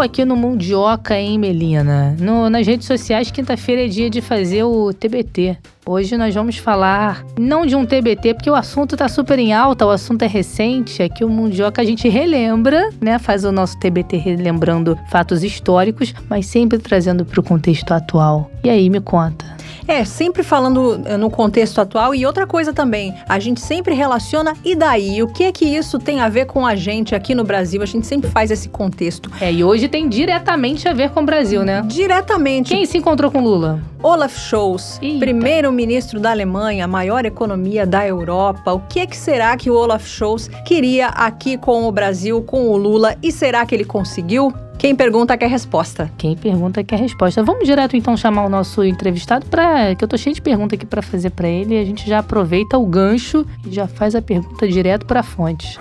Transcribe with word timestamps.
Aqui 0.00 0.24
no 0.24 0.36
Mundioca, 0.36 1.18
hein, 1.18 1.38
Melina? 1.38 2.16
No, 2.20 2.48
nas 2.48 2.66
redes 2.66 2.86
sociais, 2.86 3.30
quinta-feira 3.30 3.84
é 3.84 3.88
dia 3.88 4.08
de 4.08 4.20
fazer 4.20 4.62
o 4.62 4.92
TBT. 4.92 5.56
Hoje 5.84 6.16
nós 6.16 6.34
vamos 6.34 6.56
falar 6.58 7.24
não 7.38 7.64
de 7.66 7.74
um 7.74 7.84
TBT, 7.84 8.34
porque 8.34 8.50
o 8.50 8.54
assunto 8.54 8.96
tá 8.96 9.08
super 9.08 9.38
em 9.38 9.52
alta, 9.52 9.86
o 9.86 9.90
assunto 9.90 10.22
é 10.22 10.26
recente. 10.26 11.02
Aqui 11.02 11.24
o 11.24 11.28
Mundioca 11.28 11.82
a 11.82 11.84
gente 11.84 12.08
relembra, 12.08 12.90
né? 13.00 13.18
Faz 13.18 13.44
o 13.44 13.50
nosso 13.50 13.78
TBT 13.80 14.18
relembrando 14.18 14.98
fatos 15.10 15.42
históricos, 15.42 16.14
mas 16.28 16.46
sempre 16.46 16.78
trazendo 16.78 17.24
para 17.24 17.40
o 17.40 17.42
contexto 17.42 17.92
atual. 17.92 18.50
E 18.62 18.70
aí, 18.70 18.88
me 18.90 19.00
conta. 19.00 19.46
É, 19.88 20.04
sempre 20.04 20.42
falando 20.42 21.00
eh, 21.06 21.16
no 21.16 21.30
contexto 21.30 21.80
atual 21.80 22.14
e 22.14 22.26
outra 22.26 22.46
coisa 22.46 22.74
também, 22.74 23.14
a 23.26 23.38
gente 23.38 23.58
sempre 23.58 23.94
relaciona 23.94 24.52
e 24.62 24.76
daí? 24.76 25.22
O 25.22 25.28
que 25.28 25.44
é 25.44 25.50
que 25.50 25.64
isso 25.64 25.98
tem 25.98 26.20
a 26.20 26.28
ver 26.28 26.44
com 26.44 26.66
a 26.66 26.76
gente 26.76 27.14
aqui 27.14 27.34
no 27.34 27.42
Brasil? 27.42 27.80
A 27.80 27.86
gente 27.86 28.06
sempre 28.06 28.30
faz 28.30 28.50
esse 28.50 28.68
contexto. 28.68 29.30
É, 29.40 29.50
e 29.50 29.64
hoje 29.64 29.88
tem 29.88 30.06
diretamente 30.06 30.86
a 30.86 30.92
ver 30.92 31.08
com 31.08 31.22
o 31.22 31.24
Brasil, 31.24 31.64
né? 31.64 31.82
Diretamente. 31.86 32.68
Quem 32.74 32.84
se 32.84 32.98
encontrou 32.98 33.30
com 33.30 33.40
Lula? 33.40 33.80
Olaf 34.02 34.38
Scholz, 34.38 35.00
primeiro-ministro 35.18 36.20
da 36.20 36.32
Alemanha, 36.32 36.86
maior 36.86 37.24
economia 37.24 37.86
da 37.86 38.06
Europa. 38.06 38.74
O 38.74 38.80
que 38.80 39.00
é 39.00 39.06
que 39.06 39.16
será 39.16 39.56
que 39.56 39.70
o 39.70 39.74
Olaf 39.74 40.06
Scholz 40.06 40.48
queria 40.66 41.08
aqui 41.08 41.56
com 41.56 41.88
o 41.88 41.90
Brasil, 41.90 42.42
com 42.42 42.68
o 42.68 42.76
Lula? 42.76 43.16
E 43.22 43.32
será 43.32 43.64
que 43.64 43.74
ele 43.74 43.86
conseguiu? 43.86 44.52
Quem 44.78 44.94
pergunta 44.94 45.36
quer 45.36 45.50
resposta. 45.50 46.08
Quem 46.16 46.36
pergunta 46.36 46.84
quer 46.84 47.00
resposta. 47.00 47.42
Vamos 47.42 47.64
direto 47.64 47.96
então 47.96 48.16
chamar 48.16 48.46
o 48.46 48.48
nosso 48.48 48.84
entrevistado 48.84 49.44
para 49.46 49.96
que 49.96 50.04
eu 50.04 50.08
tô 50.08 50.16
cheio 50.16 50.36
de 50.36 50.40
pergunta 50.40 50.76
aqui 50.76 50.86
para 50.86 51.02
fazer 51.02 51.30
para 51.30 51.48
ele 51.48 51.74
e 51.74 51.80
a 51.80 51.84
gente 51.84 52.08
já 52.08 52.20
aproveita 52.20 52.78
o 52.78 52.86
gancho 52.86 53.44
e 53.66 53.74
já 53.74 53.88
faz 53.88 54.14
a 54.14 54.22
pergunta 54.22 54.68
direto 54.68 55.04
para 55.04 55.18
a 55.18 55.22
fonte. 55.24 55.76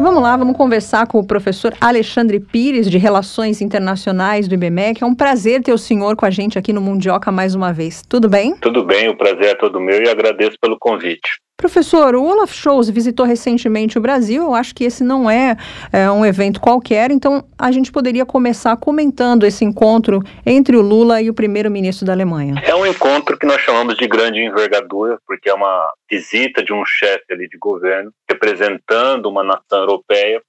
Vamos 0.00 0.22
lá, 0.22 0.34
vamos 0.34 0.56
conversar 0.56 1.06
com 1.06 1.18
o 1.18 1.26
professor 1.26 1.74
Alexandre 1.78 2.40
Pires, 2.40 2.90
de 2.90 2.96
Relações 2.96 3.60
Internacionais 3.60 4.48
do 4.48 4.54
IBMEC. 4.54 5.02
É 5.02 5.06
um 5.06 5.14
prazer 5.14 5.62
ter 5.62 5.74
o 5.74 5.78
senhor 5.78 6.16
com 6.16 6.24
a 6.24 6.30
gente 6.30 6.58
aqui 6.58 6.72
no 6.72 6.80
Mundioca 6.80 7.30
mais 7.30 7.54
uma 7.54 7.70
vez. 7.70 8.02
Tudo 8.08 8.30
bem? 8.30 8.56
Tudo 8.56 8.82
bem, 8.82 9.10
o 9.10 9.16
prazer 9.16 9.44
é 9.44 9.54
todo 9.54 9.78
meu 9.78 10.02
e 10.02 10.08
agradeço 10.08 10.56
pelo 10.58 10.78
convite. 10.78 11.28
Professor, 11.60 12.14
o 12.14 12.24
Olaf 12.24 12.54
Scholz 12.54 12.88
visitou 12.88 13.26
recentemente 13.26 13.98
o 13.98 14.00
Brasil. 14.00 14.44
Eu 14.44 14.54
acho 14.54 14.74
que 14.74 14.82
esse 14.82 15.04
não 15.04 15.28
é, 15.28 15.58
é, 15.92 16.10
um 16.10 16.24
evento 16.24 16.58
qualquer, 16.58 17.10
então 17.10 17.44
a 17.58 17.70
gente 17.70 17.92
poderia 17.92 18.24
começar 18.24 18.74
comentando 18.78 19.44
esse 19.44 19.62
encontro 19.62 20.22
entre 20.46 20.74
o 20.74 20.80
Lula 20.80 21.20
e 21.20 21.28
o 21.28 21.34
primeiro-ministro 21.34 22.06
da 22.06 22.14
Alemanha. 22.14 22.54
É 22.64 22.74
um 22.74 22.86
encontro 22.86 23.36
que 23.36 23.44
nós 23.44 23.60
chamamos 23.60 23.94
de 23.98 24.08
grande 24.08 24.40
envergadura, 24.40 25.18
porque 25.26 25.50
é 25.50 25.54
uma 25.54 25.92
visita 26.10 26.64
de 26.64 26.72
um 26.72 26.82
chefe 26.86 27.30
ali 27.30 27.46
de 27.46 27.58
governo 27.58 28.10
representando 28.26 29.26
uma 29.26 29.44
nação 29.44 29.80
europeia 29.80 30.40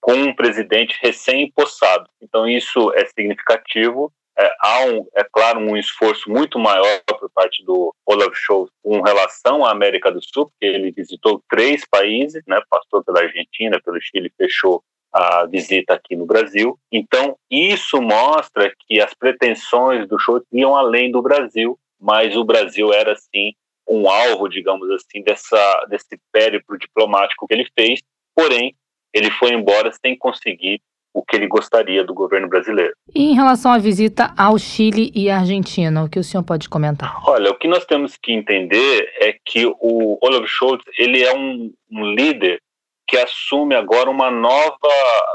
com 0.00 0.14
um 0.14 0.32
presidente 0.32 0.96
recém-impossado. 1.02 2.04
Então 2.22 2.48
isso 2.48 2.92
é 2.94 3.04
significativo 3.06 4.12
é, 4.40 4.56
há, 4.58 4.84
um, 4.86 5.06
é 5.14 5.24
claro, 5.30 5.60
um 5.60 5.76
esforço 5.76 6.30
muito 6.30 6.58
maior 6.58 7.02
por 7.06 7.30
parte 7.30 7.62
do 7.64 7.94
Olaf 8.06 8.34
Scholz 8.34 8.70
com 8.82 9.02
relação 9.02 9.64
à 9.64 9.70
América 9.70 10.10
do 10.10 10.20
Sul, 10.22 10.46
porque 10.46 10.64
ele 10.64 10.90
visitou 10.90 11.42
três 11.48 11.84
países, 11.88 12.42
né, 12.46 12.60
passou 12.70 13.04
pela 13.04 13.20
Argentina, 13.20 13.80
pelo 13.84 14.00
Chile, 14.00 14.32
fechou 14.38 14.82
a 15.12 15.44
visita 15.44 15.94
aqui 15.94 16.16
no 16.16 16.24
Brasil. 16.24 16.78
Então, 16.90 17.36
isso 17.50 18.00
mostra 18.00 18.72
que 18.86 19.00
as 19.00 19.12
pretensões 19.12 20.08
do 20.08 20.18
Scholz 20.18 20.44
iam 20.52 20.74
além 20.74 21.10
do 21.10 21.20
Brasil, 21.20 21.78
mas 22.00 22.34
o 22.34 22.44
Brasil 22.44 22.92
era, 22.94 23.14
sim, 23.16 23.52
um 23.86 24.08
alvo, 24.08 24.48
digamos 24.48 24.88
assim, 24.90 25.22
dessa, 25.22 25.86
desse 25.90 26.18
périplo 26.32 26.78
diplomático 26.78 27.46
que 27.46 27.52
ele 27.52 27.68
fez, 27.78 28.00
porém, 28.34 28.74
ele 29.12 29.30
foi 29.32 29.52
embora 29.52 29.92
sem 29.92 30.16
conseguir 30.16 30.80
o 31.12 31.24
que 31.24 31.36
ele 31.36 31.46
gostaria 31.46 32.04
do 32.04 32.14
governo 32.14 32.48
brasileiro. 32.48 32.92
E 33.14 33.30
em 33.30 33.34
relação 33.34 33.72
à 33.72 33.78
visita 33.78 34.32
ao 34.36 34.58
Chile 34.58 35.10
e 35.14 35.28
à 35.28 35.38
Argentina, 35.38 36.04
o 36.04 36.08
que 36.08 36.18
o 36.18 36.24
senhor 36.24 36.44
pode 36.44 36.68
comentar? 36.68 37.20
Olha, 37.26 37.50
o 37.50 37.58
que 37.58 37.68
nós 37.68 37.84
temos 37.84 38.16
que 38.16 38.32
entender 38.32 39.12
é 39.20 39.34
que 39.44 39.66
o 39.66 40.18
Olaf 40.22 40.46
Scholz 40.46 40.82
ele 40.98 41.22
é 41.22 41.34
um, 41.34 41.72
um 41.90 42.14
líder 42.14 42.60
que 43.08 43.16
assume 43.16 43.74
agora 43.74 44.08
uma 44.08 44.30
nova 44.30 44.78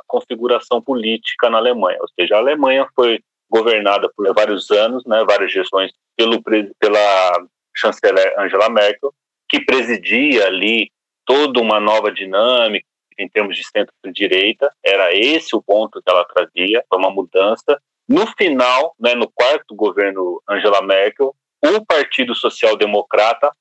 configuração 0.07 0.81
política 0.81 1.49
na 1.49 1.57
Alemanha. 1.57 1.97
Ou 1.99 2.07
seja, 2.17 2.35
a 2.35 2.39
Alemanha 2.39 2.87
foi 2.95 3.19
governada 3.49 4.09
por 4.15 4.33
vários 4.33 4.71
anos, 4.71 5.03
né, 5.05 5.25
várias 5.27 5.51
gestões 5.51 5.91
pelo, 6.15 6.41
pela 6.79 7.45
chanceler 7.75 8.33
Angela 8.39 8.69
Merkel, 8.69 9.13
que 9.49 9.59
presidia 9.59 10.47
ali 10.47 10.89
toda 11.25 11.59
uma 11.59 11.79
nova 11.79 12.11
dinâmica, 12.11 12.85
em 13.17 13.29
termos 13.29 13.55
de 13.55 13.63
centro-direita, 13.63 14.71
era 14.83 15.13
esse 15.15 15.55
o 15.55 15.61
ponto 15.61 16.01
que 16.01 16.09
ela 16.09 16.25
trazia, 16.25 16.83
foi 16.89 16.99
uma 16.99 17.09
mudança. 17.09 17.79
No 18.07 18.27
final, 18.37 18.93
né, 18.99 19.15
no 19.15 19.29
quarto 19.29 19.75
governo 19.75 20.41
Angela 20.47 20.81
Merkel, 20.81 21.35
o 21.63 21.85
Partido 21.85 22.35
Social 22.35 22.75
Democrata 22.75 23.51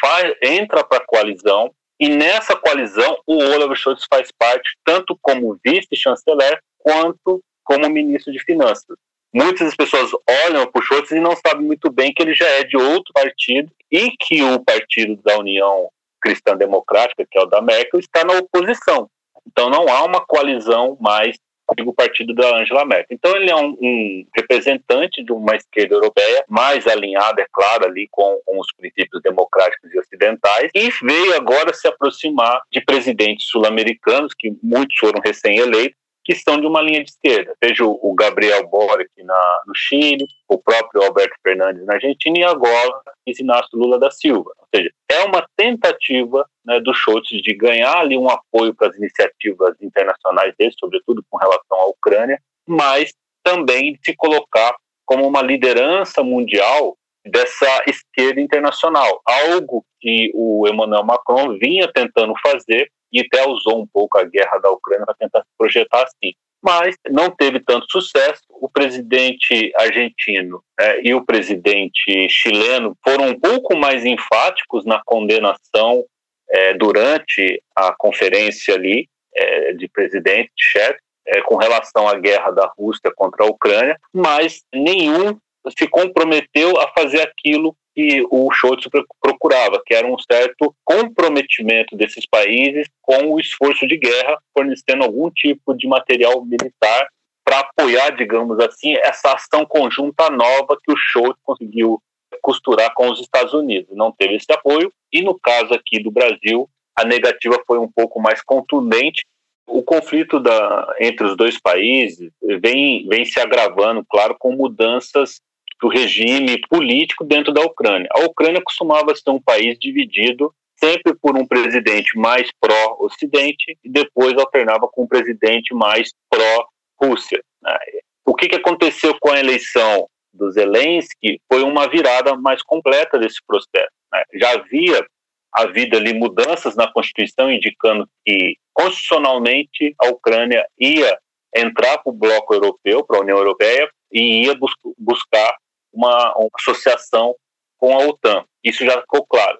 faz, 0.00 0.34
entra 0.42 0.82
para 0.82 0.98
a 0.98 1.06
coalizão 1.06 1.70
e 1.98 2.08
nessa 2.08 2.56
coalizão 2.56 3.18
o 3.26 3.36
Olaf 3.36 3.78
Scholz 3.78 4.06
faz 4.08 4.30
parte 4.38 4.70
tanto 4.84 5.18
como 5.20 5.58
vice-chanceler 5.62 6.58
quanto 6.78 7.42
como 7.62 7.90
ministro 7.90 8.32
de 8.32 8.42
Finanças. 8.42 8.96
Muitas 9.32 9.76
pessoas 9.76 10.10
olham 10.46 10.66
para 10.66 10.80
o 10.80 10.82
Scholz 10.82 11.10
e 11.10 11.20
não 11.20 11.36
sabem 11.36 11.66
muito 11.66 11.92
bem 11.92 12.12
que 12.12 12.22
ele 12.22 12.34
já 12.34 12.46
é 12.46 12.64
de 12.64 12.76
outro 12.76 13.12
partido 13.12 13.70
e 13.90 14.10
que 14.18 14.42
o 14.42 14.64
partido 14.64 15.20
da 15.22 15.38
União 15.38 15.90
cristã 16.20 16.56
democrática, 16.56 17.26
que 17.28 17.38
é 17.38 17.42
o 17.42 17.46
da 17.46 17.60
Merkel, 17.60 18.00
está 18.00 18.24
na 18.24 18.34
oposição. 18.34 19.08
Então 19.46 19.70
não 19.70 19.88
há 19.88 20.04
uma 20.04 20.20
coalizão 20.24 20.96
mais 21.00 21.36
com 21.66 21.90
o 21.90 21.94
partido 21.94 22.34
da 22.34 22.58
Angela 22.58 22.84
Merkel. 22.84 23.16
Então 23.16 23.36
ele 23.36 23.50
é 23.50 23.56
um, 23.56 23.76
um, 23.80 24.26
representante 24.34 25.22
de 25.22 25.32
uma 25.32 25.54
esquerda 25.54 25.94
europeia 25.94 26.44
mais 26.48 26.86
alinhada, 26.86 27.42
é 27.42 27.46
claro, 27.52 27.86
ali 27.86 28.08
com, 28.10 28.40
com, 28.44 28.58
os 28.58 28.72
princípios 28.72 29.22
democráticos 29.22 29.92
e 29.92 29.98
ocidentais, 29.98 30.70
e 30.74 30.90
veio 31.02 31.34
agora 31.36 31.72
se 31.72 31.86
aproximar 31.86 32.60
de 32.72 32.80
presidentes 32.80 33.46
sul-americanos, 33.48 34.34
que 34.36 34.52
muitos 34.62 34.96
foram 34.98 35.20
recém-eleitos, 35.24 35.98
que 36.24 36.34
são 36.34 36.60
de 36.60 36.66
uma 36.66 36.82
linha 36.82 37.02
de 37.02 37.10
esquerda. 37.10 37.54
Veja 37.62 37.84
o 37.84 38.14
Gabriel 38.14 38.68
Boric 38.68 39.10
na, 39.22 39.62
no 39.66 39.74
Chile, 39.74 40.26
o 40.48 40.58
próprio 40.58 41.02
Alberto 41.02 41.34
Fernandes 41.42 41.84
na 41.86 41.94
Argentina 41.94 42.38
e 42.38 42.44
agora 42.44 43.00
Inácio 43.26 43.78
Lula 43.78 43.98
da 43.98 44.10
Silva. 44.10 44.50
Ou 44.58 44.66
seja, 44.74 44.90
é 45.08 45.24
uma 45.24 45.46
tentativa 45.56 46.46
né, 46.64 46.80
do 46.80 46.94
Scholz 46.94 47.28
de 47.28 47.54
ganhar 47.54 47.98
ali 47.98 48.16
um 48.16 48.28
apoio 48.28 48.74
para 48.74 48.88
as 48.88 48.96
iniciativas 48.96 49.76
internacionais 49.80 50.54
dele, 50.58 50.74
sobretudo 50.78 51.24
com 51.28 51.38
relação 51.38 51.80
à 51.80 51.86
Ucrânia, 51.86 52.40
mas 52.66 53.12
também 53.42 53.94
de 53.94 54.00
se 54.04 54.16
colocar 54.16 54.76
como 55.04 55.26
uma 55.26 55.42
liderança 55.42 56.22
mundial 56.22 56.96
dessa 57.24 57.82
esquerda 57.86 58.40
internacional, 58.40 59.20
algo 59.26 59.84
que 60.00 60.30
o 60.34 60.66
Emmanuel 60.66 61.04
Macron 61.04 61.58
vinha 61.58 61.90
tentando 61.92 62.32
fazer 62.42 62.90
e 63.12 63.20
até 63.20 63.46
usou 63.46 63.80
um 63.80 63.86
pouco 63.86 64.18
a 64.18 64.24
guerra 64.24 64.58
da 64.58 64.70
Ucrânia 64.70 65.04
para 65.04 65.14
tentar 65.14 65.40
se 65.40 65.48
projetar 65.58 66.02
assim. 66.02 66.34
Mas 66.62 66.94
não 67.08 67.30
teve 67.30 67.60
tanto 67.60 67.86
sucesso. 67.90 68.42
O 68.50 68.68
presidente 68.68 69.72
argentino 69.76 70.62
né, 70.78 71.00
e 71.02 71.14
o 71.14 71.24
presidente 71.24 72.28
chileno 72.28 72.94
foram 73.02 73.28
um 73.28 73.40
pouco 73.40 73.76
mais 73.76 74.04
enfáticos 74.04 74.84
na 74.84 75.00
condenação 75.04 76.04
é, 76.50 76.74
durante 76.74 77.62
a 77.74 77.94
conferência 77.96 78.74
ali 78.74 79.08
é, 79.34 79.72
de 79.72 79.88
presidente, 79.88 80.50
de 80.56 80.64
chefe, 80.64 80.98
é, 81.26 81.40
com 81.42 81.56
relação 81.56 82.08
à 82.08 82.18
guerra 82.18 82.50
da 82.50 82.66
Rússia 82.76 83.12
contra 83.14 83.44
a 83.44 83.48
Ucrânia, 83.48 83.96
mas 84.12 84.62
nenhum 84.74 85.38
se 85.78 85.86
comprometeu 85.86 86.78
a 86.80 86.88
fazer 86.88 87.20
aquilo 87.22 87.76
que 88.00 88.26
o 88.30 88.50
Scholz 88.52 88.88
procurava, 89.20 89.82
que 89.84 89.94
era 89.94 90.06
um 90.06 90.18
certo 90.18 90.74
comprometimento 90.82 91.94
desses 91.96 92.24
países 92.26 92.88
com 93.02 93.32
o 93.32 93.38
esforço 93.38 93.86
de 93.86 93.98
guerra, 93.98 94.38
fornecendo 94.56 95.04
algum 95.04 95.30
tipo 95.30 95.74
de 95.74 95.86
material 95.86 96.42
militar 96.44 97.08
para 97.44 97.60
apoiar, 97.60 98.16
digamos 98.16 98.58
assim, 98.60 98.94
essa 99.02 99.34
ação 99.34 99.66
conjunta 99.66 100.30
nova 100.30 100.78
que 100.82 100.92
o 100.92 100.96
Scholz 100.96 101.36
conseguiu 101.42 102.00
costurar 102.40 102.94
com 102.94 103.10
os 103.10 103.20
Estados 103.20 103.52
Unidos. 103.52 103.94
Não 103.94 104.12
teve 104.12 104.36
esse 104.36 104.50
apoio, 104.50 104.90
e 105.12 105.20
no 105.20 105.38
caso 105.38 105.74
aqui 105.74 106.02
do 106.02 106.10
Brasil, 106.10 106.68
a 106.96 107.04
negativa 107.04 107.62
foi 107.66 107.78
um 107.78 107.90
pouco 107.90 108.20
mais 108.20 108.42
contundente. 108.42 109.26
O 109.66 109.82
conflito 109.82 110.40
da, 110.40 110.94
entre 111.00 111.26
os 111.26 111.36
dois 111.36 111.60
países 111.60 112.30
vem, 112.60 113.06
vem 113.08 113.24
se 113.24 113.38
agravando, 113.38 114.04
claro, 114.08 114.36
com 114.38 114.52
mudanças 114.52 115.40
do 115.80 115.88
regime 115.88 116.60
político 116.68 117.24
dentro 117.24 117.52
da 117.52 117.62
Ucrânia. 117.62 118.08
A 118.12 118.20
Ucrânia 118.20 118.60
costumava 118.62 119.14
ser 119.14 119.30
um 119.30 119.40
país 119.40 119.78
dividido 119.78 120.54
sempre 120.76 121.14
por 121.14 121.36
um 121.36 121.46
presidente 121.46 122.18
mais 122.18 122.50
pró-Ocidente 122.60 123.78
e 123.84 123.90
depois 123.90 124.34
alternava 124.34 124.88
com 124.88 125.04
um 125.04 125.08
presidente 125.08 125.74
mais 125.74 126.10
pró-Rússia. 126.30 127.42
Né? 127.62 127.76
O 128.24 128.34
que, 128.34 128.48
que 128.48 128.56
aconteceu 128.56 129.14
com 129.20 129.30
a 129.30 129.38
eleição 129.38 130.06
do 130.32 130.50
Zelensky 130.50 131.40
foi 131.52 131.62
uma 131.62 131.88
virada 131.88 132.36
mais 132.36 132.62
completa 132.62 133.18
desse 133.18 133.38
processo. 133.46 133.90
Né? 134.12 134.22
Já 134.34 134.52
havia 134.52 135.04
havido 135.52 135.96
ali 135.96 136.14
mudanças 136.14 136.76
na 136.76 136.90
Constituição 136.90 137.50
indicando 137.50 138.08
que 138.24 138.56
constitucionalmente 138.72 139.94
a 140.00 140.08
Ucrânia 140.08 140.64
ia 140.78 141.18
entrar 141.54 141.98
para 141.98 142.10
o 142.10 142.16
bloco 142.16 142.54
europeu, 142.54 143.04
para 143.04 143.18
a 143.18 143.22
União 143.22 143.36
Europeia, 143.36 143.90
e 144.12 144.44
ia 144.44 144.54
bus 144.54 144.72
buscar 144.96 145.56
uma, 145.92 146.34
uma, 146.36 146.48
associação 146.58 147.34
com 147.78 147.94
a 147.94 148.06
OTAN. 148.06 148.44
Isso 148.62 148.84
já 148.84 149.00
ficou 149.00 149.24
claro. 149.26 149.58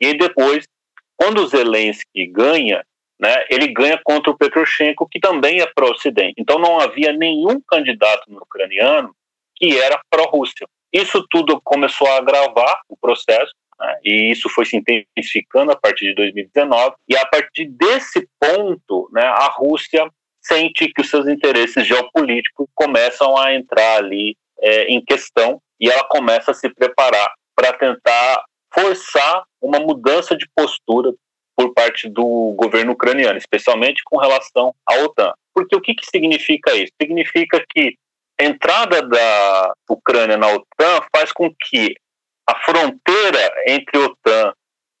E 0.00 0.14
depois, 0.16 0.66
quando 1.16 1.46
Zelensky 1.46 2.26
ganha, 2.26 2.84
né, 3.18 3.44
ele 3.50 3.68
ganha 3.68 4.00
contra 4.02 4.30
o 4.30 4.36
Petroshenko, 4.36 5.08
que 5.08 5.20
também 5.20 5.60
é 5.60 5.66
pró-Ocidente. 5.66 6.34
Então 6.38 6.58
não 6.58 6.80
havia 6.80 7.12
nenhum 7.12 7.60
candidato 7.60 8.24
ucraniano 8.30 9.14
que 9.54 9.78
era 9.78 10.00
pró-Rússia. 10.08 10.66
Isso 10.90 11.24
tudo 11.30 11.60
começou 11.62 12.08
a 12.08 12.16
agravar 12.16 12.80
o 12.88 12.96
processo, 12.96 13.52
né, 13.78 13.98
e 14.02 14.30
isso 14.30 14.48
foi 14.48 14.64
se 14.64 14.76
intensificando 14.76 15.70
a 15.70 15.76
partir 15.76 16.06
de 16.06 16.14
2019, 16.14 16.96
e 17.08 17.16
a 17.16 17.26
partir 17.26 17.66
desse 17.66 18.26
ponto, 18.40 19.08
né, 19.12 19.22
a 19.22 19.48
Rússia 19.48 20.10
sente 20.40 20.90
que 20.92 21.02
os 21.02 21.10
seus 21.10 21.28
interesses 21.28 21.86
geopolíticos 21.86 22.66
começam 22.74 23.36
a 23.36 23.54
entrar 23.54 23.98
ali 23.98 24.36
é, 24.58 24.84
em 24.84 25.04
questão, 25.04 25.60
e 25.80 25.88
ela 25.88 26.04
começa 26.04 26.50
a 26.50 26.54
se 26.54 26.68
preparar 26.68 27.32
para 27.54 27.72
tentar 27.72 28.44
forçar 28.72 29.44
uma 29.60 29.80
mudança 29.80 30.36
de 30.36 30.48
postura 30.54 31.12
por 31.56 31.74
parte 31.74 32.08
do 32.08 32.54
governo 32.56 32.92
ucraniano, 32.92 33.38
especialmente 33.38 34.02
com 34.04 34.16
relação 34.16 34.74
à 34.86 34.94
OTAN. 35.02 35.32
Porque 35.54 35.74
o 35.74 35.80
que, 35.80 35.94
que 35.94 36.06
significa 36.06 36.74
isso? 36.74 36.92
Significa 37.00 37.62
que 37.68 37.96
a 38.40 38.44
entrada 38.44 39.02
da 39.02 39.72
Ucrânia 39.88 40.36
na 40.36 40.48
OTAN 40.48 41.04
faz 41.14 41.32
com 41.32 41.52
que 41.68 41.94
a 42.46 42.56
fronteira 42.64 43.52
entre 43.66 43.98
OTAN 43.98 44.52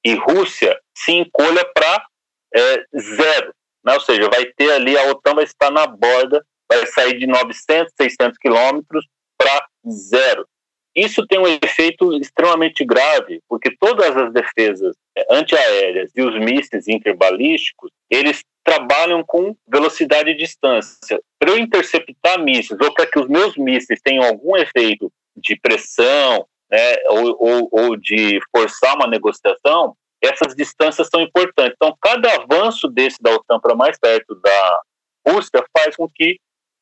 e 0.04 0.14
Rússia 0.14 0.78
se 0.94 1.12
encolha 1.12 1.64
para 1.72 2.06
é, 2.54 2.84
zero. 2.98 3.54
Né? 3.84 3.94
Ou 3.94 4.00
seja, 4.00 4.28
vai 4.28 4.44
ter 4.44 4.72
ali, 4.72 4.96
a 4.98 5.04
OTAN 5.04 5.34
vai 5.34 5.44
estar 5.44 5.70
na 5.70 5.86
borda, 5.86 6.44
vai 6.70 6.86
sair 6.86 7.18
de 7.18 7.26
900, 7.26 7.92
600 7.96 8.38
quilômetros 8.38 9.06
para 9.38 9.66
zero. 9.88 10.46
Isso 10.94 11.26
tem 11.26 11.38
um 11.38 11.46
efeito 11.46 12.12
extremamente 12.16 12.84
grave, 12.84 13.40
porque 13.48 13.74
todas 13.78 14.16
as 14.16 14.32
defesas 14.32 14.96
é, 15.16 15.24
antiaéreas 15.30 16.10
e 16.16 16.22
os 16.22 16.38
mísseis 16.38 16.88
interbalísticos, 16.88 17.90
eles 18.10 18.42
trabalham 18.64 19.22
com 19.24 19.56
velocidade 19.68 20.30
e 20.30 20.36
distância. 20.36 21.20
Para 21.38 21.52
eu 21.52 21.58
interceptar 21.58 22.42
mísseis, 22.42 22.78
ou 22.80 22.92
para 22.92 23.06
que 23.06 23.18
os 23.18 23.28
meus 23.28 23.56
mísseis 23.56 24.00
tenham 24.02 24.24
algum 24.24 24.56
efeito 24.56 25.12
de 25.36 25.58
pressão, 25.60 26.46
né, 26.70 26.96
ou, 27.08 27.36
ou, 27.38 27.68
ou 27.70 27.96
de 27.96 28.40
forçar 28.54 28.94
uma 28.96 29.06
negociação, 29.06 29.96
essas 30.22 30.54
distâncias 30.54 31.08
são 31.08 31.20
importantes. 31.20 31.74
Então, 31.76 31.96
cada 32.00 32.34
avanço 32.34 32.88
desse 32.88 33.16
da 33.20 33.34
OTAN 33.34 33.58
para 33.58 33.74
mais 33.74 33.98
perto 33.98 34.34
da 34.36 34.80
Rússia 35.26 35.64
faz 35.76 35.96
com 35.96 36.08
que 36.08 36.38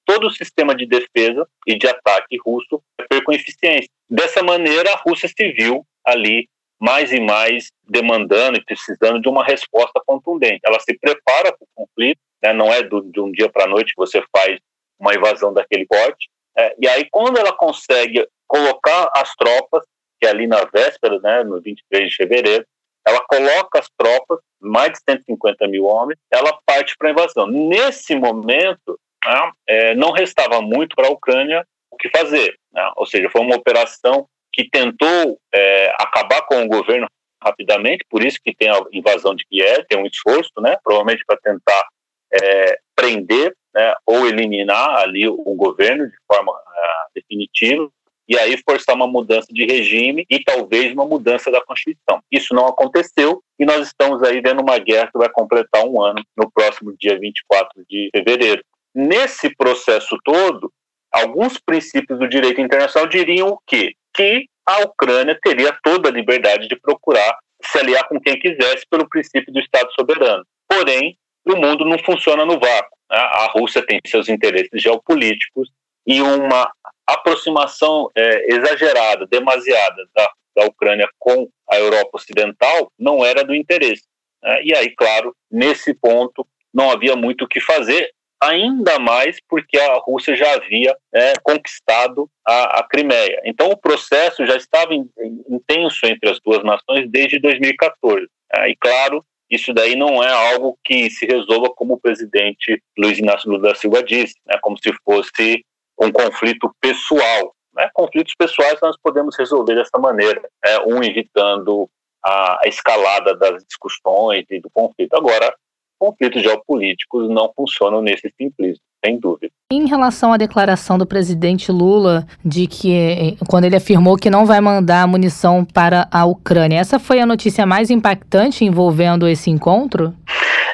todo 0.08 0.26
o 0.26 0.30
sistema 0.30 0.74
de 0.74 0.86
defesa 0.86 1.46
e 1.66 1.78
de 1.78 1.86
ataque 1.86 2.38
russo 2.42 2.82
perca 3.10 3.34
eficiência. 3.34 3.90
Dessa 4.08 4.42
maneira, 4.42 4.90
a 4.90 4.96
Rússia 4.96 5.28
se 5.28 5.52
viu 5.52 5.86
ali 6.02 6.48
mais 6.80 7.12
e 7.12 7.20
mais 7.20 7.70
demandando 7.86 8.56
e 8.56 8.64
precisando 8.64 9.20
de 9.20 9.28
uma 9.28 9.44
resposta 9.44 10.00
contundente. 10.06 10.60
Ela 10.64 10.80
se 10.80 10.98
prepara 10.98 11.52
para 11.52 11.58
o 11.60 11.68
conflito, 11.74 12.18
né? 12.42 12.54
não 12.54 12.72
é 12.72 12.82
do, 12.82 13.02
de 13.02 13.20
um 13.20 13.30
dia 13.30 13.50
para 13.50 13.64
a 13.64 13.68
noite 13.68 13.92
que 13.94 14.00
você 14.00 14.22
faz 14.34 14.58
uma 14.98 15.14
invasão 15.14 15.52
daquele 15.52 15.84
porte. 15.84 16.30
É, 16.56 16.74
e 16.80 16.88
aí, 16.88 17.06
quando 17.10 17.38
ela 17.38 17.52
consegue 17.52 18.26
colocar 18.46 19.10
as 19.14 19.34
tropas, 19.34 19.84
que 20.18 20.26
é 20.26 20.30
ali 20.30 20.46
na 20.46 20.64
véspera, 20.64 21.20
né, 21.20 21.44
no 21.44 21.60
23 21.60 22.08
de 22.08 22.16
fevereiro, 22.16 22.64
ela 23.06 23.20
coloca 23.28 23.78
as 23.78 23.88
tropas, 23.96 24.38
mais 24.60 24.92
de 24.92 25.00
150 25.08 25.68
mil 25.68 25.84
homens, 25.84 26.18
ela 26.30 26.58
parte 26.64 26.96
para 26.96 27.08
a 27.08 27.12
invasão. 27.12 27.46
Nesse 27.46 28.14
momento, 28.16 28.98
né, 29.24 29.52
é, 29.66 29.94
não 29.94 30.12
restava 30.12 30.60
muito 30.60 30.94
para 30.94 31.08
a 31.08 31.12
Ucrânia 31.12 31.64
o 31.90 31.96
que 31.96 32.08
fazer. 32.10 32.56
Né? 32.72 32.90
Ou 32.96 33.06
seja, 33.06 33.30
foi 33.30 33.40
uma 33.40 33.56
operação 33.56 34.26
que 34.52 34.68
tentou 34.68 35.38
é, 35.54 35.94
acabar 35.98 36.42
com 36.42 36.62
o 36.62 36.68
governo 36.68 37.06
rapidamente, 37.42 38.04
por 38.10 38.24
isso 38.24 38.38
que 38.42 38.54
tem 38.54 38.68
a 38.68 38.80
invasão 38.92 39.34
de 39.34 39.44
Kiev, 39.46 39.84
tem 39.88 39.98
um 39.98 40.06
esforço, 40.06 40.50
né, 40.60 40.76
provavelmente 40.82 41.24
para 41.24 41.36
tentar 41.36 41.86
é, 42.32 42.78
prender 42.96 43.54
né, 43.74 43.94
ou 44.04 44.26
eliminar 44.26 44.98
ali 44.98 45.28
o 45.28 45.54
governo 45.54 46.06
de 46.08 46.16
forma 46.26 46.50
uh, 46.52 47.10
definitiva 47.14 47.88
e 48.28 48.38
aí 48.38 48.58
forçar 48.58 48.94
uma 48.94 49.06
mudança 49.06 49.46
de 49.50 49.64
regime 49.64 50.26
e 50.28 50.42
talvez 50.42 50.92
uma 50.92 51.06
mudança 51.06 51.50
da 51.50 51.64
Constituição. 51.64 52.20
Isso 52.30 52.54
não 52.54 52.66
aconteceu 52.66 53.42
e 53.58 53.64
nós 53.64 53.86
estamos 53.86 54.22
aí 54.22 54.40
vendo 54.40 54.60
uma 54.60 54.78
guerra 54.78 55.08
que 55.10 55.18
vai 55.18 55.30
completar 55.30 55.84
um 55.86 56.02
ano 56.02 56.22
no 56.36 56.50
próximo 56.50 56.94
dia 56.98 57.18
24 57.18 57.84
de 57.88 58.10
fevereiro. 58.14 58.62
Nesse 58.94 59.54
processo 59.54 60.16
todo, 60.24 60.72
alguns 61.12 61.58
princípios 61.58 62.18
do 62.18 62.28
direito 62.28 62.60
internacional 62.60 63.08
diriam 63.08 63.48
o 63.48 63.60
quê? 63.66 63.94
Que 64.14 64.46
a 64.66 64.80
Ucrânia 64.82 65.38
teria 65.42 65.76
toda 65.82 66.08
a 66.08 66.12
liberdade 66.12 66.68
de 66.68 66.76
procurar 66.76 67.38
se 67.62 67.78
aliar 67.78 68.06
com 68.08 68.20
quem 68.20 68.38
quisesse 68.38 68.84
pelo 68.88 69.08
princípio 69.08 69.52
do 69.52 69.60
Estado 69.60 69.90
soberano. 69.92 70.44
Porém, 70.68 71.16
o 71.44 71.56
mundo 71.56 71.84
não 71.84 71.98
funciona 71.98 72.44
no 72.44 72.58
vácuo. 72.58 72.96
Né? 73.10 73.18
A 73.18 73.50
Rússia 73.52 73.84
tem 73.84 74.00
seus 74.06 74.28
interesses 74.28 74.80
geopolíticos 74.80 75.70
e 76.06 76.20
uma 76.20 76.70
aproximação 77.06 78.08
é, 78.14 78.52
exagerada, 78.52 79.26
demasiada 79.26 80.06
da, 80.14 80.30
da 80.56 80.64
Ucrânia 80.66 81.08
com 81.18 81.48
a 81.70 81.76
Europa 81.76 82.10
Ocidental 82.14 82.92
não 82.98 83.24
era 83.24 83.44
do 83.44 83.54
interesse. 83.54 84.04
Né? 84.42 84.62
E 84.64 84.74
aí, 84.74 84.90
claro, 84.94 85.34
nesse 85.50 85.94
ponto 85.94 86.46
não 86.72 86.90
havia 86.90 87.16
muito 87.16 87.44
o 87.44 87.48
que 87.48 87.60
fazer, 87.60 88.10
ainda 88.40 88.98
mais 88.98 89.38
porque 89.48 89.78
a 89.78 89.94
Rússia 89.98 90.36
já 90.36 90.54
havia 90.54 90.96
é, 91.12 91.32
conquistado 91.42 92.30
a, 92.46 92.80
a, 92.80 92.82
Crimeia. 92.84 93.40
Então 93.44 93.68
o 93.68 93.76
processo 93.76 94.46
já 94.46 94.56
estava 94.56 94.94
in, 94.94 95.08
intenso 95.48 96.06
entre 96.06 96.30
as 96.30 96.40
duas 96.40 96.62
nações 96.64 97.08
desde 97.10 97.38
2014. 97.38 98.26
É, 98.54 98.70
e 98.70 98.76
claro, 98.76 99.24
isso 99.50 99.72
daí 99.72 99.96
não 99.96 100.22
é 100.22 100.30
algo 100.52 100.78
que 100.84 101.10
se 101.10 101.26
resolva 101.26 101.70
como 101.70 101.94
o 101.94 102.00
presidente 102.00 102.82
Luiz 102.96 103.18
Inácio 103.18 103.50
Lula 103.50 103.70
da 103.70 103.74
Silva 103.74 104.02
disse, 104.02 104.34
né, 104.46 104.58
como 104.62 104.76
se 104.78 104.92
fosse 105.04 105.64
um 106.00 106.12
conflito 106.12 106.70
pessoal. 106.80 107.54
Né? 107.74 107.90
Conflitos 107.92 108.34
pessoais 108.34 108.78
nós 108.80 108.96
podemos 109.02 109.36
resolver 109.36 109.74
dessa 109.74 109.98
maneira, 109.98 110.40
é, 110.64 110.78
um 110.80 111.02
evitando 111.02 111.88
a 112.24 112.60
escalada 112.66 113.34
das 113.34 113.64
discussões 113.64 114.44
e 114.50 114.60
do 114.60 114.68
conflito. 114.70 115.14
Agora, 115.14 115.54
conflitos 115.98 116.42
geopolíticos 116.42 117.28
não 117.28 117.52
funcionam 117.54 118.00
nesse 118.00 118.32
simplismo, 118.36 118.82
sem 119.04 119.18
dúvida. 119.18 119.52
Em 119.70 119.86
relação 119.86 120.32
à 120.32 120.36
declaração 120.36 120.96
do 120.96 121.06
presidente 121.06 121.70
Lula 121.70 122.26
de 122.44 122.66
que, 122.66 122.92
eh, 122.92 123.36
quando 123.48 123.64
ele 123.64 123.76
afirmou 123.76 124.16
que 124.16 124.30
não 124.30 124.46
vai 124.46 124.60
mandar 124.60 125.06
munição 125.06 125.64
para 125.64 126.08
a 126.10 126.24
Ucrânia, 126.24 126.78
essa 126.78 126.98
foi 126.98 127.20
a 127.20 127.26
notícia 127.26 127.66
mais 127.66 127.90
impactante 127.90 128.64
envolvendo 128.64 129.28
esse 129.28 129.50
encontro? 129.50 130.14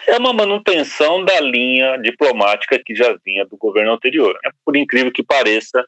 É 0.07 0.19
uma 0.19 0.33
manutenção 0.33 1.25
da 1.25 1.41
linha 1.41 1.97
diplomática 1.97 2.81
que 2.85 2.95
já 2.95 3.17
vinha 3.25 3.45
do 3.47 3.57
governo 3.57 3.93
anterior. 3.93 4.39
É, 4.45 4.51
por 4.65 4.77
incrível 4.77 5.11
que 5.11 5.25
pareça, 5.25 5.85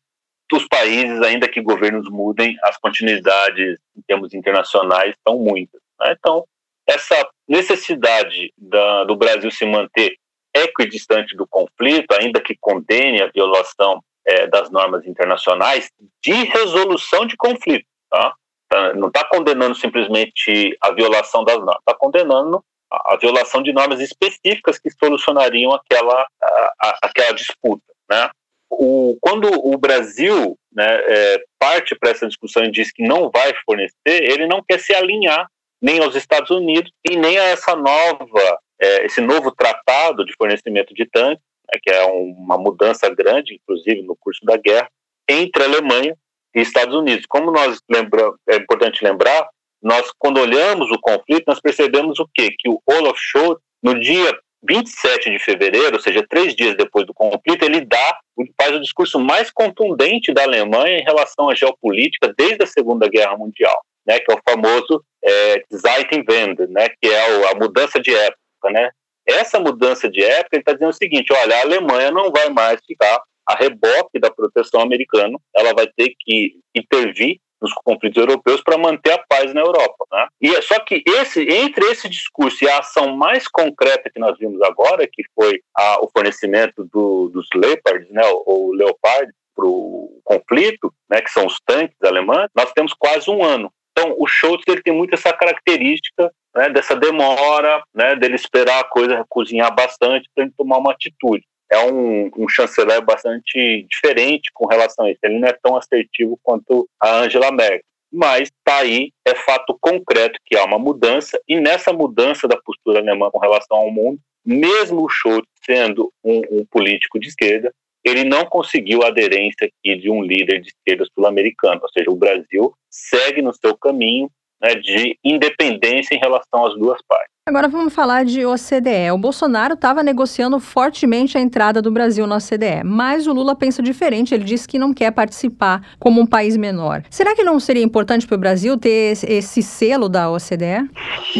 os 0.52 0.66
países, 0.66 1.20
ainda 1.22 1.48
que 1.48 1.60
governos 1.60 2.08
mudem, 2.08 2.56
as 2.62 2.76
continuidades 2.76 3.78
em 3.96 4.02
termos 4.06 4.32
internacionais 4.32 5.14
são 5.26 5.38
muitas. 5.38 5.80
Né? 6.00 6.14
Então, 6.18 6.44
essa 6.88 7.28
necessidade 7.48 8.52
da, 8.56 9.04
do 9.04 9.16
Brasil 9.16 9.50
se 9.50 9.64
manter 9.64 10.16
equidistante 10.54 11.36
do 11.36 11.46
conflito, 11.46 12.12
ainda 12.12 12.40
que 12.40 12.56
condene 12.58 13.22
a 13.22 13.30
violação 13.30 14.02
é, 14.26 14.46
das 14.46 14.70
normas 14.70 15.06
internacionais 15.06 15.90
de 16.22 16.32
resolução 16.32 17.26
de 17.26 17.36
conflito. 17.36 17.86
Tá? 18.10 18.34
tá 18.68 18.94
não 18.94 19.08
está 19.08 19.24
condenando 19.24 19.74
simplesmente 19.74 20.76
a 20.80 20.90
violação 20.92 21.44
das 21.44 21.58
normas, 21.58 21.78
está 21.78 21.94
condenando 21.94 22.64
a, 22.90 23.14
a, 23.14 23.16
violação 23.16 23.62
de 23.62 23.72
normas 23.72 24.00
específicas 24.00 24.78
que 24.78 24.90
solucionariam 24.90 25.72
aquela, 25.72 26.26
a, 26.42 26.72
a, 26.80 26.98
aquela 27.02 27.32
disputa. 27.32 27.84
Né? 28.10 28.30
O, 28.70 29.16
quando 29.20 29.48
o 29.48 29.76
Brasil 29.78 30.58
né, 30.72 30.86
é, 30.86 31.44
parte 31.58 31.94
para 31.94 32.10
essa 32.10 32.26
discussão 32.26 32.64
e 32.64 32.70
diz 32.70 32.92
que 32.92 33.02
não 33.06 33.30
vai 33.30 33.54
fornecer, 33.64 33.94
ele 34.06 34.46
não 34.46 34.62
quer 34.62 34.80
se 34.80 34.94
alinhar 34.94 35.48
nem 35.80 36.02
aos 36.02 36.14
Estados 36.14 36.50
Unidos 36.50 36.90
e 37.08 37.16
nem 37.16 37.38
a 37.38 37.44
essa 37.44 37.74
nova, 37.76 38.58
é, 38.80 39.06
esse 39.06 39.20
novo 39.20 39.50
tratado 39.50 40.24
de 40.24 40.34
fornecimento 40.34 40.94
de 40.94 41.06
tanques, 41.06 41.42
né, 41.72 41.80
que 41.82 41.90
é 41.90 42.04
uma 42.04 42.56
mudança 42.56 43.08
grande, 43.08 43.54
inclusive 43.54 44.02
no 44.02 44.16
curso 44.16 44.44
da 44.44 44.56
guerra, 44.56 44.88
entre 45.28 45.62
a 45.62 45.66
Alemanha 45.66 46.16
e 46.54 46.60
Estados 46.60 46.94
Unidos. 46.94 47.26
Como 47.28 47.50
nós 47.50 47.78
lembramos, 47.90 48.38
é 48.48 48.56
importante 48.56 49.04
lembrar, 49.04 49.48
nós, 49.82 50.10
quando 50.18 50.40
olhamos 50.40 50.90
o 50.90 50.98
conflito, 51.00 51.44
nós 51.46 51.60
percebemos 51.60 52.18
o 52.18 52.28
quê? 52.34 52.54
Que 52.58 52.68
o 52.68 52.80
Olaf 52.86 53.18
Scholz, 53.18 53.58
no 53.82 53.98
dia 54.00 54.36
27 54.68 55.30
de 55.30 55.38
fevereiro, 55.38 55.96
ou 55.96 56.00
seja, 56.00 56.26
três 56.28 56.54
dias 56.54 56.76
depois 56.76 57.06
do 57.06 57.14
conflito, 57.14 57.64
ele 57.64 57.82
dá, 57.82 58.18
faz 58.60 58.74
o 58.74 58.80
discurso 58.80 59.18
mais 59.20 59.50
contundente 59.50 60.32
da 60.32 60.42
Alemanha 60.42 60.98
em 60.98 61.04
relação 61.04 61.48
à 61.48 61.54
geopolítica 61.54 62.34
desde 62.36 62.64
a 62.64 62.66
Segunda 62.66 63.08
Guerra 63.08 63.36
Mundial, 63.36 63.78
né, 64.06 64.18
que 64.20 64.32
é 64.32 64.34
o 64.34 64.40
famoso 64.48 65.04
é, 65.24 65.62
Zeitenwende, 65.74 66.66
né, 66.68 66.88
que 67.00 67.08
é 67.08 67.50
a 67.50 67.54
mudança 67.54 68.00
de 68.00 68.14
época, 68.14 68.70
né. 68.70 68.90
Essa 69.26 69.58
mudança 69.58 70.08
de 70.08 70.22
época, 70.22 70.50
ele 70.52 70.62
está 70.62 70.72
dizendo 70.72 70.90
o 70.90 70.94
seguinte, 70.94 71.32
olha, 71.32 71.56
a 71.56 71.62
Alemanha 71.62 72.12
não 72.12 72.30
vai 72.30 72.48
mais 72.48 72.80
ficar 72.86 73.20
a 73.46 73.54
reboque 73.54 74.18
da 74.20 74.30
proteção 74.30 74.80
americana, 74.80 75.38
ela 75.54 75.72
vai 75.74 75.86
ter 75.96 76.14
que 76.20 76.58
intervir 76.74 77.40
nos 77.60 77.72
conflitos 77.72 78.20
europeus 78.20 78.62
para 78.62 78.76
manter 78.76 79.12
a 79.12 79.24
paz 79.28 79.52
na 79.54 79.60
Europa. 79.60 80.04
Né? 80.12 80.26
E 80.42 80.54
é 80.54 80.60
só 80.60 80.78
que 80.80 81.02
esse, 81.06 81.42
entre 81.48 81.84
esse 81.86 82.08
discurso 82.08 82.64
e 82.64 82.68
a 82.68 82.78
ação 82.78 83.16
mais 83.16 83.48
concreta 83.48 84.10
que 84.10 84.20
nós 84.20 84.38
vimos 84.38 84.60
agora, 84.62 85.08
que 85.10 85.22
foi 85.34 85.60
a, 85.76 86.04
o 86.04 86.10
fornecimento 86.10 86.84
do, 86.92 87.28
dos 87.28 87.46
Leopards, 87.54 88.10
né, 88.10 88.22
ou 88.46 88.72
Leopard, 88.72 89.32
para 89.54 89.66
o 89.66 90.20
conflito, 90.22 90.92
né, 91.08 91.22
que 91.22 91.30
são 91.30 91.46
os 91.46 91.58
tanques 91.64 91.96
alemães, 92.02 92.48
nós 92.54 92.72
temos 92.72 92.92
quase 92.92 93.30
um 93.30 93.42
ano. 93.42 93.72
Então, 93.98 94.14
o 94.18 94.26
Scholz 94.26 94.62
ele 94.68 94.82
tem 94.82 94.92
muito 94.92 95.14
essa 95.14 95.32
característica 95.32 96.30
né, 96.54 96.68
dessa 96.68 96.94
demora, 96.94 97.82
né, 97.94 98.14
dele 98.14 98.34
esperar 98.34 98.80
a 98.80 98.84
coisa 98.84 99.24
cozinhar 99.28 99.74
bastante 99.74 100.28
para 100.34 100.44
ele 100.44 100.52
tomar 100.56 100.78
uma 100.78 100.92
atitude 100.92 101.44
é 101.70 101.78
um, 101.80 102.30
um, 102.36 102.48
chanceler 102.48 103.04
bastante 103.04 103.86
diferente 103.90 104.50
com 104.54 104.66
relação 104.66 105.04
a 105.04 105.10
isso. 105.10 105.18
Ele 105.22 105.38
não 105.38 105.48
é 105.48 105.52
tão 105.52 105.76
assertivo 105.76 106.38
quanto 106.42 106.88
a 107.00 107.18
Angela 107.18 107.50
Merkel. 107.50 107.82
Mas 108.12 108.42
está 108.42 108.78
aí, 108.78 109.10
é 109.26 109.34
fato 109.34 109.76
concreto 109.80 110.38
que 110.46 110.56
há 110.56 110.64
uma 110.64 110.78
mudança, 110.78 111.40
e 111.46 111.60
nessa 111.60 111.92
mudança 111.92 112.46
da 112.46 112.56
postura 112.56 113.00
alemã 113.00 113.30
com 113.30 113.38
relação 113.38 113.76
ao 113.76 113.90
mundo, 113.90 114.20
mesmo 114.44 115.04
o 115.04 115.08
Scholz 115.08 115.44
sendo 115.64 116.12
um, 116.22 116.40
um 116.52 116.66
político 116.66 117.18
de 117.18 117.28
esquerda, 117.28 117.74
ele 118.08 118.24
não 118.24 118.44
conseguiu 118.46 119.02
a 119.02 119.08
aderência 119.08 119.66
aqui 119.66 119.96
de 119.96 120.10
um 120.10 120.22
líder 120.22 120.60
de 120.60 120.68
esquerda 120.68 121.04
sul-americano. 121.14 121.80
Ou 121.82 121.88
seja, 121.88 122.10
o 122.10 122.16
Brasil 122.16 122.72
segue 122.90 123.42
no 123.42 123.52
seu 123.52 123.76
caminho 123.76 124.30
né, 124.60 124.74
de 124.76 125.18
independência 125.24 126.14
em 126.14 126.18
relação 126.18 126.64
às 126.66 126.74
duas 126.78 127.00
partes. 127.06 127.36
Agora 127.48 127.68
vamos 127.68 127.94
falar 127.94 128.24
de 128.24 128.44
OCDE. 128.44 129.12
O 129.14 129.18
Bolsonaro 129.18 129.74
estava 129.74 130.02
negociando 130.02 130.58
fortemente 130.58 131.38
a 131.38 131.40
entrada 131.40 131.80
do 131.80 131.92
Brasil 131.92 132.26
na 132.26 132.38
OCDE, 132.38 132.82
mas 132.84 133.28
o 133.28 133.32
Lula 133.32 133.54
pensa 133.54 133.80
diferente. 133.80 134.34
Ele 134.34 134.42
disse 134.42 134.66
que 134.66 134.80
não 134.80 134.92
quer 134.92 135.12
participar 135.12 135.94
como 136.00 136.20
um 136.20 136.26
país 136.26 136.56
menor. 136.56 137.04
Será 137.08 137.36
que 137.36 137.44
não 137.44 137.60
seria 137.60 137.84
importante 137.84 138.26
para 138.26 138.34
o 138.34 138.40
Brasil 138.40 138.76
ter 138.76 139.12
esse 139.28 139.62
selo 139.62 140.08
da 140.08 140.28
OCDE? 140.28 140.90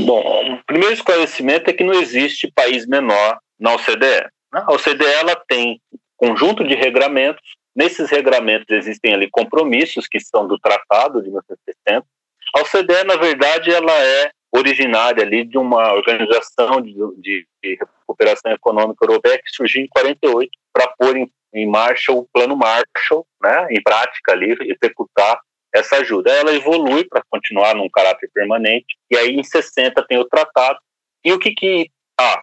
Bom, 0.04 0.20
o 0.54 0.64
primeiro 0.64 0.94
esclarecimento 0.94 1.70
é 1.70 1.72
que 1.72 1.82
não 1.82 1.94
existe 1.94 2.52
país 2.54 2.86
menor 2.86 3.38
na 3.58 3.74
OCDE. 3.74 4.28
A 4.52 4.72
OCDE 4.72 5.04
ela 5.04 5.34
tem 5.48 5.80
conjunto 6.16 6.64
de 6.64 6.74
regramentos. 6.74 7.42
Nesses 7.74 8.10
regramentos 8.10 8.66
existem 8.70 9.14
ali 9.14 9.28
compromissos 9.30 10.06
que 10.08 10.18
são 10.18 10.46
do 10.46 10.58
Tratado 10.58 11.22
de 11.22 11.28
1960. 11.28 12.06
A 12.54 12.60
OCDE, 12.60 13.04
na 13.04 13.16
verdade, 13.16 13.70
ela 13.70 13.92
é 13.92 14.30
originária 14.52 15.22
ali 15.22 15.44
de 15.44 15.58
uma 15.58 15.92
organização 15.92 16.80
de, 16.80 16.94
de, 17.18 17.46
de 17.62 17.78
recuperação 17.78 18.52
econômica 18.52 19.04
europeia 19.04 19.38
que 19.38 19.50
surgiu 19.50 19.82
em 19.82 19.88
48 19.88 20.50
para 20.72 20.88
pôr 20.98 21.16
em, 21.16 21.30
em, 21.52 21.66
marcha 21.66 22.12
o 22.12 22.26
plano 22.32 22.56
Marshall, 22.56 23.26
né, 23.42 23.68
em 23.70 23.82
prática 23.82 24.32
ali, 24.32 24.56
executar 24.60 25.40
essa 25.74 25.96
ajuda. 25.96 26.30
Ela 26.30 26.54
evolui 26.54 27.04
para 27.04 27.22
continuar 27.28 27.74
num 27.74 27.88
caráter 27.90 28.30
permanente, 28.32 28.96
e 29.10 29.16
aí 29.16 29.34
em 29.34 29.42
60 29.42 30.06
tem 30.06 30.18
o 30.18 30.24
tratado, 30.24 30.78
e 31.24 31.32
o 31.32 31.38
que 31.38 31.52
que 31.52 31.90
ah, 32.18 32.40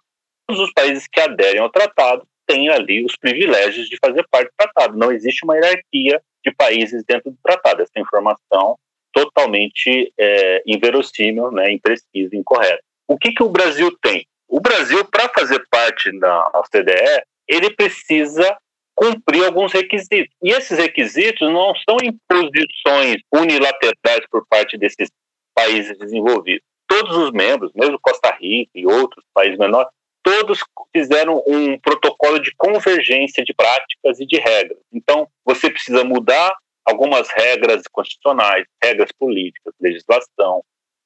todos 0.48 0.62
os 0.62 0.74
países 0.74 1.08
que 1.08 1.20
aderem 1.20 1.62
ao 1.62 1.72
tratado 1.72 2.27
têm 2.47 2.69
ali 2.69 3.03
os 3.05 3.15
privilégios 3.15 3.88
de 3.88 3.97
fazer 3.97 4.25
parte 4.29 4.47
do 4.47 4.55
tratado. 4.57 4.97
Não 4.97 5.12
existe 5.12 5.43
uma 5.43 5.55
hierarquia 5.55 6.21
de 6.43 6.53
países 6.53 7.03
dentro 7.07 7.31
do 7.31 7.38
tratado. 7.43 7.81
Essa 7.81 8.00
informação 8.00 8.77
totalmente 9.13 10.12
é, 10.17 10.63
inverossímil, 10.65 11.51
né, 11.51 11.71
imprecisa, 11.71 12.35
incorreta. 12.35 12.81
O 13.07 13.17
que, 13.17 13.31
que 13.31 13.43
o 13.43 13.50
Brasil 13.50 13.95
tem? 14.01 14.25
O 14.47 14.59
Brasil, 14.59 15.05
para 15.05 15.29
fazer 15.29 15.63
parte 15.69 16.12
da 16.19 16.51
OCDE, 16.55 17.23
ele 17.47 17.69
precisa 17.75 18.57
cumprir 18.95 19.45
alguns 19.45 19.71
requisitos. 19.71 20.33
E 20.41 20.51
esses 20.51 20.77
requisitos 20.77 21.50
não 21.50 21.73
são 21.88 21.97
imposições 22.03 23.17
unilaterais 23.31 24.25
por 24.29 24.45
parte 24.47 24.77
desses 24.77 25.09
países 25.53 25.97
desenvolvidos. 25.97 26.63
Todos 26.88 27.15
os 27.17 27.31
membros, 27.31 27.71
mesmo 27.73 28.00
Costa 28.00 28.31
Rica 28.39 28.71
e 28.75 28.85
outros 28.85 29.23
países 29.33 29.57
menores, 29.57 29.89
todos 30.24 30.60
fizeram 30.96 31.44
um 31.46 31.77
protocolo 31.80 32.39
de 32.39 32.53
convergência 32.56 33.44
de 33.44 33.53
práticas 33.53 34.20
e 34.20 34.25
de 34.25 34.38
regras. 34.39 34.80
Então, 34.92 35.27
você 35.46 35.70
precisa 35.70 36.03
mudar 36.03 36.56
algumas 36.86 37.30
regras 37.30 37.84
constitucionais, 37.92 38.65
regras 38.82 39.12
políticas, 39.12 39.74
legislação, 39.80 40.63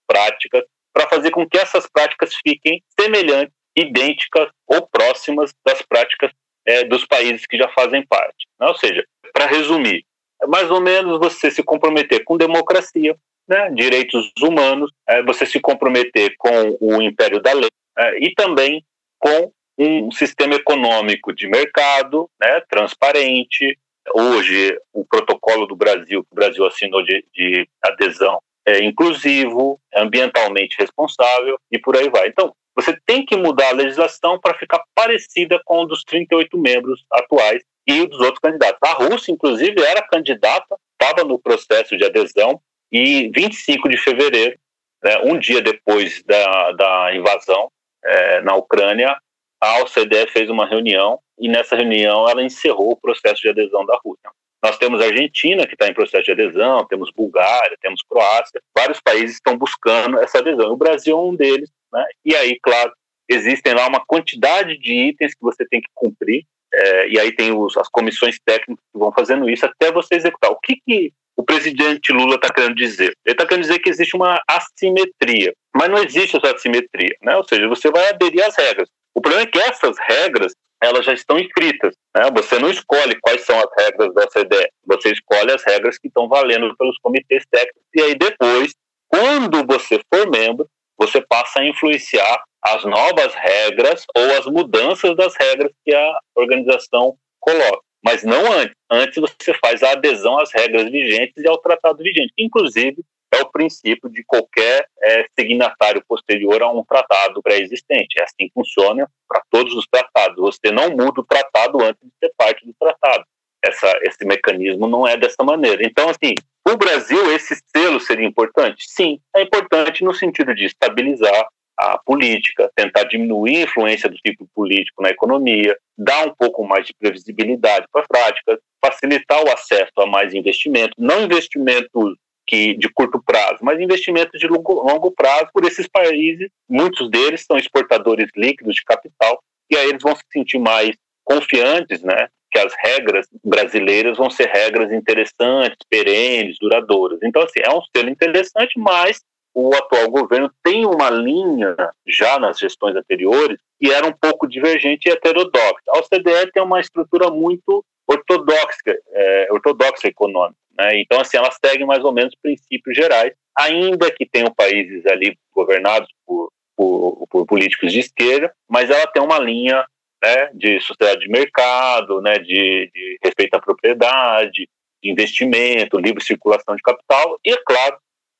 práticas, 0.07 0.63
para 0.93 1.07
fazer 1.09 1.31
com 1.31 1.47
que 1.47 1.57
essas 1.57 1.87
práticas 1.91 2.33
fiquem 2.43 2.81
semelhantes, 2.99 3.53
idênticas 3.75 4.49
ou 4.67 4.87
próximas 4.87 5.53
das 5.65 5.81
práticas 5.81 6.31
é, 6.65 6.83
dos 6.83 7.05
países 7.05 7.45
que 7.45 7.57
já 7.57 7.69
fazem 7.69 8.05
parte. 8.05 8.47
Né? 8.59 8.67
Ou 8.67 8.75
seja, 8.75 9.05
para 9.33 9.45
resumir, 9.45 10.03
é 10.41 10.47
mais 10.47 10.69
ou 10.71 10.81
menos 10.81 11.19
você 11.19 11.51
se 11.51 11.63
comprometer 11.63 12.23
com 12.23 12.37
democracia, 12.37 13.15
né, 13.47 13.71
direitos 13.71 14.31
humanos, 14.41 14.91
é, 15.07 15.23
você 15.23 15.45
se 15.45 15.59
comprometer 15.59 16.35
com 16.37 16.77
o 16.81 17.01
império 17.01 17.41
da 17.41 17.53
lei 17.53 17.69
é, 17.97 18.25
e 18.25 18.33
também 18.33 18.83
com 19.19 19.51
um 19.79 20.11
sistema 20.11 20.55
econômico 20.55 21.33
de 21.33 21.47
mercado, 21.47 22.29
né, 22.39 22.61
transparente, 22.69 23.77
Hoje, 24.13 24.77
o 24.93 25.05
protocolo 25.05 25.65
do 25.65 25.75
Brasil, 25.75 26.23
que 26.23 26.31
o 26.31 26.35
Brasil 26.35 26.65
assinou 26.65 27.03
de, 27.03 27.25
de 27.33 27.67
adesão, 27.83 28.39
é 28.65 28.83
inclusivo, 28.83 29.79
é 29.93 30.01
ambientalmente 30.01 30.77
responsável 30.79 31.59
e 31.71 31.79
por 31.79 31.95
aí 31.97 32.09
vai. 32.09 32.27
Então, 32.27 32.53
você 32.75 32.97
tem 33.05 33.25
que 33.25 33.35
mudar 33.35 33.69
a 33.69 33.73
legislação 33.73 34.39
para 34.39 34.57
ficar 34.57 34.81
parecida 34.93 35.59
com 35.65 35.81
o 35.81 35.85
dos 35.85 36.03
38 36.03 36.57
membros 36.57 37.03
atuais 37.11 37.63
e 37.87 38.05
dos 38.05 38.19
outros 38.19 38.39
candidatos. 38.39 38.77
A 38.83 38.93
Rússia, 38.93 39.31
inclusive, 39.31 39.81
era 39.81 40.07
candidata, 40.07 40.77
estava 40.99 41.27
no 41.27 41.39
processo 41.39 41.97
de 41.97 42.05
adesão 42.05 42.61
e 42.91 43.29
25 43.33 43.89
de 43.89 43.97
fevereiro, 43.97 44.57
né, 45.03 45.17
um 45.23 45.37
dia 45.37 45.61
depois 45.61 46.23
da, 46.23 46.71
da 46.71 47.15
invasão 47.15 47.69
é, 48.03 48.41
na 48.41 48.55
Ucrânia, 48.55 49.17
a 49.61 49.81
OCDE 49.81 50.27
fez 50.31 50.49
uma 50.49 50.65
reunião 50.65 51.19
e 51.39 51.47
nessa 51.47 51.75
reunião 51.75 52.29
ela 52.29 52.43
encerrou 52.43 52.91
o 52.91 52.99
processo 52.99 53.41
de 53.41 53.49
adesão 53.49 53.85
da 53.85 53.99
Rússia. 54.03 54.29
Nós 54.63 54.77
temos 54.77 55.01
a 55.01 55.05
Argentina, 55.05 55.67
que 55.67 55.73
está 55.73 55.87
em 55.87 55.93
processo 55.93 56.25
de 56.25 56.31
adesão, 56.31 56.85
temos 56.87 57.11
Bulgária, 57.15 57.77
temos 57.79 58.01
Croácia, 58.03 58.61
vários 58.75 58.99
países 58.99 59.35
estão 59.35 59.57
buscando 59.57 60.19
essa 60.19 60.39
adesão. 60.39 60.71
O 60.71 60.77
Brasil 60.77 61.15
é 61.15 61.21
um 61.21 61.35
deles, 61.35 61.69
né? 61.93 62.05
e 62.25 62.35
aí, 62.35 62.59
claro, 62.61 62.91
existem 63.29 63.73
lá 63.73 63.87
uma 63.87 64.03
quantidade 64.05 64.77
de 64.77 64.93
itens 65.09 65.33
que 65.33 65.41
você 65.41 65.65
tem 65.67 65.79
que 65.79 65.89
cumprir, 65.93 66.43
é, 66.73 67.07
e 67.07 67.19
aí 67.19 67.31
tem 67.31 67.51
os, 67.51 67.77
as 67.77 67.87
comissões 67.87 68.39
técnicas 68.43 68.83
que 68.91 68.99
vão 68.99 69.11
fazendo 69.11 69.49
isso 69.49 69.65
até 69.65 69.91
você 69.91 70.15
executar. 70.15 70.51
O 70.51 70.59
que, 70.59 70.75
que 70.85 71.13
o 71.37 71.43
presidente 71.43 72.11
Lula 72.11 72.35
está 72.35 72.51
querendo 72.51 72.75
dizer? 72.75 73.13
Ele 73.25 73.33
está 73.33 73.45
querendo 73.45 73.63
dizer 73.63 73.79
que 73.79 73.89
existe 73.89 74.15
uma 74.15 74.41
assimetria, 74.49 75.53
mas 75.75 75.89
não 75.89 76.03
existe 76.03 76.35
essa 76.35 76.53
assimetria, 76.53 77.15
né? 77.21 77.35
ou 77.37 77.43
seja, 77.43 77.67
você 77.67 77.91
vai 77.91 78.09
aderir 78.09 78.43
às 78.43 78.55
regras. 78.55 78.89
O 79.13 79.21
problema 79.21 79.43
é 79.43 79.51
que 79.51 79.59
essas 79.59 79.95
regras 79.99 80.53
elas 80.81 81.05
já 81.05 81.13
estão 81.13 81.39
escritas. 81.39 81.95
Né? 82.15 82.29
Você 82.35 82.59
não 82.59 82.69
escolhe 82.69 83.19
quais 83.21 83.41
são 83.41 83.57
as 83.59 83.69
regras 83.77 84.13
da 84.13 84.23
OCDE, 84.23 84.69
você 84.85 85.11
escolhe 85.11 85.51
as 85.51 85.63
regras 85.63 85.97
que 85.97 86.07
estão 86.07 86.27
valendo 86.27 86.75
pelos 86.75 86.97
comitês 86.99 87.43
técnicos, 87.49 87.81
e 87.93 88.01
aí 88.01 88.15
depois, 88.15 88.73
quando 89.07 89.65
você 89.65 89.99
for 90.13 90.29
membro, 90.29 90.67
você 90.97 91.21
passa 91.21 91.59
a 91.59 91.65
influenciar 91.65 92.43
as 92.63 92.83
novas 92.83 93.33
regras 93.35 94.03
ou 94.15 94.37
as 94.37 94.45
mudanças 94.47 95.15
das 95.15 95.35
regras 95.35 95.71
que 95.85 95.93
a 95.93 96.19
organização 96.35 97.15
coloca. 97.39 97.86
Mas 98.07 98.23
não 98.23 98.49
antes. 98.53 98.73
Antes 98.89 99.17
você 99.17 99.53
faz 99.55 99.83
a 99.83 99.91
adesão 99.91 100.39
às 100.39 100.49
regras 100.53 100.89
vigentes 100.89 101.43
e 101.43 101.47
ao 101.47 101.57
tratado 101.57 102.01
vigente. 102.01 102.31
Inclusive, 102.37 103.03
é 103.33 103.41
o 103.41 103.51
princípio 103.51 104.09
de 104.09 104.23
qualquer 104.23 104.87
é, 105.03 105.25
signatário 105.37 106.01
posterior 106.07 106.63
a 106.63 106.71
um 106.71 106.85
tratado 106.85 107.41
pré-existente. 107.41 108.17
É 108.17 108.23
assim 108.23 108.47
que 108.47 108.53
funciona 108.53 109.05
para 109.27 109.41
todos 109.49 109.73
os 109.73 109.85
tratados. 109.91 110.37
Você 110.37 110.71
não 110.71 110.89
muda 110.91 111.19
o 111.19 111.25
tratado 111.25 111.83
antes 111.83 112.01
de 112.01 112.11
ser 112.17 112.31
parte 112.37 112.65
do 112.65 112.73
tratado. 112.79 113.25
Essa, 113.61 113.99
esse 114.03 114.23
mecanismo 114.25 114.87
não 114.87 115.05
é 115.05 115.17
dessa 115.17 115.43
maneira. 115.43 115.85
Então, 115.85 116.07
assim, 116.07 116.33
o 116.65 116.77
Brasil, 116.77 117.29
esse 117.33 117.61
selo 117.75 117.99
seria 117.99 118.25
importante? 118.25 118.85
Sim, 118.87 119.19
é 119.35 119.41
importante 119.41 120.05
no 120.05 120.13
sentido 120.13 120.55
de 120.55 120.63
estabilizar 120.63 121.45
a 121.77 121.97
política, 121.99 122.71
tentar 122.75 123.03
diminuir 123.03 123.57
a 123.57 123.61
influência 123.61 124.09
do 124.09 124.17
tipo 124.17 124.47
político 124.53 125.01
na 125.01 125.09
economia, 125.09 125.77
dar 125.97 126.25
um 126.25 126.33
pouco 126.33 126.65
mais 126.65 126.87
de 126.87 126.93
previsibilidade 126.99 127.85
para 127.91 128.01
as 128.01 128.07
práticas, 128.07 128.59
facilitar 128.83 129.43
o 129.43 129.51
acesso 129.51 129.91
a 129.97 130.05
mais 130.07 130.33
investimento, 130.33 130.93
não 130.97 131.23
investimentos 131.23 132.15
que 132.47 132.75
de 132.75 132.89
curto 132.89 133.21
prazo, 133.21 133.59
mas 133.61 133.79
investimentos 133.79 134.39
de 134.39 134.47
longo, 134.47 134.73
longo 134.73 135.11
prazo 135.11 135.49
por 135.53 135.65
esses 135.65 135.87
países. 135.87 136.49
Muitos 136.67 137.11
deles 137.11 137.43
são 137.45 137.57
exportadores 137.57 138.29
líquidos 138.35 138.75
de 138.75 138.85
capital 138.85 139.39
e 139.69 139.75
aí 139.75 139.89
eles 139.89 140.01
vão 140.01 140.15
se 140.15 140.23
sentir 140.31 140.57
mais 140.57 140.95
confiantes, 141.25 142.01
né? 142.01 142.29
Que 142.49 142.59
as 142.59 142.73
regras 142.81 143.27
brasileiras 143.43 144.17
vão 144.17 144.29
ser 144.29 144.47
regras 144.47 144.93
interessantes, 144.93 145.77
perenes, 145.89 146.57
duradouras. 146.59 147.19
Então, 147.21 147.41
assim, 147.41 147.59
é 147.61 147.69
um 147.69 147.81
selo 147.93 148.09
interessante, 148.09 148.79
mas 148.79 149.19
o 149.59 149.73
atual 149.73 150.07
governo 150.11 150.51
tem 150.63 150.85
uma 150.85 151.09
linha, 151.09 151.75
já 152.05 152.37
nas 152.37 152.59
gestões 152.59 152.95
anteriores, 152.95 153.57
que 153.81 153.91
era 153.91 154.05
um 154.05 154.13
pouco 154.13 154.47
divergente 154.47 155.09
e 155.09 155.11
heterodoxa. 155.11 155.81
A 155.89 155.97
OCDE 155.97 156.51
tem 156.53 156.61
uma 156.61 156.79
estrutura 156.79 157.31
muito 157.31 157.83
ortodoxa, 158.05 158.99
é, 159.11 159.47
ortodoxa 159.49 160.07
econômica. 160.07 160.59
Né? 160.77 160.99
Então, 160.99 161.19
assim, 161.19 161.37
elas 161.37 161.57
seguem 161.59 161.87
mais 161.87 162.03
ou 162.03 162.11
menos 162.11 162.35
princípios 162.39 162.95
gerais, 162.95 163.33
ainda 163.57 164.11
que 164.11 164.27
tenham 164.27 164.53
países 164.53 165.03
ali 165.07 165.35
governados 165.51 166.07
por, 166.23 166.51
por, 166.75 167.25
por 167.27 167.47
políticos 167.47 167.91
de 167.91 168.01
esquerda, 168.01 168.53
mas 168.69 168.91
ela 168.91 169.07
tem 169.07 169.23
uma 169.23 169.39
linha 169.39 169.83
né, 170.23 170.51
de 170.53 170.79
sociedade 170.81 171.21
de 171.21 171.29
mercado, 171.29 172.21
né, 172.21 172.37
de, 172.37 172.91
de 172.93 173.17
respeito 173.23 173.55
à 173.55 173.59
propriedade, 173.59 174.69
de 175.01 175.09
investimento, 175.09 175.97
livre 175.97 176.23
circulação 176.23 176.75
de 176.75 176.81
capital, 176.83 177.39
e, 177.43 177.51
é 177.51 177.57
claro, 177.65 177.97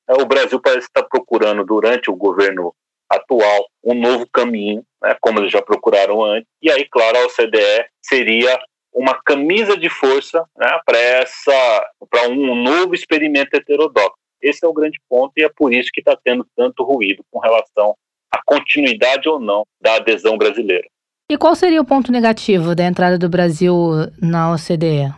o 0.09 0.25
Brasil 0.25 0.59
parece 0.59 0.87
estar 0.87 1.03
procurando, 1.03 1.65
durante 1.65 2.09
o 2.09 2.15
governo 2.15 2.73
atual, 3.09 3.67
um 3.83 3.93
novo 3.93 4.27
caminho, 4.31 4.83
né, 5.01 5.15
como 5.21 5.39
eles 5.39 5.51
já 5.51 5.61
procuraram 5.61 6.23
antes, 6.23 6.47
e 6.61 6.69
aí, 6.69 6.85
claro, 6.85 7.17
a 7.17 7.25
OCDE 7.25 7.85
seria 8.01 8.59
uma 8.93 9.13
camisa 9.23 9.77
de 9.77 9.89
força 9.89 10.43
né, 10.57 10.79
para 10.85 10.97
essa 10.97 11.85
para 12.09 12.27
um 12.29 12.55
novo 12.55 12.95
experimento 12.95 13.55
heterodoxo. 13.55 14.17
Esse 14.41 14.65
é 14.65 14.67
o 14.67 14.73
grande 14.73 14.99
ponto 15.07 15.33
e 15.37 15.43
é 15.43 15.49
por 15.49 15.73
isso 15.73 15.89
que 15.93 16.01
está 16.01 16.17
tendo 16.23 16.45
tanto 16.55 16.83
ruído 16.83 17.23
com 17.31 17.39
relação 17.39 17.95
à 18.31 18.39
continuidade 18.45 19.29
ou 19.29 19.39
não 19.39 19.65
da 19.79 19.95
adesão 19.95 20.37
brasileira. 20.37 20.87
E 21.29 21.37
qual 21.37 21.55
seria 21.55 21.81
o 21.81 21.85
ponto 21.85 22.11
negativo 22.11 22.73
da 22.73 22.85
entrada 22.85 23.17
do 23.17 23.29
Brasil 23.29 23.75
na 24.21 24.51
OCDE? 24.53 25.13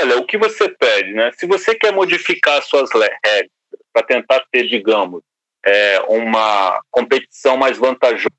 Olha, 0.00 0.18
o 0.18 0.24
que 0.24 0.38
você 0.38 0.68
pede, 0.68 1.12
né? 1.12 1.30
Se 1.34 1.46
você 1.46 1.74
quer 1.74 1.92
modificar 1.92 2.62
suas 2.62 2.90
regras 2.92 3.50
para 3.92 4.02
tentar 4.02 4.44
ter, 4.50 4.68
digamos, 4.68 5.22
é, 5.64 6.00
uma 6.08 6.80
competição 6.90 7.56
mais 7.56 7.78
vantajosa 7.78 8.30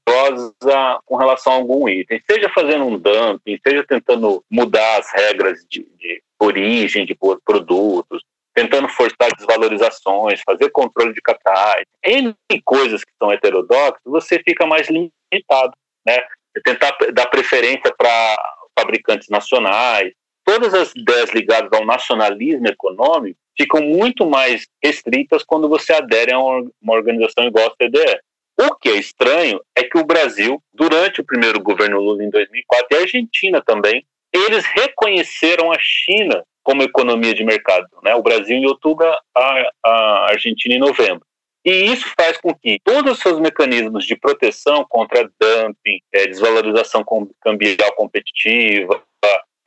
com 1.06 1.16
relação 1.16 1.54
a 1.54 1.56
algum 1.56 1.88
item, 1.88 2.22
seja 2.30 2.50
fazendo 2.50 2.86
um 2.86 2.98
dumping, 2.98 3.58
seja 3.66 3.84
tentando 3.88 4.44
mudar 4.50 5.00
as 5.00 5.12
regras 5.12 5.66
de, 5.70 5.88
de 5.98 6.22
origem 6.40 7.06
de 7.06 7.16
produtos, 7.46 8.24
tentando 8.54 8.88
forçar 8.90 9.30
desvalorizações, 9.38 10.42
fazer 10.46 10.70
controle 10.70 11.14
de 11.14 11.22
capitais, 11.22 11.86
N 12.06 12.36
coisas 12.66 13.04
que 13.04 13.12
são 13.18 13.32
heterodoxas, 13.32 14.02
você 14.06 14.40
fica 14.44 14.66
mais 14.66 14.88
limitado, 14.90 15.74
né? 16.06 16.24
tentar 16.64 16.96
dar 17.14 17.28
preferência 17.28 17.94
para 17.98 18.36
fabricantes 18.78 19.30
nacionais. 19.30 20.14
Todas 20.46 20.74
as 20.74 20.94
ideias 20.96 21.32
ligadas 21.32 21.72
ao 21.72 21.86
nacionalismo 21.86 22.68
econômico 22.68 23.40
ficam 23.58 23.82
muito 23.82 24.26
mais 24.26 24.68
restritas 24.84 25.44
quando 25.44 25.70
você 25.70 25.94
adere 25.94 26.34
a 26.34 26.40
uma 26.40 26.94
organização 26.94 27.46
igual 27.46 27.68
a 27.68 27.76
CDE. 27.76 28.20
O 28.60 28.76
que 28.76 28.90
é 28.90 28.98
estranho 28.98 29.60
é 29.76 29.84
que 29.84 29.98
o 29.98 30.06
Brasil, 30.06 30.62
durante 30.74 31.22
o 31.22 31.26
primeiro 31.26 31.60
governo 31.62 32.00
Lula 32.00 32.24
em 32.24 32.30
2004, 32.30 32.88
e 32.92 32.96
a 32.96 33.02
Argentina 33.02 33.62
também, 33.62 34.06
eles 34.32 34.66
reconheceram 34.66 35.72
a 35.72 35.78
China 35.80 36.44
como 36.64 36.84
economia 36.84 37.34
de 37.34 37.44
mercado. 37.44 37.88
Né? 38.04 38.16
O 38.16 38.24
Brasil 38.24 38.56
em 38.56 38.66
outubro, 38.66 39.06
a, 39.36 39.72
a 39.84 40.32
Argentina 40.32 40.76
em 40.76 40.80
novembro. 40.80 41.26
E 41.66 41.72
isso 41.72 42.06
faz 42.20 42.38
com 42.38 42.54
que 42.54 42.80
todos 42.84 43.14
os 43.14 43.20
seus 43.20 43.40
mecanismos 43.40 44.06
de 44.06 44.16
proteção 44.18 44.86
contra 44.88 45.30
dumping, 45.40 46.00
é, 46.12 46.28
desvalorização 46.28 47.06
cambial 47.42 47.94
competitiva, 47.96 49.02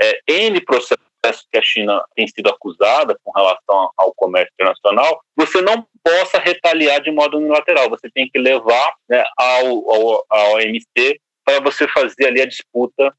é, 0.01 0.21
N 0.29 0.61
processos 0.61 1.06
que 1.51 1.59
a 1.59 1.63
China 1.63 2.05
tem 2.15 2.27
sido 2.27 2.49
acusada 2.49 3.19
com 3.23 3.31
relação 3.31 3.91
ao 3.97 4.13
comércio 4.15 4.53
internacional, 4.55 5.21
você 5.37 5.61
não 5.61 5.87
possa 6.03 6.39
retaliar 6.39 7.01
de 7.01 7.11
modo 7.11 7.39
unilateral. 7.39 7.91
Você 7.91 8.11
tem 8.11 8.29
que 8.29 8.39
levar 8.39 8.95
né, 9.09 9.25
ao, 9.37 9.91
ao, 9.91 10.25
ao 10.29 10.55
OMC 10.55 11.21
para 11.45 11.61
você 11.61 11.87
fazer 11.89 12.27
ali 12.27 12.41
a 12.43 12.47
disputa 12.47 13.13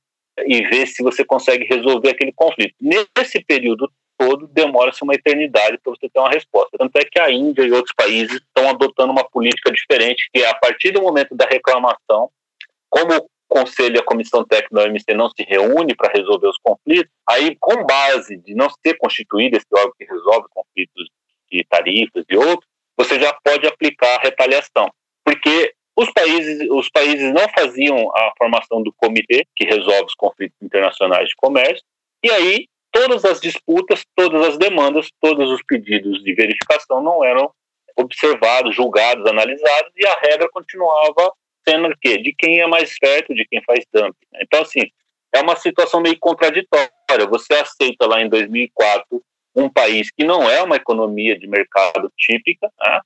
e 0.45 0.63
ver 0.67 0.85
se 0.87 1.01
você 1.01 1.25
consegue 1.25 1.65
resolver 1.65 2.09
aquele 2.09 2.33
conflito. 2.33 2.75
Nesse 2.81 3.43
período 3.43 3.91
todo 4.17 4.47
demora-se 4.47 5.03
uma 5.03 5.13
eternidade 5.13 5.77
para 5.77 5.93
você 5.93 6.09
ter 6.09 6.19
uma 6.19 6.29
resposta. 6.29 6.77
Tanto 6.77 6.97
é 6.97 7.05
que 7.05 7.19
a 7.19 7.31
Índia 7.31 7.63
e 7.63 7.71
outros 7.71 7.93
países 7.95 8.41
estão 8.41 8.69
adotando 8.69 9.11
uma 9.11 9.23
política 9.29 9.71
diferente, 9.71 10.27
que 10.33 10.41
é 10.41 10.49
a 10.49 10.55
partir 10.55 10.91
do 10.91 11.01
momento 11.01 11.35
da 11.35 11.45
reclamação, 11.45 12.29
como 12.89 13.29
Conselho 13.47 13.95
e 13.95 13.99
a 13.99 14.05
Comissão 14.05 14.43
Técnica 14.43 14.75
da 14.75 14.83
OMC 14.83 15.13
não 15.13 15.29
se 15.29 15.43
reúne 15.43 15.95
para 15.95 16.11
resolver 16.13 16.47
os 16.47 16.57
conflitos, 16.57 17.11
aí, 17.27 17.55
com 17.59 17.85
base 17.85 18.37
de 18.37 18.53
não 18.53 18.69
ser 18.69 18.95
constituído 18.97 19.57
esse 19.57 19.67
órgão 19.73 19.93
que 19.97 20.05
resolve 20.05 20.47
conflitos 20.53 21.09
de 21.51 21.65
tarifas 21.69 22.25
e 22.29 22.37
outros, 22.37 22.69
você 22.97 23.19
já 23.19 23.33
pode 23.43 23.67
aplicar 23.67 24.15
a 24.15 24.21
retaliação. 24.21 24.91
Porque 25.23 25.73
os 25.95 26.11
países, 26.11 26.67
os 26.69 26.89
países 26.89 27.33
não 27.33 27.47
faziam 27.49 28.15
a 28.15 28.31
formação 28.37 28.83
do 28.83 28.93
comitê 28.93 29.45
que 29.55 29.65
resolve 29.65 30.05
os 30.05 30.15
conflitos 30.15 30.57
internacionais 30.61 31.29
de 31.29 31.35
comércio, 31.35 31.83
e 32.23 32.29
aí 32.31 32.67
todas 32.91 33.25
as 33.25 33.39
disputas, 33.39 34.03
todas 34.15 34.47
as 34.47 34.57
demandas, 34.57 35.09
todos 35.21 35.49
os 35.51 35.61
pedidos 35.63 36.23
de 36.23 36.33
verificação 36.33 37.01
não 37.01 37.23
eram 37.23 37.51
observados, 37.95 38.75
julgados, 38.75 39.25
analisados, 39.25 39.91
e 39.95 40.05
a 40.05 40.19
regra 40.19 40.49
continuava 40.51 41.31
sendo 41.67 41.87
o 41.87 41.97
quê? 41.99 42.17
De 42.17 42.33
quem 42.33 42.59
é 42.59 42.67
mais 42.67 42.97
perto, 42.97 43.33
de 43.33 43.45
quem 43.45 43.61
faz 43.63 43.83
dumping. 43.93 44.15
Então, 44.41 44.61
assim, 44.61 44.89
é 45.33 45.41
uma 45.41 45.55
situação 45.55 45.99
meio 46.01 46.17
contraditória. 46.19 46.89
Você 47.29 47.53
aceita 47.53 48.05
lá 48.05 48.21
em 48.21 48.29
2004 48.29 49.21
um 49.55 49.69
país 49.69 50.11
que 50.11 50.23
não 50.23 50.49
é 50.49 50.61
uma 50.61 50.75
economia 50.75 51.37
de 51.37 51.47
mercado 51.47 52.11
típica, 52.15 52.71
né? 52.79 53.01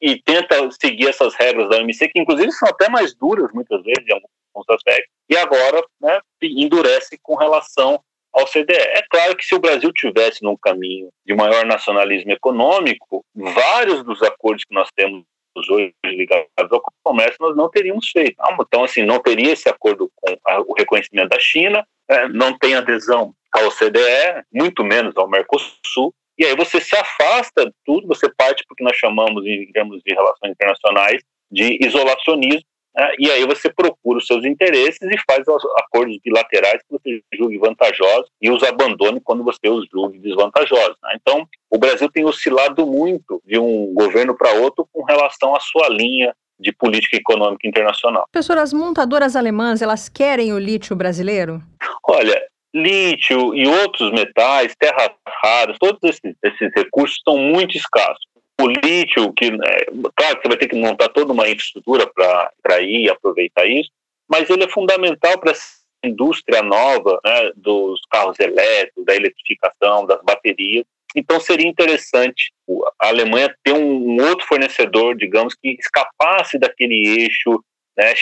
e 0.00 0.20
tenta 0.22 0.70
seguir 0.70 1.08
essas 1.08 1.34
regras 1.34 1.68
da 1.68 1.78
OMC, 1.78 2.08
que 2.08 2.20
inclusive 2.20 2.52
são 2.52 2.68
até 2.68 2.88
mais 2.88 3.14
duras 3.14 3.50
muitas 3.52 3.82
vezes 3.82 4.04
em 4.06 4.12
alguns 4.12 4.68
aspectos, 4.70 5.10
e 5.28 5.36
agora 5.36 5.82
né, 6.00 6.20
endurece 6.42 7.18
com 7.22 7.34
relação 7.34 8.00
ao 8.32 8.46
CDE. 8.46 8.74
É 8.74 9.02
claro 9.10 9.36
que 9.36 9.44
se 9.44 9.54
o 9.54 9.58
Brasil 9.58 9.92
tivesse 9.92 10.42
num 10.42 10.56
caminho 10.56 11.08
de 11.26 11.34
maior 11.34 11.64
nacionalismo 11.66 12.30
econômico, 12.30 13.24
vários 13.34 14.04
dos 14.04 14.22
acordos 14.22 14.64
que 14.64 14.74
nós 14.74 14.88
temos 14.94 15.24
hoje 15.68 15.94
ligados 16.04 16.48
ao 16.70 16.82
comércio 17.02 17.36
nós 17.40 17.56
não 17.56 17.70
teríamos 17.70 18.10
feito. 18.10 18.36
Ah, 18.40 18.54
então, 18.60 18.84
assim, 18.84 19.04
não 19.04 19.18
teria 19.18 19.52
esse 19.52 19.68
acordo 19.68 20.10
com 20.14 20.36
o 20.66 20.74
reconhecimento 20.76 21.30
da 21.30 21.38
China, 21.38 21.86
é, 22.08 22.28
não 22.28 22.56
tem 22.58 22.74
adesão 22.74 23.34
ao 23.52 23.70
CDE, 23.70 24.44
muito 24.52 24.84
menos 24.84 25.16
ao 25.16 25.28
Mercosul, 25.28 26.14
e 26.38 26.44
aí 26.44 26.54
você 26.54 26.80
se 26.80 26.94
afasta 26.94 27.66
de 27.66 27.72
tudo, 27.84 28.06
você 28.06 28.28
parte 28.36 28.64
porque 28.68 28.84
nós 28.84 28.96
chamamos, 28.96 29.44
em 29.44 29.72
termos 29.72 30.02
de 30.04 30.14
relações 30.14 30.52
internacionais, 30.52 31.22
de 31.50 31.78
isolacionismo, 31.84 32.62
né? 32.96 33.12
e 33.18 33.30
aí 33.30 33.46
você 33.46 33.72
procura 33.72 34.18
os 34.18 34.26
seus 34.26 34.44
interesses 34.44 35.00
e 35.02 35.16
faz 35.30 35.46
acordos 35.76 36.18
bilaterais 36.24 36.82
que 36.82 36.90
você 36.90 37.22
julgue 37.34 37.58
vantajosos 37.58 38.30
e 38.40 38.50
os 38.50 38.62
abandone 38.62 39.20
quando 39.20 39.44
você 39.44 39.68
os 39.68 39.86
julgue 39.92 40.18
desvantajosos. 40.18 40.96
Né? 41.02 41.16
Então, 41.20 41.46
o 41.70 41.78
Brasil 41.78 42.08
tem 42.10 42.24
oscilado 42.24 42.86
muito 42.86 43.40
de 43.44 43.58
um 43.58 43.92
governo 43.94 44.36
para 44.36 44.52
outro 44.54 44.88
com 44.92 45.02
relação 45.04 45.54
à 45.54 45.60
sua 45.60 45.88
linha 45.88 46.34
de 46.58 46.72
política 46.72 47.16
econômica 47.16 47.68
internacional. 47.68 48.24
Professor, 48.32 48.58
as 48.58 48.72
montadoras 48.72 49.36
alemãs, 49.36 49.80
elas 49.80 50.08
querem 50.08 50.52
o 50.52 50.58
lítio 50.58 50.96
brasileiro? 50.96 51.62
Olha, 52.02 52.40
lítio 52.74 53.54
e 53.54 53.66
outros 53.66 54.10
metais, 54.12 54.74
terras 54.78 55.10
raras, 55.42 55.76
todos 55.78 55.98
esses, 56.02 56.34
esses 56.42 56.70
recursos 56.74 57.20
são 57.24 57.38
muito 57.38 57.76
escassos 57.76 58.26
o 58.60 58.66
lítio, 58.66 59.32
que 59.32 59.46
é, 59.46 59.86
claro 60.16 60.36
que 60.36 60.42
você 60.42 60.48
vai 60.48 60.56
ter 60.56 60.68
que 60.68 60.76
montar 60.76 61.08
toda 61.10 61.32
uma 61.32 61.48
infraestrutura 61.48 62.10
para 62.14 62.80
ir 62.80 63.04
e 63.04 63.10
aproveitar 63.10 63.66
isso, 63.66 63.90
mas 64.28 64.50
ele 64.50 64.64
é 64.64 64.68
fundamental 64.68 65.38
para 65.38 65.52
essa 65.52 65.78
indústria 66.04 66.62
nova 66.62 67.20
né, 67.24 67.52
dos 67.56 68.00
carros 68.10 68.38
elétricos, 68.38 69.04
da 69.04 69.14
eletrificação, 69.14 70.06
das 70.06 70.20
baterias. 70.22 70.84
Então 71.16 71.40
seria 71.40 71.66
interessante 71.66 72.52
a 73.00 73.08
Alemanha 73.08 73.54
ter 73.64 73.72
um, 73.72 74.20
outro 74.28 74.46
fornecedor, 74.46 75.16
digamos, 75.16 75.54
que 75.54 75.76
escapasse 75.80 76.58
daquele 76.58 77.22
eixo 77.22 77.62
né, 77.96 78.12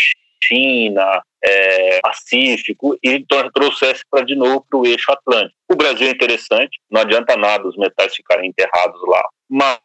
China, 0.42 1.22
é, 1.42 2.00
Pacífico 2.00 2.96
e 3.02 3.24
trouxesse 3.52 4.02
para 4.10 4.24
de 4.24 4.34
novo 4.34 4.64
para 4.68 4.78
o 4.78 4.86
eixo 4.86 5.10
Atlântico. 5.10 5.56
O 5.70 5.76
Brasil 5.76 6.06
é 6.06 6.10
interessante, 6.10 6.78
não 6.90 7.00
adianta 7.00 7.36
nada 7.36 7.66
os 7.66 7.76
metais 7.76 8.14
ficarem 8.14 8.50
enterrados 8.50 9.00
lá, 9.08 9.22
mas, 9.48 9.78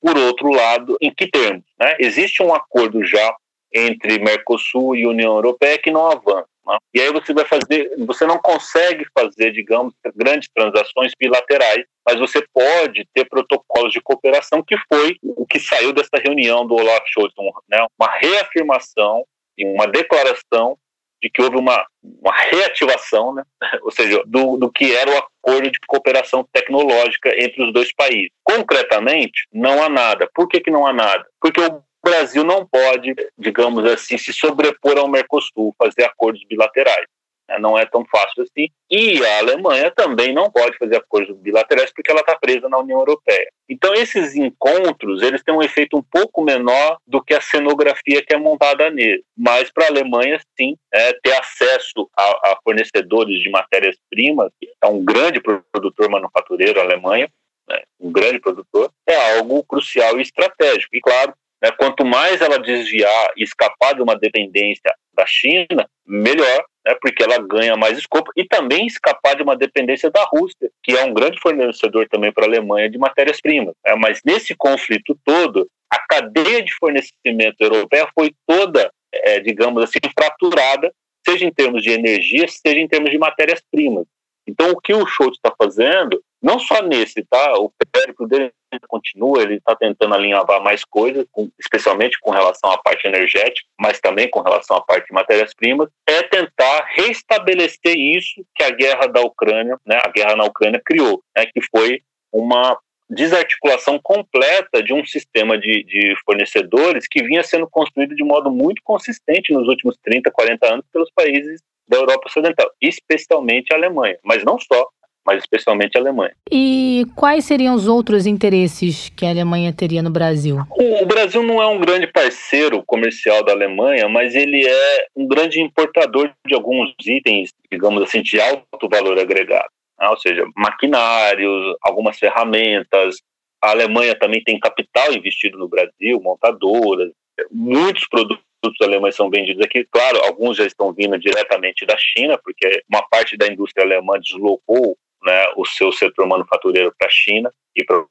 por 0.00 0.16
outro 0.16 0.50
lado, 0.50 0.96
em 1.00 1.12
que 1.12 1.26
termos? 1.26 1.64
Né? 1.78 1.96
Existe 1.98 2.42
um 2.42 2.54
acordo 2.54 3.04
já 3.04 3.34
entre 3.72 4.18
Mercosul 4.18 4.94
e 4.96 5.06
União 5.06 5.34
Europeia 5.34 5.78
que 5.78 5.90
não 5.90 6.10
avança. 6.10 6.46
Né? 6.66 6.76
E 6.94 7.00
aí 7.00 7.12
você 7.12 7.32
vai 7.32 7.44
fazer, 7.44 7.94
você 8.06 8.26
não 8.26 8.38
consegue 8.38 9.06
fazer, 9.16 9.52
digamos, 9.52 9.94
grandes 10.14 10.48
transações 10.54 11.12
bilaterais, 11.18 11.84
mas 12.06 12.18
você 12.18 12.44
pode 12.52 13.06
ter 13.14 13.24
protocolos 13.28 13.92
de 13.92 14.00
cooperação, 14.00 14.62
que 14.62 14.76
foi 14.92 15.16
o 15.22 15.46
que 15.46 15.58
saiu 15.58 15.92
dessa 15.92 16.16
reunião 16.22 16.66
do 16.66 16.74
Olaf 16.74 17.04
Scholz, 17.06 17.32
né? 17.68 17.84
uma 17.98 18.10
reafirmação 18.10 19.24
e 19.56 19.64
uma 19.66 19.86
declaração 19.86 20.76
de 21.22 21.30
que 21.30 21.40
houve 21.40 21.56
uma, 21.56 21.86
uma 22.02 22.34
reativação, 22.50 23.32
né? 23.32 23.44
ou 23.82 23.90
seja, 23.90 24.22
do, 24.26 24.56
do 24.56 24.70
que 24.70 24.94
era 24.94 25.10
o 25.10 25.18
acordo 25.18 25.70
de 25.70 25.78
cooperação 25.86 26.46
tecnológica 26.52 27.32
entre 27.38 27.62
os 27.62 27.72
dois 27.72 27.92
países. 27.94 28.30
Concretamente, 28.42 29.46
não 29.52 29.82
há 29.82 29.88
nada. 29.88 30.28
Por 30.34 30.48
que, 30.48 30.60
que 30.60 30.70
não 30.70 30.86
há 30.86 30.92
nada? 30.92 31.24
Porque 31.40 31.60
o 31.60 31.82
Brasil 32.04 32.42
não 32.42 32.66
pode, 32.66 33.14
digamos 33.38 33.84
assim, 33.84 34.18
se 34.18 34.32
sobrepor 34.32 34.98
ao 34.98 35.08
Mercosul, 35.08 35.74
fazer 35.78 36.04
acordos 36.04 36.42
bilaterais. 36.48 37.06
Né? 37.52 37.58
Não 37.58 37.78
é 37.78 37.84
tão 37.86 38.04
fácil 38.06 38.42
assim. 38.42 38.68
E 38.90 39.24
a 39.24 39.38
Alemanha 39.38 39.90
também 39.90 40.32
não 40.32 40.50
pode 40.50 40.76
fazer 40.78 40.96
acordos 40.96 41.36
bilaterais 41.38 41.92
porque 41.92 42.10
ela 42.10 42.20
está 42.20 42.36
presa 42.36 42.68
na 42.68 42.78
União 42.78 42.98
Europeia. 42.98 43.48
Então 43.68 43.94
esses 43.94 44.34
encontros 44.34 45.22
eles 45.22 45.42
têm 45.42 45.54
um 45.54 45.62
efeito 45.62 45.96
um 45.96 46.02
pouco 46.02 46.42
menor 46.42 46.98
do 47.06 47.22
que 47.22 47.34
a 47.34 47.40
cenografia 47.40 48.24
que 48.24 48.34
é 48.34 48.38
montada 48.38 48.90
nele. 48.90 49.24
Mas 49.36 49.70
para 49.70 49.84
a 49.84 49.88
Alemanha 49.88 50.40
sim, 50.58 50.76
é, 50.92 51.12
ter 51.22 51.32
acesso 51.34 52.08
a, 52.16 52.22
a 52.22 52.58
fornecedores 52.62 53.40
de 53.40 53.50
matérias 53.50 53.96
primas, 54.10 54.50
é 54.82 54.86
um 54.86 55.04
grande 55.04 55.40
produtor 55.40 56.10
manufatureiro 56.10 56.80
a 56.80 56.84
Alemanha, 56.84 57.30
né, 57.68 57.80
um 58.00 58.10
grande 58.10 58.40
produtor, 58.40 58.90
é 59.06 59.36
algo 59.36 59.64
crucial 59.64 60.18
e 60.18 60.22
estratégico. 60.22 60.94
E 60.94 61.00
claro, 61.00 61.32
né, 61.62 61.70
quanto 61.72 62.04
mais 62.04 62.40
ela 62.40 62.58
desviar 62.58 63.32
e 63.36 63.44
escapar 63.44 63.94
de 63.94 64.02
uma 64.02 64.16
dependência 64.16 64.92
da 65.14 65.24
China, 65.26 65.88
melhor, 66.04 66.64
né, 66.84 66.96
porque 67.00 67.22
ela 67.22 67.38
ganha 67.38 67.76
mais 67.76 67.98
escopo 67.98 68.30
e 68.36 68.44
também 68.44 68.86
escapar 68.86 69.36
de 69.36 69.42
uma 69.42 69.56
dependência 69.56 70.10
da 70.10 70.24
Rússia, 70.24 70.70
que 70.82 70.92
é 70.92 71.04
um 71.04 71.14
grande 71.14 71.40
fornecedor 71.40 72.08
também 72.08 72.32
para 72.32 72.44
a 72.44 72.48
Alemanha 72.48 72.90
de 72.90 72.98
matérias-primas. 72.98 73.74
É, 73.84 73.94
mas 73.96 74.20
nesse 74.24 74.54
conflito 74.54 75.18
todo, 75.24 75.68
a 75.90 75.98
cadeia 76.06 76.62
de 76.62 76.74
fornecimento 76.74 77.60
europeia 77.60 78.08
foi 78.14 78.34
toda, 78.46 78.90
é, 79.12 79.40
digamos 79.40 79.82
assim, 79.84 79.98
fraturada, 80.18 80.92
seja 81.26 81.44
em 81.44 81.52
termos 81.52 81.82
de 81.82 81.90
energia, 81.90 82.46
seja 82.48 82.80
em 82.80 82.88
termos 82.88 83.10
de 83.10 83.18
matérias-primas. 83.18 84.06
Então, 84.46 84.70
o 84.70 84.80
que 84.80 84.92
o 84.92 85.06
Schultz 85.06 85.36
está 85.36 85.54
fazendo, 85.56 86.20
não 86.42 86.58
só 86.58 86.82
nesse, 86.82 87.24
tá? 87.24 87.56
O 87.58 87.72
périplo 87.92 88.26
dele 88.26 88.52
continua, 88.88 89.42
ele 89.42 89.56
está 89.56 89.76
tentando 89.76 90.14
alinhavar 90.14 90.62
mais 90.62 90.84
coisas, 90.84 91.26
com, 91.30 91.50
especialmente 91.58 92.18
com 92.20 92.30
relação 92.30 92.70
à 92.70 92.78
parte 92.78 93.06
energética, 93.06 93.68
mas 93.78 94.00
também 94.00 94.28
com 94.28 94.40
relação 94.40 94.76
à 94.76 94.80
parte 94.80 95.06
de 95.06 95.14
matérias-primas, 95.14 95.88
é 96.06 96.22
tentar 96.22 96.86
restabelecer 96.94 97.96
isso 97.96 98.44
que 98.54 98.64
a 98.64 98.70
guerra 98.70 99.06
da 99.06 99.20
Ucrânia, 99.20 99.78
né, 99.86 100.00
a 100.02 100.08
guerra 100.08 100.34
na 100.34 100.44
Ucrânia 100.44 100.80
criou, 100.84 101.22
né, 101.36 101.46
que 101.46 101.60
foi 101.70 102.00
uma 102.32 102.78
desarticulação 103.08 104.00
completa 104.02 104.82
de 104.82 104.94
um 104.94 105.04
sistema 105.04 105.58
de, 105.58 105.84
de, 105.84 106.14
fornecedores 106.24 107.06
que 107.06 107.22
vinha 107.22 107.42
sendo 107.42 107.68
construído 107.68 108.14
de 108.16 108.24
modo 108.24 108.50
muito 108.50 108.80
consistente 108.82 109.52
nos 109.52 109.68
últimos 109.68 109.98
30, 110.02 110.30
40 110.30 110.72
anos 110.72 110.86
pelos 110.90 111.10
países 111.14 111.60
da 111.86 111.98
Europa 111.98 112.28
Ocidental, 112.28 112.70
especialmente 112.80 113.72
a 113.72 113.76
Alemanha, 113.76 114.18
mas 114.24 114.42
não 114.44 114.58
só 114.58 114.88
mas 115.26 115.38
especialmente 115.38 115.96
a 115.96 116.00
Alemanha. 116.00 116.34
E 116.50 117.06
quais 117.14 117.44
seriam 117.44 117.74
os 117.74 117.86
outros 117.86 118.26
interesses 118.26 119.08
que 119.08 119.24
a 119.24 119.30
Alemanha 119.30 119.72
teria 119.72 120.02
no 120.02 120.10
Brasil? 120.10 120.58
O 120.70 121.06
Brasil 121.06 121.42
não 121.42 121.62
é 121.62 121.66
um 121.66 121.78
grande 121.78 122.06
parceiro 122.06 122.82
comercial 122.84 123.44
da 123.44 123.52
Alemanha, 123.52 124.08
mas 124.08 124.34
ele 124.34 124.66
é 124.66 125.06
um 125.16 125.26
grande 125.26 125.60
importador 125.60 126.30
de 126.46 126.54
alguns 126.54 126.92
itens, 127.04 127.50
digamos 127.70 128.02
assim, 128.02 128.22
de 128.22 128.40
alto 128.40 128.88
valor 128.90 129.18
agregado. 129.18 129.68
Né? 129.98 130.08
Ou 130.08 130.18
seja, 130.18 130.44
maquinários, 130.56 131.76
algumas 131.82 132.18
ferramentas. 132.18 133.16
A 133.62 133.70
Alemanha 133.70 134.16
também 134.16 134.42
tem 134.42 134.58
capital 134.58 135.12
investido 135.12 135.56
no 135.56 135.68
Brasil, 135.68 136.20
montadoras, 136.20 137.12
muitos 137.50 138.06
produtos 138.08 138.42
alemães 138.80 139.14
são 139.14 139.30
vendidos 139.30 139.64
aqui. 139.64 139.86
Claro, 139.90 140.18
alguns 140.24 140.56
já 140.56 140.66
estão 140.66 140.92
vindo 140.92 141.18
diretamente 141.18 141.86
da 141.86 141.96
China, 141.96 142.38
porque 142.42 142.82
uma 142.88 143.02
parte 143.08 143.36
da 143.36 143.46
indústria 143.46 143.84
alemã 143.84 144.18
deslocou 144.18 144.96
né, 145.22 145.46
o 145.56 145.64
seu 145.64 145.92
setor 145.92 146.26
manufatureiro 146.26 146.92
para 146.98 147.08
a 147.08 147.10
China 147.10 147.50
e 147.76 147.84
para 147.84 148.04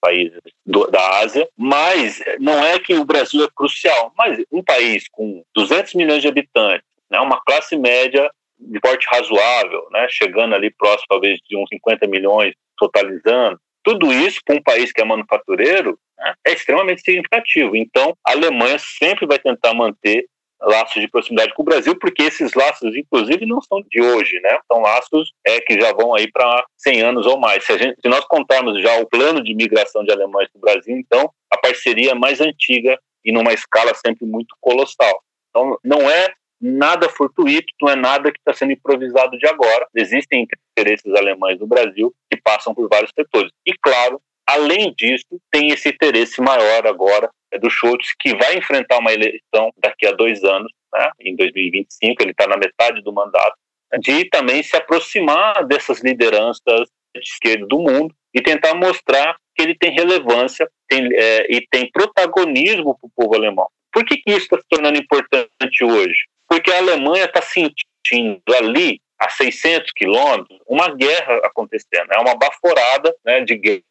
países 0.00 0.40
do, 0.64 0.86
da 0.86 1.18
Ásia, 1.18 1.48
mas 1.56 2.22
não 2.38 2.64
é 2.64 2.78
que 2.78 2.94
o 2.94 3.04
Brasil 3.04 3.44
é 3.44 3.48
crucial, 3.54 4.12
mas 4.16 4.42
um 4.50 4.62
país 4.62 5.04
com 5.12 5.44
200 5.54 5.94
milhões 5.94 6.22
de 6.22 6.28
habitantes, 6.28 6.86
né, 7.10 7.20
uma 7.20 7.40
classe 7.44 7.76
média 7.76 8.30
de 8.58 8.80
porte 8.80 9.06
razoável, 9.10 9.86
né, 9.90 10.06
chegando 10.08 10.54
ali 10.54 10.70
próximo 10.70 11.06
talvez 11.08 11.38
de 11.48 11.56
uns 11.56 11.68
50 11.68 12.06
milhões, 12.06 12.54
totalizando, 12.78 13.60
tudo 13.82 14.12
isso 14.12 14.40
para 14.44 14.56
um 14.56 14.62
país 14.62 14.92
que 14.92 15.00
é 15.00 15.04
manufatureiro 15.04 15.98
né, 16.18 16.34
é 16.46 16.52
extremamente 16.52 17.02
significativo. 17.02 17.74
Então, 17.74 18.14
a 18.26 18.32
Alemanha 18.32 18.78
sempre 18.78 19.26
vai 19.26 19.38
tentar 19.38 19.72
manter 19.72 20.26
laços 20.62 21.00
de 21.00 21.08
proximidade 21.08 21.54
com 21.54 21.62
o 21.62 21.64
Brasil, 21.64 21.98
porque 21.98 22.24
esses 22.24 22.54
laços, 22.54 22.94
inclusive, 22.94 23.46
não 23.46 23.60
são 23.60 23.82
de 23.90 24.00
hoje, 24.00 24.38
né? 24.40 24.58
São 24.70 24.80
laços 24.80 25.32
é, 25.46 25.60
que 25.60 25.80
já 25.80 25.92
vão 25.92 26.14
aí 26.14 26.30
para 26.30 26.64
100 26.76 27.02
anos 27.02 27.26
ou 27.26 27.38
mais. 27.38 27.64
Se, 27.64 27.78
gente, 27.78 27.96
se, 28.00 28.08
nós 28.08 28.24
contarmos 28.26 28.80
já 28.82 28.98
o 28.98 29.06
plano 29.06 29.42
de 29.42 29.54
migração 29.54 30.04
de 30.04 30.12
alemães 30.12 30.48
para 30.52 30.58
o 30.58 30.60
Brasil, 30.60 30.96
então 30.96 31.30
a 31.50 31.56
parceria 31.56 32.12
é 32.12 32.14
mais 32.14 32.40
antiga 32.40 32.98
e 33.24 33.32
numa 33.32 33.52
escala 33.52 33.92
sempre 33.94 34.26
muito 34.26 34.54
colossal. 34.60 35.22
Então, 35.50 35.78
não 35.82 36.10
é 36.10 36.32
nada 36.60 37.08
fortuito, 37.08 37.72
não 37.80 37.90
é 37.90 37.96
nada 37.96 38.30
que 38.30 38.38
está 38.38 38.52
sendo 38.52 38.72
improvisado 38.72 39.38
de 39.38 39.46
agora. 39.46 39.86
Existem 39.94 40.46
interesses 40.76 41.12
alemães 41.14 41.58
no 41.58 41.66
Brasil 41.66 42.14
que 42.30 42.40
passam 42.40 42.74
por 42.74 42.88
vários 42.88 43.10
setores. 43.14 43.50
E, 43.66 43.72
claro, 43.80 44.20
além 44.54 44.92
disso, 44.96 45.26
tem 45.50 45.70
esse 45.70 45.88
interesse 45.88 46.40
maior 46.40 46.86
agora 46.86 47.30
é 47.52 47.58
do 47.58 47.68
Schultz, 47.68 48.14
que 48.18 48.36
vai 48.36 48.56
enfrentar 48.56 48.98
uma 48.98 49.12
eleição 49.12 49.72
daqui 49.78 50.06
a 50.06 50.12
dois 50.12 50.44
anos, 50.44 50.70
né, 50.92 51.10
em 51.20 51.34
2025, 51.34 52.22
ele 52.22 52.30
está 52.30 52.46
na 52.46 52.56
metade 52.56 53.02
do 53.02 53.12
mandato, 53.12 53.56
de 53.98 54.24
também 54.26 54.62
se 54.62 54.76
aproximar 54.76 55.66
dessas 55.66 56.00
lideranças 56.00 56.88
de 57.14 57.20
esquerda 57.20 57.66
do 57.66 57.80
mundo 57.80 58.14
e 58.32 58.40
tentar 58.40 58.74
mostrar 58.74 59.36
que 59.56 59.62
ele 59.62 59.74
tem 59.74 59.92
relevância 59.92 60.68
tem, 60.88 61.08
é, 61.12 61.46
e 61.52 61.66
tem 61.68 61.90
protagonismo 61.90 62.96
para 62.98 63.06
o 63.08 63.10
povo 63.16 63.34
alemão. 63.34 63.66
Por 63.92 64.04
que, 64.04 64.16
que 64.18 64.30
isso 64.30 64.42
está 64.42 64.58
se 64.58 64.66
tornando 64.68 64.98
importante 64.98 65.84
hoje? 65.84 66.26
Porque 66.48 66.70
a 66.70 66.78
Alemanha 66.78 67.24
está 67.24 67.42
sentindo 67.42 68.40
ali, 68.56 69.00
a 69.18 69.28
600 69.28 69.92
quilômetros, 69.92 70.58
uma 70.66 70.94
guerra 70.94 71.40
acontecendo, 71.44 72.12
é 72.12 72.18
uma 72.20 72.36
baforada 72.36 73.14
né, 73.24 73.40
de 73.40 73.56
guerra 73.56 73.82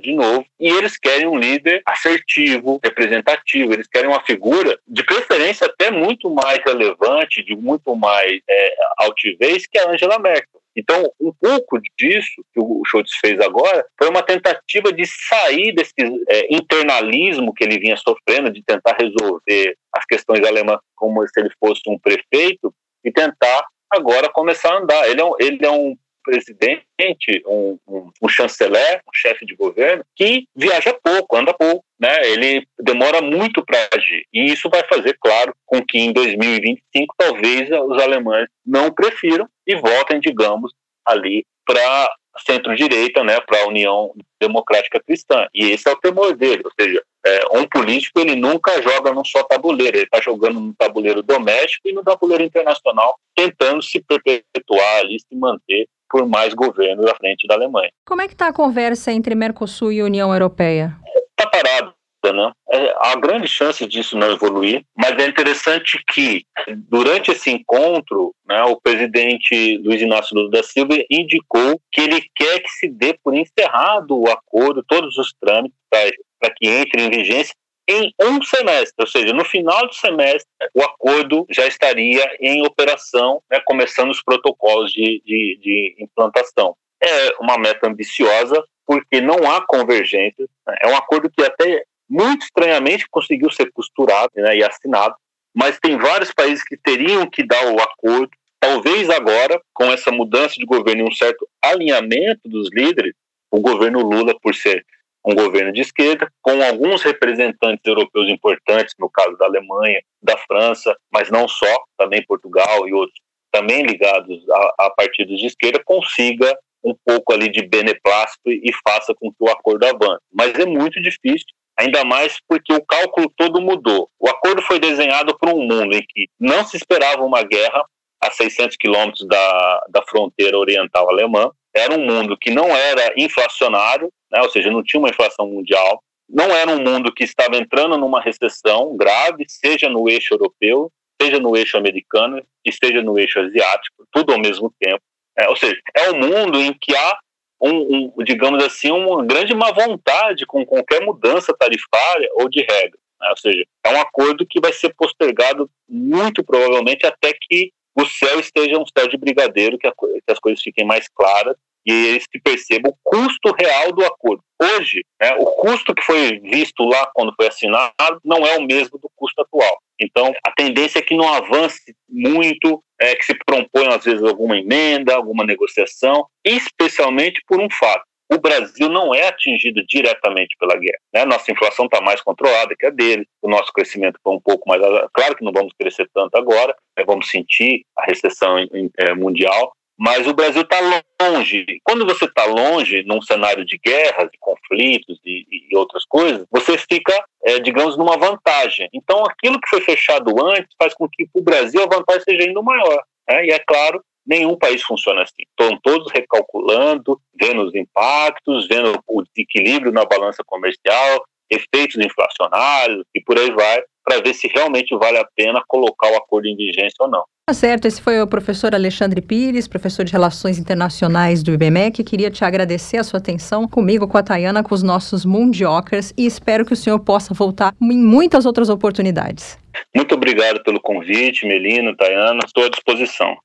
de 0.00 0.14
novo, 0.14 0.44
e 0.58 0.68
eles 0.68 0.96
querem 0.96 1.26
um 1.26 1.38
líder 1.38 1.82
assertivo, 1.86 2.80
representativo, 2.82 3.72
eles 3.72 3.86
querem 3.86 4.08
uma 4.08 4.24
figura, 4.24 4.78
de 4.86 5.04
preferência 5.04 5.66
até 5.66 5.90
muito 5.90 6.30
mais 6.30 6.58
relevante, 6.64 7.42
de 7.42 7.54
muito 7.54 7.94
mais 7.94 8.40
é, 8.48 8.74
altivez 8.98 9.66
que 9.66 9.78
a 9.78 9.90
Angela 9.90 10.18
Merkel. 10.18 10.62
Então, 10.74 11.10
um 11.20 11.32
pouco 11.32 11.78
disso 11.98 12.42
que 12.52 12.58
o 12.58 12.82
Schultz 12.86 13.14
fez 13.20 13.38
agora 13.40 13.84
foi 13.98 14.08
uma 14.08 14.22
tentativa 14.22 14.90
de 14.92 15.04
sair 15.06 15.72
desse 15.72 15.92
é, 16.28 16.54
internalismo 16.54 17.52
que 17.52 17.62
ele 17.62 17.78
vinha 17.78 17.96
sofrendo, 17.96 18.50
de 18.50 18.62
tentar 18.62 18.96
resolver 18.98 19.76
as 19.92 20.04
questões 20.06 20.42
alemãs 20.46 20.80
como 20.96 21.26
se 21.26 21.38
ele 21.38 21.50
fosse 21.60 21.82
um 21.86 21.98
prefeito 21.98 22.74
e 23.04 23.12
tentar 23.12 23.66
agora 23.90 24.30
começar 24.30 24.72
a 24.72 24.78
andar. 24.78 25.08
Ele 25.10 25.20
é 25.20 25.24
um, 25.24 25.34
ele 25.38 25.66
é 25.66 25.70
um 25.70 25.94
presidente, 26.22 27.42
um, 27.46 27.78
um, 27.86 28.10
um 28.22 28.28
chanceler, 28.28 29.00
um 29.06 29.12
chefe 29.14 29.44
de 29.44 29.54
governo, 29.54 30.04
que 30.16 30.46
viaja 30.54 30.96
pouco, 31.02 31.36
anda 31.36 31.52
pouco. 31.52 31.84
Né? 31.98 32.30
Ele 32.30 32.66
demora 32.80 33.20
muito 33.20 33.64
para 33.64 33.88
agir. 33.94 34.26
E 34.32 34.52
isso 34.52 34.68
vai 34.68 34.82
fazer, 34.88 35.16
claro, 35.20 35.54
com 35.64 35.84
que 35.84 35.98
em 35.98 36.12
2025 36.12 37.14
talvez 37.16 37.70
os 37.70 38.02
alemães 38.02 38.48
não 38.66 38.90
prefiram 38.90 39.48
e 39.66 39.76
votem, 39.76 40.20
digamos, 40.20 40.72
ali 41.06 41.44
para 41.64 42.14
centro-direita, 42.46 43.22
né, 43.22 43.40
para 43.40 43.62
a 43.62 43.68
União 43.68 44.12
Democrática 44.40 45.00
Cristã. 45.00 45.46
E 45.54 45.70
esse 45.70 45.88
é 45.88 45.92
o 45.92 46.00
temor 46.00 46.34
dele, 46.34 46.62
ou 46.64 46.72
seja, 46.78 47.02
é, 47.24 47.58
um 47.58 47.66
político 47.68 48.18
ele 48.18 48.34
nunca 48.34 48.82
joga 48.82 49.12
num 49.12 49.24
só 49.24 49.42
tabuleiro, 49.44 49.96
ele 49.96 50.04
está 50.04 50.20
jogando 50.20 50.58
no 50.58 50.74
tabuleiro 50.74 51.22
doméstico 51.22 51.88
e 51.88 51.92
no 51.92 52.02
tabuleiro 52.02 52.42
internacional, 52.42 53.18
tentando 53.34 53.82
se 53.82 54.00
perpetuar 54.00 54.98
ali, 54.98 55.20
se 55.20 55.34
manter 55.36 55.86
por 56.12 56.28
mais 56.28 56.52
governos 56.52 57.06
à 57.06 57.14
frente 57.14 57.46
da 57.48 57.54
Alemanha. 57.54 57.90
Como 58.04 58.20
é 58.20 58.28
que 58.28 58.34
está 58.34 58.48
a 58.48 58.52
conversa 58.52 59.10
entre 59.10 59.34
Mercosul 59.34 59.90
e 59.90 60.02
União 60.02 60.30
Europeia? 60.30 60.94
Está 61.30 61.48
parado. 61.48 61.94
Né? 62.24 62.52
É, 62.70 62.94
há 62.98 63.16
grande 63.16 63.48
chance 63.48 63.84
disso 63.84 64.16
não 64.16 64.30
evoluir, 64.30 64.84
mas 64.96 65.18
é 65.18 65.26
interessante 65.26 66.00
que, 66.06 66.44
durante 66.88 67.32
esse 67.32 67.50
encontro, 67.50 68.32
né, 68.46 68.62
o 68.62 68.80
presidente 68.80 69.78
Luiz 69.78 70.00
Inácio 70.00 70.36
Lula 70.36 70.50
da 70.50 70.62
Silva 70.62 70.94
indicou 71.10 71.80
que 71.90 72.00
ele 72.00 72.22
quer 72.36 72.60
que 72.60 72.68
se 72.68 72.88
dê 72.88 73.18
por 73.24 73.34
encerrado 73.34 74.16
o 74.16 74.30
acordo, 74.30 74.84
todos 74.86 75.18
os 75.18 75.34
trâmites, 75.40 75.76
para 75.90 76.54
que 76.54 76.68
entre 76.68 77.02
em 77.02 77.10
vigência 77.10 77.54
em 77.88 78.12
um 78.20 78.40
semestre, 78.42 78.94
ou 78.98 79.06
seja, 79.06 79.32
no 79.32 79.44
final 79.44 79.86
do 79.86 79.94
semestre, 79.94 80.48
o 80.74 80.82
acordo 80.82 81.46
já 81.50 81.66
estaria 81.66 82.24
em 82.40 82.64
operação, 82.64 83.42
né, 83.50 83.60
começando 83.64 84.10
os 84.10 84.22
protocolos 84.22 84.92
de, 84.92 85.22
de, 85.24 85.58
de, 85.60 85.96
implantação. 85.98 86.76
É 87.02 87.34
uma 87.40 87.58
meta 87.58 87.88
ambiciosa, 87.88 88.62
porque 88.86 89.20
não 89.20 89.50
há 89.50 89.64
convergência, 89.66 90.46
né, 90.66 90.76
é 90.82 90.88
um 90.88 90.96
acordo 90.96 91.30
que 91.30 91.42
até 91.42 91.84
muito 92.08 92.42
estranhamente 92.42 93.06
conseguiu 93.10 93.50
ser 93.50 93.72
costurado 93.72 94.30
né, 94.36 94.56
e 94.56 94.64
assinado, 94.64 95.14
mas 95.54 95.78
tem 95.80 95.98
vários 95.98 96.32
países 96.32 96.64
que 96.64 96.76
teriam 96.76 97.28
que 97.28 97.42
dar 97.42 97.66
o 97.66 97.80
acordo. 97.80 98.30
Talvez 98.60 99.10
agora, 99.10 99.60
com 99.74 99.84
essa 99.84 100.10
mudança 100.10 100.54
de 100.54 100.64
governo 100.64 101.02
e 101.02 101.08
um 101.08 101.12
certo 101.12 101.48
alinhamento 101.60 102.48
dos 102.48 102.70
líderes, 102.72 103.12
o 103.50 103.60
governo 103.60 104.00
Lula, 104.00 104.34
por 104.40 104.54
ser 104.54 104.84
um 105.24 105.34
governo 105.34 105.72
de 105.72 105.80
esquerda, 105.80 106.28
com 106.40 106.62
alguns 106.62 107.02
representantes 107.02 107.84
europeus 107.84 108.28
importantes, 108.28 108.94
no 108.98 109.08
caso 109.08 109.36
da 109.36 109.46
Alemanha, 109.46 110.02
da 110.20 110.36
França, 110.36 110.96
mas 111.12 111.30
não 111.30 111.46
só, 111.46 111.84
também 111.96 112.24
Portugal 112.26 112.88
e 112.88 112.92
outros, 112.92 113.20
também 113.52 113.82
ligados 113.82 114.44
a, 114.50 114.86
a 114.86 114.90
partidos 114.90 115.38
de 115.38 115.46
esquerda, 115.46 115.80
consiga 115.84 116.56
um 116.82 116.94
pouco 117.04 117.32
ali 117.32 117.48
de 117.48 117.62
beneplácito 117.62 118.50
e 118.50 118.72
faça 118.82 119.14
com 119.14 119.30
que 119.30 119.36
o 119.38 119.48
acordo 119.48 119.84
avance. 119.84 120.22
Mas 120.32 120.54
é 120.58 120.66
muito 120.66 121.00
difícil, 121.00 121.46
ainda 121.78 122.04
mais 122.04 122.38
porque 122.48 122.72
o 122.72 122.84
cálculo 122.84 123.32
todo 123.36 123.60
mudou. 123.60 124.10
O 124.18 124.28
acordo 124.28 124.62
foi 124.62 124.80
desenhado 124.80 125.36
para 125.38 125.54
um 125.54 125.60
mundo 125.60 125.94
em 125.94 126.04
que 126.08 126.28
não 126.40 126.64
se 126.64 126.76
esperava 126.76 127.22
uma 127.22 127.42
guerra 127.42 127.84
a 128.20 128.30
600 128.30 128.76
quilômetros 128.76 129.26
da, 129.26 129.84
da 129.90 130.02
fronteira 130.02 130.56
oriental 130.58 131.08
alemã, 131.08 131.50
era 131.74 131.94
um 131.94 132.04
mundo 132.04 132.36
que 132.36 132.50
não 132.50 132.68
era 132.76 133.12
inflacionário, 133.16 134.12
né, 134.30 134.40
ou 134.40 134.50
seja, 134.50 134.70
não 134.70 134.82
tinha 134.82 135.00
uma 135.00 135.08
inflação 135.08 135.46
mundial, 135.46 136.02
não 136.28 136.54
era 136.54 136.70
um 136.70 136.82
mundo 136.82 137.12
que 137.12 137.24
estava 137.24 137.56
entrando 137.56 137.96
numa 137.98 138.20
recessão 138.20 138.96
grave, 138.96 139.44
seja 139.48 139.88
no 139.88 140.08
eixo 140.08 140.34
europeu, 140.34 140.90
seja 141.20 141.38
no 141.38 141.56
eixo 141.56 141.76
americano 141.76 142.42
e 142.64 142.72
seja 142.72 143.02
no 143.02 143.18
eixo 143.18 143.38
asiático, 143.38 144.06
tudo 144.10 144.32
ao 144.32 144.40
mesmo 144.40 144.72
tempo. 144.80 145.02
É, 145.38 145.48
ou 145.48 145.56
seja, 145.56 145.76
é 145.94 146.10
um 146.10 146.18
mundo 146.18 146.58
em 146.58 146.72
que 146.72 146.94
há 146.94 147.18
um, 147.60 148.12
um, 148.18 148.24
digamos 148.24 148.62
assim, 148.64 148.90
uma 148.90 149.24
grande 149.24 149.54
má 149.54 149.70
vontade 149.70 150.44
com 150.46 150.64
qualquer 150.66 151.00
mudança 151.00 151.54
tarifária 151.56 152.28
ou 152.34 152.48
de 152.48 152.60
regra. 152.60 152.98
Né? 153.20 153.28
Ou 153.30 153.36
seja, 153.36 153.64
é 153.84 153.90
um 153.90 154.00
acordo 154.00 154.46
que 154.46 154.60
vai 154.60 154.72
ser 154.72 154.92
postergado 154.94 155.70
muito 155.88 156.42
provavelmente 156.42 157.06
até 157.06 157.32
que 157.32 157.72
o 157.94 158.06
céu 158.06 158.40
esteja 158.40 158.78
um 158.78 158.84
céu 158.86 159.08
de 159.08 159.16
brigadeiro, 159.16 159.78
que, 159.78 159.86
a, 159.86 159.92
que 159.92 160.32
as 160.32 160.38
coisas 160.38 160.62
fiquem 160.62 160.84
mais 160.84 161.08
claras 161.08 161.56
e 161.84 161.92
eles 161.92 162.24
se 162.30 162.40
percebam 162.40 162.92
o 162.92 162.96
custo 163.02 163.52
real 163.58 163.92
do 163.92 164.04
acordo. 164.04 164.42
Hoje, 164.60 165.04
né, 165.20 165.34
o 165.38 165.46
custo 165.46 165.94
que 165.94 166.02
foi 166.02 166.38
visto 166.38 166.84
lá 166.84 167.10
quando 167.12 167.34
foi 167.34 167.48
assinado 167.48 168.20
não 168.24 168.46
é 168.46 168.56
o 168.56 168.62
mesmo 168.62 168.98
do 168.98 169.10
custo 169.16 169.42
atual. 169.42 169.78
Então, 170.00 170.32
a 170.44 170.52
tendência 170.52 171.00
é 171.00 171.02
que 171.02 171.16
não 171.16 171.28
avance 171.28 171.94
muito, 172.08 172.82
é, 173.00 173.14
que 173.16 173.24
se 173.24 173.34
proponha 173.44 173.96
às 173.96 174.04
vezes 174.04 174.22
alguma 174.22 174.56
emenda, 174.56 175.14
alguma 175.14 175.44
negociação, 175.44 176.26
especialmente 176.44 177.42
por 177.46 177.60
um 177.60 177.68
fato. 177.70 178.04
O 178.32 178.40
Brasil 178.40 178.88
não 178.88 179.14
é 179.14 179.28
atingido 179.28 179.84
diretamente 179.86 180.56
pela 180.58 180.74
guerra. 180.74 180.98
Né? 181.12 181.24
Nossa 181.26 181.52
inflação 181.52 181.84
está 181.84 182.00
mais 182.00 182.22
controlada 182.22 182.74
que 182.74 182.86
a 182.86 182.90
dele, 182.90 183.26
o 183.42 183.48
nosso 183.48 183.70
crescimento 183.72 184.18
foi 184.22 184.32
um 184.32 184.40
pouco 184.40 184.66
mais. 184.66 184.80
Claro 185.12 185.36
que 185.36 185.44
não 185.44 185.52
vamos 185.52 185.74
crescer 185.78 186.08
tanto 186.14 186.34
agora, 186.36 186.74
né? 186.96 187.04
vamos 187.04 187.28
sentir 187.28 187.84
a 187.94 188.06
recessão 188.06 188.56
é, 188.98 189.14
mundial, 189.14 189.72
mas 189.98 190.26
o 190.26 190.32
Brasil 190.32 190.62
está 190.62 190.78
longe. 191.20 191.66
Quando 191.84 192.06
você 192.06 192.24
está 192.24 192.46
longe, 192.46 193.02
num 193.04 193.20
cenário 193.20 193.66
de 193.66 193.78
guerras, 193.78 194.30
de 194.30 194.38
conflitos 194.40 195.20
e, 195.24 195.68
e 195.70 195.76
outras 195.76 196.04
coisas, 196.06 196.46
você 196.50 196.78
fica, 196.78 197.14
é, 197.44 197.58
digamos, 197.58 197.98
numa 197.98 198.16
vantagem. 198.16 198.88
Então, 198.94 199.24
aquilo 199.26 199.60
que 199.60 199.68
foi 199.68 199.82
fechado 199.82 200.42
antes 200.42 200.74
faz 200.78 200.94
com 200.94 201.06
que, 201.06 201.26
para 201.26 201.40
o 201.40 201.44
Brasil, 201.44 201.82
a 201.82 201.94
vantagem 201.94 202.22
seja 202.22 202.48
ainda 202.48 202.62
maior. 202.62 203.04
Né? 203.28 203.46
E 203.46 203.50
é 203.50 203.58
claro, 203.58 204.02
nenhum 204.26 204.56
país 204.56 204.82
funciona 204.82 205.22
assim. 205.22 205.42
Estão 205.48 205.78
todos 205.82 206.10
recalculando, 206.12 207.20
vendo 207.34 207.62
os 207.62 207.74
impactos, 207.74 208.66
vendo 208.68 208.98
o 209.06 209.22
desequilíbrio 209.22 209.92
na 209.92 210.04
balança 210.04 210.42
comercial, 210.46 211.24
efeitos 211.50 211.96
inflacionários 211.96 213.04
e 213.14 213.20
por 213.22 213.38
aí 213.38 213.50
vai, 213.50 213.82
para 214.04 214.20
ver 214.20 214.34
se 214.34 214.48
realmente 214.48 214.96
vale 214.96 215.18
a 215.18 215.28
pena 215.36 215.62
colocar 215.66 216.10
o 216.10 216.16
acordo 216.16 216.48
em 216.48 216.56
vigência 216.56 216.96
ou 217.00 217.08
não. 217.08 217.24
Tá 217.52 217.56
certo, 217.56 217.86
esse 217.86 218.00
foi 218.00 218.18
o 218.18 218.26
professor 218.26 218.74
Alexandre 218.74 219.20
Pires, 219.20 219.68
professor 219.68 220.06
de 220.06 220.10
Relações 220.10 220.58
Internacionais 220.58 221.42
do 221.42 221.52
IBMEC. 221.52 222.02
Queria 222.02 222.30
te 222.30 222.46
agradecer 222.46 222.96
a 222.96 223.04
sua 223.04 223.18
atenção 223.18 223.68
comigo, 223.68 224.08
com 224.08 224.16
a 224.16 224.22
Tayana, 224.22 224.62
com 224.62 224.74
os 224.74 224.82
nossos 224.82 225.26
Mundiocas 225.26 226.14
e 226.16 226.24
espero 226.24 226.64
que 226.64 226.72
o 226.72 226.76
senhor 226.76 226.98
possa 227.00 227.34
voltar 227.34 227.74
em 227.78 227.98
muitas 227.98 228.46
outras 228.46 228.70
oportunidades. 228.70 229.58
Muito 229.94 230.14
obrigado 230.14 230.62
pelo 230.62 230.80
convite, 230.80 231.46
Melina, 231.46 231.94
Tayana. 231.94 232.40
Estou 232.42 232.64
à 232.64 232.70
disposição. 232.70 233.36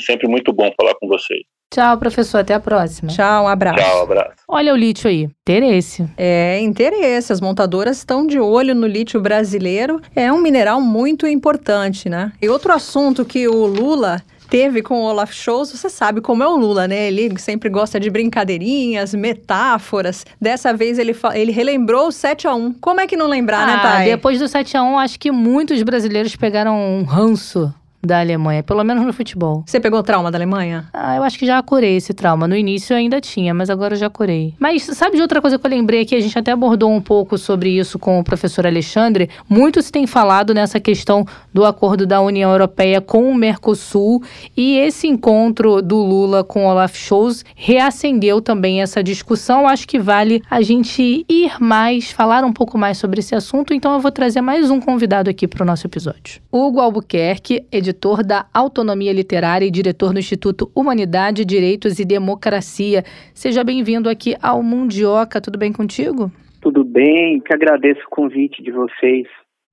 Sempre 0.00 0.28
muito 0.28 0.52
bom 0.52 0.70
falar 0.78 0.94
com 0.96 1.08
vocês. 1.08 1.40
Tchau, 1.72 1.98
professor. 1.98 2.38
Até 2.38 2.54
a 2.54 2.60
próxima. 2.60 3.10
Tchau, 3.10 3.44
um 3.44 3.48
abraço. 3.48 3.78
Tchau, 3.78 4.00
um 4.00 4.02
abraço. 4.02 4.36
Olha 4.48 4.72
o 4.72 4.76
lítio 4.76 5.08
aí. 5.08 5.28
Interesse. 5.42 6.08
É, 6.16 6.60
interesse. 6.60 7.32
As 7.32 7.40
montadoras 7.40 7.98
estão 7.98 8.26
de 8.26 8.38
olho 8.38 8.74
no 8.74 8.86
lítio 8.86 9.20
brasileiro. 9.20 10.00
É 10.14 10.32
um 10.32 10.38
mineral 10.38 10.80
muito 10.80 11.26
importante, 11.26 12.08
né? 12.08 12.32
E 12.40 12.48
outro 12.48 12.72
assunto 12.72 13.24
que 13.24 13.48
o 13.48 13.66
Lula 13.66 14.22
teve 14.48 14.80
com 14.80 15.02
o 15.02 15.04
Olaf 15.04 15.32
Scholz, 15.32 15.72
você 15.72 15.90
sabe 15.90 16.20
como 16.20 16.42
é 16.42 16.46
o 16.46 16.56
Lula, 16.56 16.86
né? 16.86 17.08
Ele 17.08 17.36
sempre 17.38 17.68
gosta 17.68 17.98
de 17.98 18.08
brincadeirinhas, 18.08 19.12
metáforas. 19.12 20.24
Dessa 20.40 20.72
vez 20.72 20.98
ele, 20.98 21.14
ele 21.34 21.50
relembrou 21.50 22.08
o 22.08 22.12
7 22.12 22.46
a 22.46 22.54
1 22.54 22.74
Como 22.74 23.00
é 23.00 23.06
que 23.06 23.16
não 23.16 23.26
lembrar, 23.26 23.66
né, 23.66 23.72
ah, 23.72 23.76
né, 23.76 23.82
Thay? 23.82 24.10
Depois 24.10 24.38
do 24.38 24.46
7 24.48 24.76
a 24.76 24.82
1 24.82 24.98
acho 24.98 25.18
que 25.18 25.30
muitos 25.30 25.82
brasileiros 25.82 26.36
pegaram 26.36 26.78
um 26.78 27.02
ranço 27.02 27.74
da 28.06 28.20
Alemanha, 28.20 28.62
pelo 28.62 28.82
menos 28.84 29.04
no 29.04 29.12
futebol. 29.12 29.64
Você 29.66 29.80
pegou 29.80 30.02
trauma 30.02 30.30
da 30.30 30.38
Alemanha? 30.38 30.88
Ah, 30.92 31.16
eu 31.16 31.22
acho 31.22 31.38
que 31.38 31.44
já 31.44 31.62
curei 31.62 31.96
esse 31.96 32.14
trauma. 32.14 32.48
No 32.48 32.56
início 32.56 32.94
eu 32.94 32.98
ainda 32.98 33.20
tinha, 33.20 33.52
mas 33.52 33.68
agora 33.68 33.94
eu 33.94 33.98
já 33.98 34.08
curei. 34.08 34.54
Mas 34.58 34.84
sabe 34.84 35.16
de 35.16 35.22
outra 35.22 35.40
coisa 35.40 35.58
que 35.58 35.66
eu 35.66 35.70
lembrei 35.70 36.02
aqui? 36.02 36.14
A 36.14 36.20
gente 36.20 36.38
até 36.38 36.52
abordou 36.52 36.90
um 36.90 37.00
pouco 37.00 37.36
sobre 37.36 37.70
isso 37.70 37.98
com 37.98 38.18
o 38.18 38.24
professor 38.24 38.66
Alexandre. 38.66 39.28
Muito 39.48 39.82
se 39.82 39.90
tem 39.90 40.06
falado 40.06 40.54
nessa 40.54 40.78
questão 40.78 41.26
do 41.52 41.64
acordo 41.64 42.06
da 42.06 42.20
União 42.20 42.50
Europeia 42.50 43.00
com 43.00 43.30
o 43.30 43.34
Mercosul 43.34 44.22
e 44.56 44.78
esse 44.78 45.06
encontro 45.06 45.82
do 45.82 45.96
Lula 45.96 46.44
com 46.44 46.66
Olaf 46.66 46.94
Scholz 46.96 47.44
reacendeu 47.54 48.40
também 48.40 48.80
essa 48.80 49.02
discussão. 49.02 49.68
Acho 49.68 49.86
que 49.88 49.98
vale 49.98 50.42
a 50.50 50.62
gente 50.62 51.24
ir 51.28 51.52
mais, 51.60 52.10
falar 52.10 52.44
um 52.44 52.52
pouco 52.52 52.78
mais 52.78 52.98
sobre 52.98 53.20
esse 53.20 53.34
assunto. 53.34 53.74
Então 53.74 53.92
eu 53.94 54.00
vou 54.00 54.12
trazer 54.12 54.40
mais 54.40 54.70
um 54.70 54.80
convidado 54.80 55.28
aqui 55.28 55.48
para 55.48 55.62
o 55.62 55.66
nosso 55.66 55.86
episódio. 55.86 56.40
Hugo 56.52 56.80
Albuquerque, 56.80 57.66
editor 57.70 57.95
editor 57.96 58.22
da 58.22 58.46
Autonomia 58.52 59.12
Literária 59.12 59.66
e 59.66 59.70
diretor 59.70 60.12
no 60.12 60.18
Instituto 60.18 60.70
Humanidade, 60.74 61.44
Direitos 61.44 61.98
e 61.98 62.04
Democracia. 62.04 63.02
Seja 63.32 63.64
bem-vindo 63.64 64.10
aqui 64.10 64.36
ao 64.42 64.62
Mundioca. 64.62 65.40
Tudo 65.40 65.58
bem 65.58 65.72
contigo? 65.72 66.30
Tudo 66.60 66.84
bem, 66.84 67.40
que 67.40 67.54
agradeço 67.54 68.00
o 68.06 68.10
convite 68.10 68.62
de 68.62 68.70
vocês. 68.70 69.26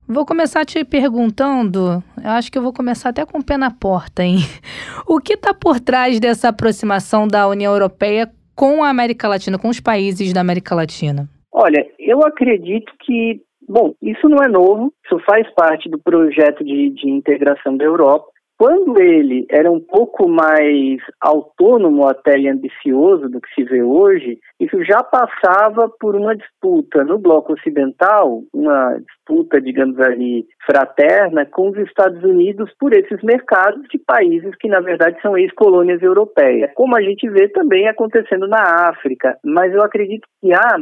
Vou 0.08 0.24
começar 0.24 0.64
te 0.64 0.84
perguntando, 0.84 2.02
eu 2.22 2.30
acho 2.30 2.52
que 2.52 2.58
eu 2.58 2.62
vou 2.62 2.74
começar 2.74 3.08
até 3.08 3.24
com 3.24 3.38
o 3.38 3.44
pé 3.44 3.56
na 3.56 3.70
porta, 3.70 4.22
hein? 4.22 4.38
O 5.08 5.18
que 5.18 5.34
está 5.34 5.54
por 5.54 5.80
trás 5.80 6.20
dessa 6.20 6.48
aproximação 6.48 7.26
da 7.26 7.48
União 7.48 7.72
Europeia 7.72 8.30
com 8.54 8.84
a 8.84 8.90
América 8.90 9.28
Latina, 9.28 9.58
com 9.58 9.68
os 9.68 9.80
países 9.80 10.32
da 10.32 10.40
América 10.40 10.74
Latina? 10.74 11.28
Olha, 11.52 11.86
eu 11.98 12.20
acredito 12.20 12.92
que 13.00 13.40
Bom, 13.68 13.94
isso 14.02 14.28
não 14.28 14.42
é 14.42 14.48
novo, 14.48 14.92
isso 15.04 15.18
faz 15.24 15.48
parte 15.54 15.88
do 15.88 15.98
projeto 15.98 16.64
de, 16.64 16.90
de 16.90 17.10
integração 17.10 17.76
da 17.76 17.84
Europa. 17.84 18.26
Quando 18.56 19.00
ele 19.00 19.44
era 19.50 19.70
um 19.70 19.80
pouco 19.80 20.28
mais 20.28 21.00
autônomo 21.20 22.06
até 22.06 22.38
e 22.38 22.48
ambicioso 22.48 23.28
do 23.28 23.40
que 23.40 23.52
se 23.52 23.64
vê 23.64 23.82
hoje, 23.82 24.38
isso 24.60 24.82
já 24.84 25.02
passava 25.02 25.88
por 25.98 26.14
uma 26.14 26.36
disputa 26.36 27.02
no 27.02 27.18
bloco 27.18 27.54
ocidental, 27.54 28.44
uma 28.54 28.96
disputa, 29.00 29.60
digamos 29.60 29.98
ali, 29.98 30.46
fraterna 30.64 31.44
com 31.44 31.70
os 31.70 31.78
Estados 31.78 32.22
Unidos 32.22 32.70
por 32.78 32.92
esses 32.92 33.20
mercados 33.24 33.82
de 33.88 33.98
países 33.98 34.54
que, 34.60 34.68
na 34.68 34.80
verdade, 34.80 35.20
são 35.20 35.36
ex-colônias 35.36 36.00
europeias. 36.00 36.70
Como 36.74 36.96
a 36.96 37.02
gente 37.02 37.28
vê 37.28 37.48
também 37.48 37.88
acontecendo 37.88 38.46
na 38.46 38.88
África. 38.88 39.36
Mas 39.44 39.74
eu 39.74 39.82
acredito 39.82 40.28
que 40.40 40.54
há 40.54 40.78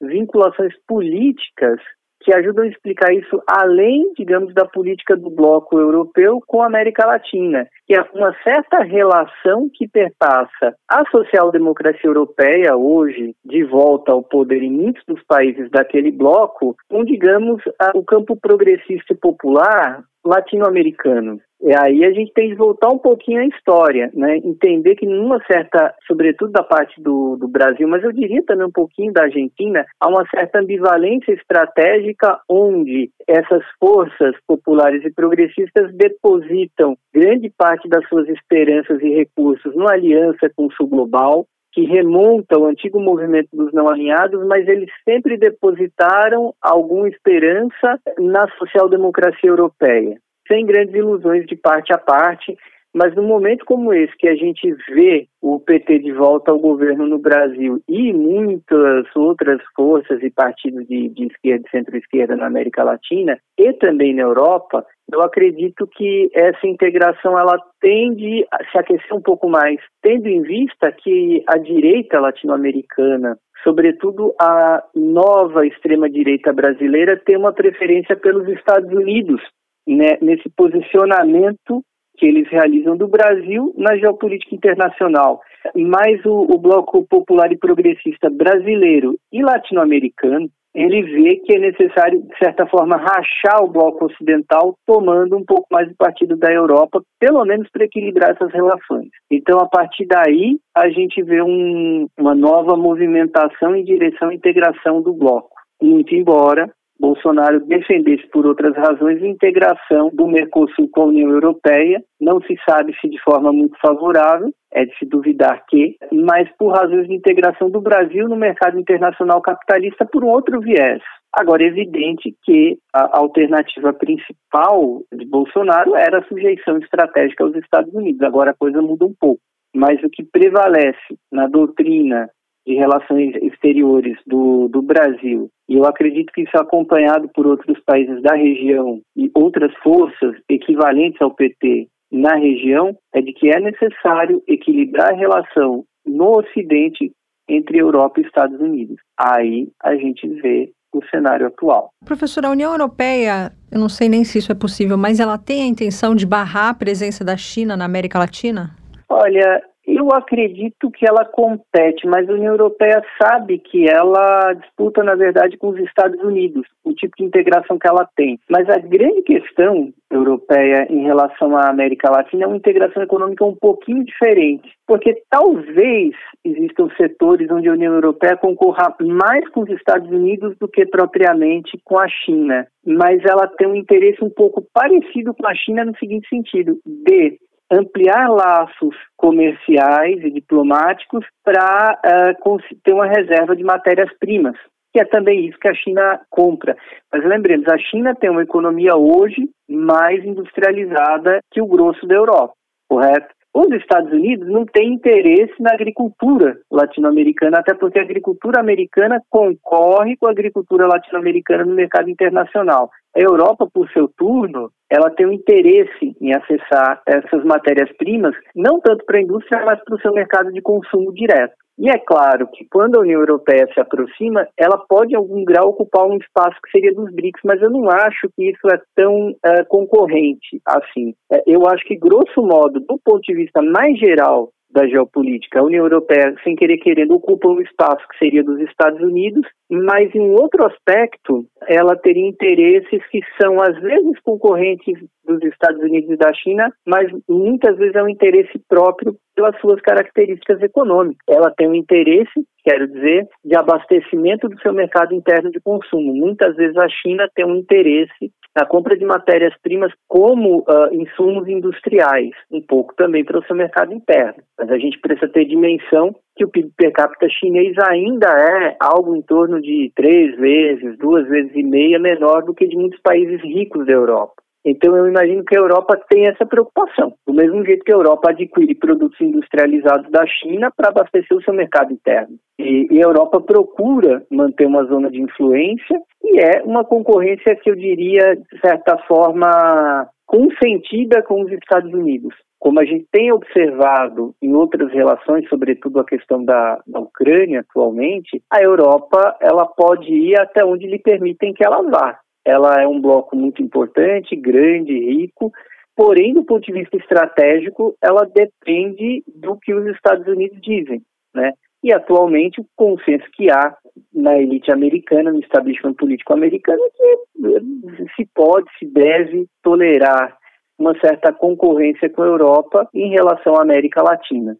vinculações 0.00 0.74
políticas 0.86 1.80
que 2.26 2.34
ajudam 2.34 2.64
a 2.64 2.68
explicar 2.68 3.14
isso 3.14 3.40
além, 3.46 4.12
digamos, 4.18 4.52
da 4.52 4.64
política 4.64 5.16
do 5.16 5.30
bloco 5.30 5.78
europeu 5.78 6.40
com 6.44 6.60
a 6.60 6.66
América 6.66 7.06
Latina, 7.06 7.68
que 7.86 7.94
é 7.94 8.02
uma 8.12 8.34
certa 8.42 8.82
relação 8.82 9.70
que 9.72 9.86
perpassa 9.86 10.74
a 10.90 11.08
social-democracia 11.08 12.10
europeia 12.10 12.76
hoje 12.76 13.32
de 13.44 13.62
volta 13.62 14.10
ao 14.10 14.24
poder 14.24 14.60
em 14.60 14.72
muitos 14.72 15.04
dos 15.06 15.22
países 15.22 15.70
daquele 15.70 16.10
bloco, 16.10 16.74
com, 16.90 17.04
digamos, 17.04 17.62
o 17.94 18.02
campo 18.02 18.36
progressista 18.36 19.12
e 19.12 19.16
popular 19.16 20.02
latino-americano. 20.24 21.40
E 21.60 21.74
aí 21.74 22.04
a 22.04 22.12
gente 22.12 22.32
tem 22.32 22.50
de 22.50 22.54
voltar 22.54 22.88
um 22.90 22.98
pouquinho 22.98 23.40
à 23.40 23.46
história, 23.46 24.10
né? 24.14 24.36
Entender 24.38 24.94
que 24.94 25.06
numa 25.06 25.42
certa, 25.46 25.94
sobretudo 26.06 26.52
da 26.52 26.62
parte 26.62 27.00
do, 27.00 27.36
do 27.36 27.48
Brasil, 27.48 27.88
mas 27.88 28.04
eu 28.04 28.12
diria 28.12 28.42
também 28.44 28.66
um 28.66 28.72
pouquinho 28.72 29.12
da 29.12 29.22
Argentina, 29.22 29.84
há 29.98 30.08
uma 30.08 30.26
certa 30.28 30.60
ambivalência 30.60 31.32
estratégica 31.32 32.38
onde 32.48 33.10
essas 33.26 33.64
forças 33.80 34.36
populares 34.46 35.02
e 35.04 35.12
progressistas 35.12 35.94
depositam 35.94 36.96
grande 37.12 37.50
parte 37.56 37.88
das 37.88 38.06
suas 38.08 38.28
esperanças 38.28 39.00
e 39.02 39.08
recursos 39.14 39.74
numa 39.74 39.92
aliança 39.92 40.50
com 40.54 40.66
o 40.66 40.72
Sul 40.72 40.88
Global, 40.88 41.46
que 41.72 41.84
remonta 41.84 42.56
ao 42.56 42.66
antigo 42.66 43.00
movimento 43.00 43.48
dos 43.52 43.72
não 43.72 43.88
alinhados, 43.88 44.46
mas 44.46 44.68
eles 44.68 44.90
sempre 45.08 45.36
depositaram 45.36 46.54
alguma 46.60 47.08
esperança 47.08 47.98
na 48.18 48.46
social-democracia 48.58 49.50
europeia 49.50 50.18
sem 50.48 50.64
grandes 50.66 50.94
ilusões 50.94 51.46
de 51.46 51.56
parte 51.56 51.92
a 51.92 51.98
parte, 51.98 52.56
mas 52.96 53.14
num 53.14 53.26
momento 53.26 53.66
como 53.66 53.92
esse, 53.92 54.16
que 54.16 54.26
a 54.26 54.34
gente 54.34 54.74
vê 54.88 55.28
o 55.42 55.60
PT 55.60 55.98
de 55.98 56.12
volta 56.12 56.50
ao 56.50 56.58
governo 56.58 57.06
no 57.06 57.18
Brasil 57.18 57.78
e 57.86 58.10
muitas 58.10 59.04
outras 59.14 59.60
forças 59.76 60.22
e 60.22 60.30
partidos 60.30 60.88
de, 60.88 61.10
de 61.10 61.26
esquerda 61.26 61.62
e 61.66 61.70
centro-esquerda 61.70 62.36
na 62.36 62.46
América 62.46 62.82
Latina 62.82 63.38
e 63.58 63.70
também 63.74 64.14
na 64.14 64.22
Europa, 64.22 64.82
eu 65.12 65.20
acredito 65.20 65.86
que 65.86 66.30
essa 66.32 66.66
integração 66.66 67.38
ela 67.38 67.58
tende 67.82 68.46
a 68.50 68.64
se 68.64 68.78
aquecer 68.78 69.12
um 69.12 69.20
pouco 69.20 69.46
mais, 69.46 69.78
tendo 70.00 70.26
em 70.26 70.40
vista 70.40 70.90
que 70.90 71.44
a 71.46 71.58
direita 71.58 72.18
latino-americana, 72.18 73.36
sobretudo 73.62 74.34
a 74.40 74.82
nova 74.94 75.66
extrema-direita 75.66 76.50
brasileira, 76.50 77.20
tem 77.26 77.36
uma 77.36 77.52
preferência 77.52 78.16
pelos 78.16 78.48
Estados 78.48 78.90
Unidos 78.90 79.42
né, 79.86 80.18
nesse 80.20 80.48
posicionamento 80.56 81.82
que 82.16 82.26
eles 82.26 82.48
realizam 82.48 82.96
do 82.96 83.08
Brasil 83.08 83.72
na 83.76 83.96
geopolítica 83.96 84.54
internacional. 84.54 85.40
Mas 85.74 86.24
o, 86.24 86.46
o 86.50 86.58
Bloco 86.58 87.06
Popular 87.06 87.52
e 87.52 87.58
Progressista 87.58 88.30
brasileiro 88.30 89.16
e 89.32 89.42
latino-americano, 89.42 90.48
ele 90.74 91.02
vê 91.02 91.36
que 91.36 91.54
é 91.54 91.58
necessário, 91.58 92.22
de 92.22 92.38
certa 92.38 92.66
forma, 92.66 92.96
rachar 92.96 93.62
o 93.62 93.68
bloco 93.68 94.06
ocidental, 94.06 94.76
tomando 94.86 95.36
um 95.36 95.44
pouco 95.44 95.66
mais 95.70 95.88
do 95.88 95.96
partido 95.96 96.36
da 96.36 96.52
Europa, 96.52 97.02
pelo 97.18 97.44
menos 97.44 97.68
para 97.70 97.84
equilibrar 97.84 98.32
essas 98.32 98.52
relações. 98.52 99.08
Então, 99.30 99.58
a 99.58 99.66
partir 99.66 100.06
daí, 100.06 100.58
a 100.76 100.88
gente 100.90 101.22
vê 101.22 101.42
um, 101.42 102.06
uma 102.18 102.34
nova 102.34 102.76
movimentação 102.76 103.74
em 103.74 103.84
direção 103.84 104.28
à 104.28 104.34
integração 104.34 105.00
do 105.00 105.14
bloco. 105.14 105.50
Muito 105.82 106.14
embora 106.14 106.70
Bolsonaro 106.98 107.60
defendesse, 107.66 108.26
por 108.28 108.46
outras 108.46 108.74
razões, 108.74 109.22
a 109.22 109.26
integração 109.26 110.10
do 110.12 110.26
Mercosul 110.26 110.88
com 110.90 111.02
a 111.02 111.06
União 111.06 111.30
Europeia. 111.30 112.02
Não 112.20 112.40
se 112.40 112.56
sabe 112.68 112.94
se 113.00 113.08
de 113.08 113.20
forma 113.22 113.52
muito 113.52 113.76
favorável, 113.80 114.50
é 114.72 114.84
de 114.84 114.96
se 114.98 115.06
duvidar 115.06 115.64
que, 115.68 115.96
mas 116.12 116.48
por 116.58 116.72
razões 116.72 117.06
de 117.06 117.14
integração 117.14 117.70
do 117.70 117.80
Brasil 117.80 118.28
no 118.28 118.36
mercado 118.36 118.78
internacional 118.78 119.40
capitalista 119.40 120.04
por 120.04 120.24
um 120.24 120.28
outro 120.28 120.60
viés. 120.60 121.02
Agora, 121.32 121.62
é 121.62 121.66
evidente 121.66 122.34
que 122.44 122.78
a 122.94 123.18
alternativa 123.18 123.92
principal 123.92 125.02
de 125.12 125.26
Bolsonaro 125.26 125.94
era 125.94 126.18
a 126.18 126.24
sujeição 126.24 126.78
estratégica 126.78 127.44
aos 127.44 127.54
Estados 127.56 127.92
Unidos. 127.92 128.22
Agora 128.22 128.52
a 128.52 128.56
coisa 128.56 128.80
muda 128.80 129.04
um 129.04 129.14
pouco. 129.18 129.40
Mas 129.74 130.02
o 130.02 130.08
que 130.08 130.24
prevalece 130.24 131.18
na 131.30 131.46
doutrina 131.46 132.30
de 132.66 132.74
relações 132.74 133.34
exteriores 133.42 134.18
do, 134.26 134.68
do 134.68 134.82
Brasil, 134.82 135.48
e 135.68 135.74
eu 135.74 135.84
acredito 135.84 136.32
que 136.32 136.42
isso 136.42 136.56
é 136.56 136.60
acompanhado 136.60 137.28
por 137.34 137.46
outros 137.46 137.78
países 137.84 138.22
da 138.22 138.34
região 138.34 139.00
e 139.16 139.30
outras 139.34 139.72
forças 139.82 140.36
equivalentes 140.48 141.20
ao 141.20 141.34
PT 141.34 141.88
na 142.10 142.34
região, 142.36 142.96
é 143.14 143.20
de 143.20 143.32
que 143.32 143.48
é 143.48 143.60
necessário 143.60 144.42
equilibrar 144.46 145.12
a 145.12 145.16
relação 145.16 145.84
no 146.06 146.38
Ocidente 146.38 147.12
entre 147.48 147.78
Europa 147.78 148.20
e 148.20 148.24
Estados 148.24 148.60
Unidos. 148.60 148.96
Aí 149.18 149.68
a 149.82 149.94
gente 149.96 150.26
vê 150.40 150.70
o 150.92 151.04
cenário 151.10 151.46
atual. 151.46 151.90
Professor, 152.04 152.44
a 152.46 152.50
União 152.50 152.72
Europeia, 152.72 153.52
eu 153.70 153.78
não 153.78 153.88
sei 153.88 154.08
nem 154.08 154.24
se 154.24 154.38
isso 154.38 154.52
é 154.52 154.54
possível, 154.54 154.96
mas 154.96 155.20
ela 155.20 155.36
tem 155.36 155.62
a 155.62 155.66
intenção 155.66 156.14
de 156.14 156.26
barrar 156.26 156.70
a 156.70 156.74
presença 156.74 157.24
da 157.24 157.36
China 157.36 157.76
na 157.76 157.84
América 157.84 158.18
Latina? 158.18 158.74
Olha, 159.08 159.62
eu 159.86 160.08
acredito 160.12 160.90
que 160.90 161.08
ela 161.08 161.24
compete, 161.24 162.06
mas 162.06 162.28
a 162.28 162.32
União 162.32 162.52
Europeia 162.52 163.00
sabe 163.22 163.58
que 163.58 163.88
ela 163.88 164.52
disputa, 164.54 165.04
na 165.04 165.14
verdade, 165.14 165.56
com 165.56 165.68
os 165.68 165.78
Estados 165.78 166.20
Unidos, 166.22 166.66
o 166.84 166.92
tipo 166.92 167.16
de 167.16 167.24
integração 167.24 167.78
que 167.78 167.86
ela 167.86 168.08
tem. 168.16 168.38
Mas 168.50 168.68
a 168.68 168.78
grande 168.78 169.22
questão 169.22 169.92
europeia 170.10 170.86
em 170.90 171.02
relação 171.02 171.56
à 171.56 171.68
América 171.68 172.10
Latina 172.10 172.44
é 172.44 172.46
uma 172.46 172.56
integração 172.56 173.02
econômica 173.02 173.44
um 173.44 173.54
pouquinho 173.54 174.04
diferente, 174.04 174.68
porque 174.86 175.22
talvez 175.30 176.14
existam 176.44 176.88
setores 176.96 177.50
onde 177.50 177.68
a 177.68 177.72
União 177.72 177.94
Europeia 177.94 178.36
concorra 178.36 178.94
mais 179.00 179.48
com 179.50 179.62
os 179.62 179.70
Estados 179.70 180.08
Unidos 180.10 180.56
do 180.58 180.68
que 180.68 180.86
propriamente 180.86 181.78
com 181.84 181.98
a 181.98 182.08
China. 182.08 182.66
Mas 182.84 183.24
ela 183.24 183.48
tem 183.48 183.66
um 183.66 183.74
interesse 183.74 184.22
um 184.22 184.30
pouco 184.30 184.64
parecido 184.72 185.34
com 185.34 185.46
a 185.46 185.54
China 185.54 185.84
no 185.84 185.96
seguinte 185.98 186.28
sentido: 186.28 186.78
de 186.84 187.38
ampliar 187.70 188.28
laços 188.28 188.96
comerciais 189.16 190.22
e 190.22 190.30
diplomáticos 190.30 191.24
para 191.44 191.98
uh, 192.04 192.58
ter 192.84 192.92
uma 192.92 193.06
reserva 193.06 193.56
de 193.56 193.64
matérias-primas, 193.64 194.56
que 194.92 195.00
é 195.00 195.04
também 195.04 195.46
isso 195.46 195.58
que 195.58 195.68
a 195.68 195.74
China 195.74 196.20
compra. 196.30 196.76
Mas 197.12 197.24
lembremos, 197.24 197.66
a 197.68 197.78
China 197.78 198.14
tem 198.14 198.30
uma 198.30 198.42
economia 198.42 198.96
hoje 198.96 199.48
mais 199.68 200.24
industrializada 200.24 201.40
que 201.50 201.60
o 201.60 201.66
grosso 201.66 202.06
da 202.06 202.14
Europa, 202.14 202.54
correto? 202.88 203.35
Os 203.56 203.72
Estados 203.72 204.12
Unidos 204.12 204.46
não 204.46 204.66
têm 204.66 204.92
interesse 204.92 205.54
na 205.60 205.72
agricultura 205.72 206.58
latino-americana, 206.70 207.60
até 207.60 207.72
porque 207.72 207.98
a 207.98 208.02
agricultura 208.02 208.60
americana 208.60 209.18
concorre 209.30 210.14
com 210.18 210.26
a 210.26 210.30
agricultura 210.30 210.86
latino-americana 210.86 211.64
no 211.64 211.74
mercado 211.74 212.10
internacional. 212.10 212.90
A 213.16 213.18
Europa, 213.18 213.66
por 213.72 213.88
seu 213.92 214.08
turno, 214.08 214.70
ela 214.90 215.08
tem 215.08 215.24
um 215.24 215.32
interesse 215.32 216.14
em 216.20 216.34
acessar 216.34 217.00
essas 217.06 217.42
matérias-primas, 217.46 218.34
não 218.54 218.78
tanto 218.78 219.06
para 219.06 219.16
a 219.16 219.22
indústria, 219.22 219.64
mas 219.64 219.82
para 219.82 219.94
o 219.94 220.00
seu 220.02 220.12
mercado 220.12 220.52
de 220.52 220.60
consumo 220.60 221.10
direto. 221.14 221.54
E 221.78 221.90
é 221.90 221.98
claro 221.98 222.48
que 222.48 222.66
quando 222.70 222.96
a 222.96 223.00
União 223.00 223.20
Europeia 223.20 223.68
se 223.74 223.78
aproxima, 223.78 224.48
ela 224.56 224.78
pode 224.88 225.12
em 225.12 225.16
algum 225.16 225.44
grau 225.44 225.68
ocupar 225.68 226.06
um 226.06 226.16
espaço 226.16 226.56
que 226.62 226.70
seria 226.70 226.94
dos 226.94 227.12
BRICS, 227.12 227.42
mas 227.44 227.60
eu 227.60 227.70
não 227.70 227.90
acho 227.90 228.30
que 228.34 228.50
isso 228.50 228.66
é 228.72 228.80
tão 228.94 229.34
é, 229.44 229.62
concorrente 229.64 230.60
assim. 230.66 231.14
É, 231.30 231.42
eu 231.46 231.66
acho 231.68 231.84
que, 231.84 231.96
grosso 231.96 232.40
modo, 232.40 232.80
do 232.80 232.98
ponto 233.04 233.20
de 233.20 233.34
vista 233.34 233.60
mais 233.60 233.98
geral 233.98 234.50
da 234.70 234.86
geopolítica. 234.86 235.60
A 235.60 235.64
União 235.64 235.84
Europeia, 235.84 236.34
sem 236.44 236.54
querer 236.54 236.76
querendo, 236.78 237.14
ocupa 237.14 237.48
um 237.48 237.60
espaço 237.60 238.06
que 238.08 238.18
seria 238.18 238.44
dos 238.44 238.60
Estados 238.60 239.00
Unidos, 239.00 239.46
mas 239.70 240.14
em 240.14 240.30
outro 240.32 240.66
aspecto, 240.66 241.46
ela 241.66 241.96
teria 241.96 242.28
interesses 242.28 243.00
que 243.10 243.20
são 243.40 243.60
às 243.60 243.78
vezes 243.80 244.20
concorrentes 244.22 244.98
dos 245.24 245.42
Estados 245.44 245.80
Unidos 245.82 246.10
e 246.10 246.16
da 246.16 246.32
China, 246.34 246.70
mas 246.86 247.10
muitas 247.28 247.76
vezes 247.78 247.94
é 247.94 248.02
um 248.02 248.08
interesse 248.08 248.58
próprio 248.68 249.16
pelas 249.36 249.56
suas 249.60 249.80
características 249.82 250.60
econômicas. 250.62 251.22
Ela 251.28 251.52
tem 251.56 251.68
um 251.68 251.74
interesse, 251.74 252.44
quero 252.64 252.88
dizer, 252.88 253.28
de 253.44 253.56
abastecimento 253.56 254.48
do 254.48 254.58
seu 254.60 254.72
mercado 254.72 255.14
interno 255.14 255.50
de 255.50 255.60
consumo. 255.60 256.14
Muitas 256.14 256.56
vezes 256.56 256.76
a 256.76 256.88
China 256.88 257.30
tem 257.34 257.44
um 257.44 257.56
interesse 257.56 258.32
na 258.56 258.64
compra 258.64 258.96
de 258.96 259.04
matérias-primas 259.04 259.92
como 260.08 260.60
uh, 260.60 260.92
insumos 260.94 261.46
industriais, 261.46 262.30
um 262.50 262.62
pouco 262.62 262.94
também 262.96 263.22
para 263.22 263.38
o 263.38 263.44
seu 263.44 263.54
mercado 263.54 263.92
interno. 263.92 264.42
Mas 264.58 264.70
a 264.70 264.78
gente 264.78 264.98
precisa 264.98 265.30
ter 265.30 265.44
dimensão 265.44 266.16
que 266.34 266.44
o 266.44 266.48
PIB 266.48 266.70
per 266.74 266.92
capita 266.92 267.28
chinês 267.28 267.74
ainda 267.90 268.28
é 268.28 268.76
algo 268.80 269.14
em 269.14 269.20
torno 269.20 269.60
de 269.60 269.92
três 269.94 270.34
vezes, 270.36 270.96
duas 270.98 271.28
vezes 271.28 271.52
e 271.54 271.62
meia 271.62 271.98
menor 271.98 272.42
do 272.44 272.54
que 272.54 272.66
de 272.66 272.76
muitos 272.76 273.00
países 273.00 273.42
ricos 273.42 273.86
da 273.86 273.92
Europa. 273.92 274.45
Então 274.66 274.96
eu 274.96 275.06
imagino 275.06 275.44
que 275.44 275.56
a 275.56 275.60
Europa 275.60 275.96
tem 276.10 276.26
essa 276.26 276.44
preocupação. 276.44 277.14
Do 277.24 277.32
mesmo 277.32 277.64
jeito 277.64 277.84
que 277.84 277.92
a 277.92 277.94
Europa 277.94 278.30
adquire 278.30 278.74
produtos 278.74 279.20
industrializados 279.20 280.10
da 280.10 280.26
China 280.26 280.72
para 280.76 280.88
abastecer 280.88 281.36
o 281.36 281.42
seu 281.42 281.54
mercado 281.54 281.92
interno. 281.92 282.36
E, 282.58 282.88
e, 282.90 282.98
a 282.98 283.06
Europa 283.06 283.40
procura 283.40 284.24
manter 284.28 284.66
uma 284.66 284.82
zona 284.86 285.08
de 285.08 285.20
influência 285.20 286.00
e 286.24 286.40
é 286.40 286.62
uma 286.64 286.84
concorrência 286.84 287.54
que 287.54 287.70
eu 287.70 287.76
diria, 287.76 288.34
de 288.34 288.60
certa 288.60 288.98
forma, 289.06 290.08
consentida 290.26 291.22
com 291.22 291.42
os 291.42 291.52
Estados 291.52 291.92
Unidos. 291.92 292.34
Como 292.58 292.80
a 292.80 292.84
gente 292.84 293.06
tem 293.12 293.30
observado 293.30 294.34
em 294.42 294.52
outras 294.54 294.90
relações, 294.90 295.48
sobretudo 295.48 296.00
a 296.00 296.04
questão 296.04 296.44
da, 296.44 296.80
da 296.86 296.98
Ucrânia 296.98 297.60
atualmente, 297.60 298.42
a 298.50 298.60
Europa 298.60 299.36
ela 299.40 299.66
pode 299.66 300.12
ir 300.12 300.40
até 300.40 300.64
onde 300.64 300.86
lhe 300.88 300.98
permitem 300.98 301.52
que 301.52 301.64
ela 301.64 301.82
vá 301.82 302.18
ela 302.46 302.80
é 302.80 302.86
um 302.86 303.00
bloco 303.00 303.36
muito 303.36 303.60
importante, 303.60 304.36
grande, 304.36 304.92
rico, 304.92 305.52
porém, 305.96 306.32
do 306.32 306.44
ponto 306.44 306.64
de 306.64 306.72
vista 306.72 306.96
estratégico, 306.96 307.96
ela 308.00 308.24
depende 308.24 309.24
do 309.26 309.56
que 309.56 309.74
os 309.74 309.84
Estados 309.86 310.26
Unidos 310.28 310.60
dizem, 310.62 311.02
né? 311.34 311.52
E 311.82 311.92
atualmente 311.92 312.60
o 312.60 312.66
consenso 312.76 313.26
que 313.32 313.50
há 313.50 313.76
na 314.14 314.38
elite 314.38 314.72
americana, 314.72 315.32
no 315.32 315.40
establishment 315.40 315.94
político 315.94 316.32
americano, 316.32 316.80
é 316.82 316.90
que 316.90 318.14
se 318.14 318.28
pode, 318.32 318.66
se 318.78 318.86
deve 318.86 319.46
tolerar 319.62 320.36
uma 320.78 320.98
certa 321.00 321.32
concorrência 321.32 322.08
com 322.10 322.22
a 322.22 322.26
Europa 322.26 322.88
em 322.94 323.10
relação 323.10 323.56
à 323.56 323.62
América 323.62 324.02
Latina. 324.02 324.56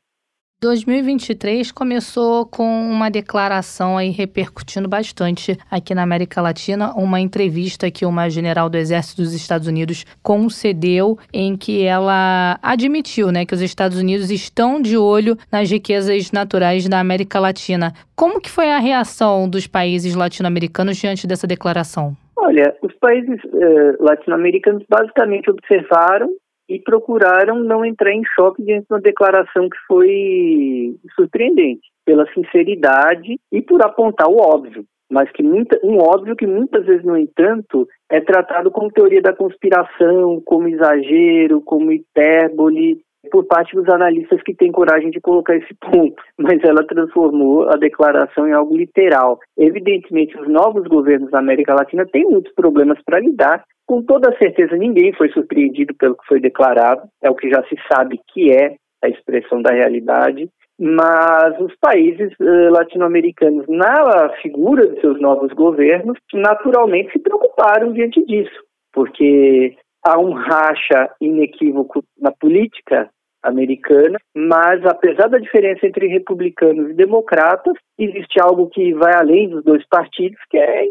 2023 0.59 1.71
começou 1.71 2.47
com 2.47 2.65
uma 2.65 3.11
declaração 3.11 3.99
aí 3.99 4.09
repercutindo 4.09 4.89
bastante 4.89 5.55
aqui 5.71 5.95
na 5.95 6.03
América 6.03 6.41
Latina, 6.41 6.95
uma 6.97 7.21
entrevista 7.21 7.91
que 7.91 8.07
uma 8.07 8.31
general 8.31 8.71
do 8.71 8.79
Exército 8.79 9.21
dos 9.21 9.35
Estados 9.35 9.69
Unidos 9.69 10.07
concedeu 10.23 11.19
em 11.31 11.59
que 11.59 11.85
ela 11.85 12.59
admitiu, 12.63 13.31
né, 13.31 13.45
que 13.45 13.53
os 13.53 13.61
Estados 13.61 13.99
Unidos 13.99 14.31
estão 14.31 14.81
de 14.81 14.97
olho 14.97 15.37
nas 15.53 15.71
riquezas 15.71 16.33
naturais 16.33 16.89
da 16.89 17.01
América 17.01 17.39
Latina. 17.39 17.93
Como 18.17 18.41
que 18.41 18.51
foi 18.51 18.71
a 18.71 18.79
reação 18.79 19.47
dos 19.49 19.67
países 19.67 20.15
latino-americanos 20.15 20.97
diante 20.97 21.27
dessa 21.27 21.47
declaração? 21.47 22.17
Olha, 22.35 22.75
os 22.83 22.95
países 22.95 23.39
eh, 23.45 23.97
latino-americanos 24.01 24.85
basicamente 24.89 25.51
observaram 25.51 26.31
e 26.69 26.79
procuraram 26.81 27.61
não 27.61 27.85
entrar 27.85 28.13
em 28.13 28.23
choque 28.35 28.63
diante 28.63 28.87
de 28.87 28.95
uma 28.95 29.01
declaração 29.01 29.69
que 29.69 29.79
foi 29.87 30.97
surpreendente 31.15 31.89
pela 32.05 32.27
sinceridade 32.33 33.39
e 33.53 33.63
por 33.63 33.83
apontar 33.83 34.29
o 34.29 34.39
óbvio, 34.39 34.85
mas 35.11 35.31
que 35.33 35.43
muita, 35.43 35.79
um 35.85 35.99
óbvio 35.99 36.37
que 36.37 36.47
muitas 36.47 36.85
vezes, 36.85 37.05
no 37.05 37.17
entanto, 37.17 37.87
é 38.11 38.21
tratado 38.21 38.71
como 38.71 38.91
teoria 38.91 39.23
da 39.23 39.33
conspiração, 39.33 40.41
como 40.45 40.69
exagero, 40.69 41.61
como 41.61 41.93
hipérbole, 41.93 43.01
por 43.31 43.45
parte 43.45 43.75
dos 43.75 43.89
analistas 43.89 44.41
que 44.43 44.55
têm 44.55 44.73
coragem 44.73 45.11
de 45.11 45.21
colocar 45.21 45.57
esse 45.57 45.75
ponto, 45.81 46.23
mas 46.39 46.63
ela 46.63 46.87
transformou 46.87 47.69
a 47.69 47.77
declaração 47.77 48.47
em 48.47 48.53
algo 48.53 48.77
literal. 48.77 49.39
Evidentemente, 49.57 50.39
os 50.39 50.49
novos 50.49 50.87
governos 50.87 51.31
da 51.31 51.39
América 51.39 51.75
Latina 51.75 52.07
têm 52.07 52.25
muitos 52.25 52.53
problemas 52.55 52.99
para 53.05 53.21
lidar. 53.21 53.65
Com 53.87 54.03
toda 54.03 54.37
certeza, 54.37 54.77
ninguém 54.77 55.13
foi 55.13 55.31
surpreendido 55.31 55.95
pelo 55.95 56.17
que 56.17 56.27
foi 56.27 56.41
declarado, 56.41 57.03
é 57.23 57.31
o 57.31 57.35
que 57.35 57.49
já 57.49 57.63
se 57.65 57.77
sabe 57.91 58.21
que 58.33 58.51
é 58.51 58.75
a 59.03 59.09
expressão 59.09 59.63
da 59.63 59.73
realidade. 59.73 60.49
Mas 60.79 61.59
os 61.59 61.75
países 61.81 62.33
uh, 62.39 62.71
latino-americanos, 62.71 63.65
na 63.67 64.29
figura 64.43 64.87
de 64.87 65.01
seus 65.01 65.19
novos 65.21 65.51
governos, 65.53 66.19
naturalmente 66.35 67.13
se 67.13 67.19
preocuparam 67.19 67.93
diante 67.93 68.23
disso, 68.27 68.63
porque 68.93 69.75
há 70.05 70.19
um 70.19 70.33
racha 70.33 71.11
inequívoco 71.19 72.05
na 72.21 72.31
política 72.31 73.09
americana, 73.47 74.19
mas 74.35 74.85
apesar 74.85 75.29
da 75.29 75.39
diferença 75.39 75.87
entre 75.87 76.09
republicanos 76.09 76.91
e 76.91 76.95
democratas, 76.95 77.75
existe 77.99 78.41
algo 78.41 78.69
que 78.69 78.93
vai 78.95 79.15
além 79.15 79.49
dos 79.49 79.65
dois 79.65 79.87
partidos, 79.89 80.39
que 80.51 80.59
é 80.59 80.85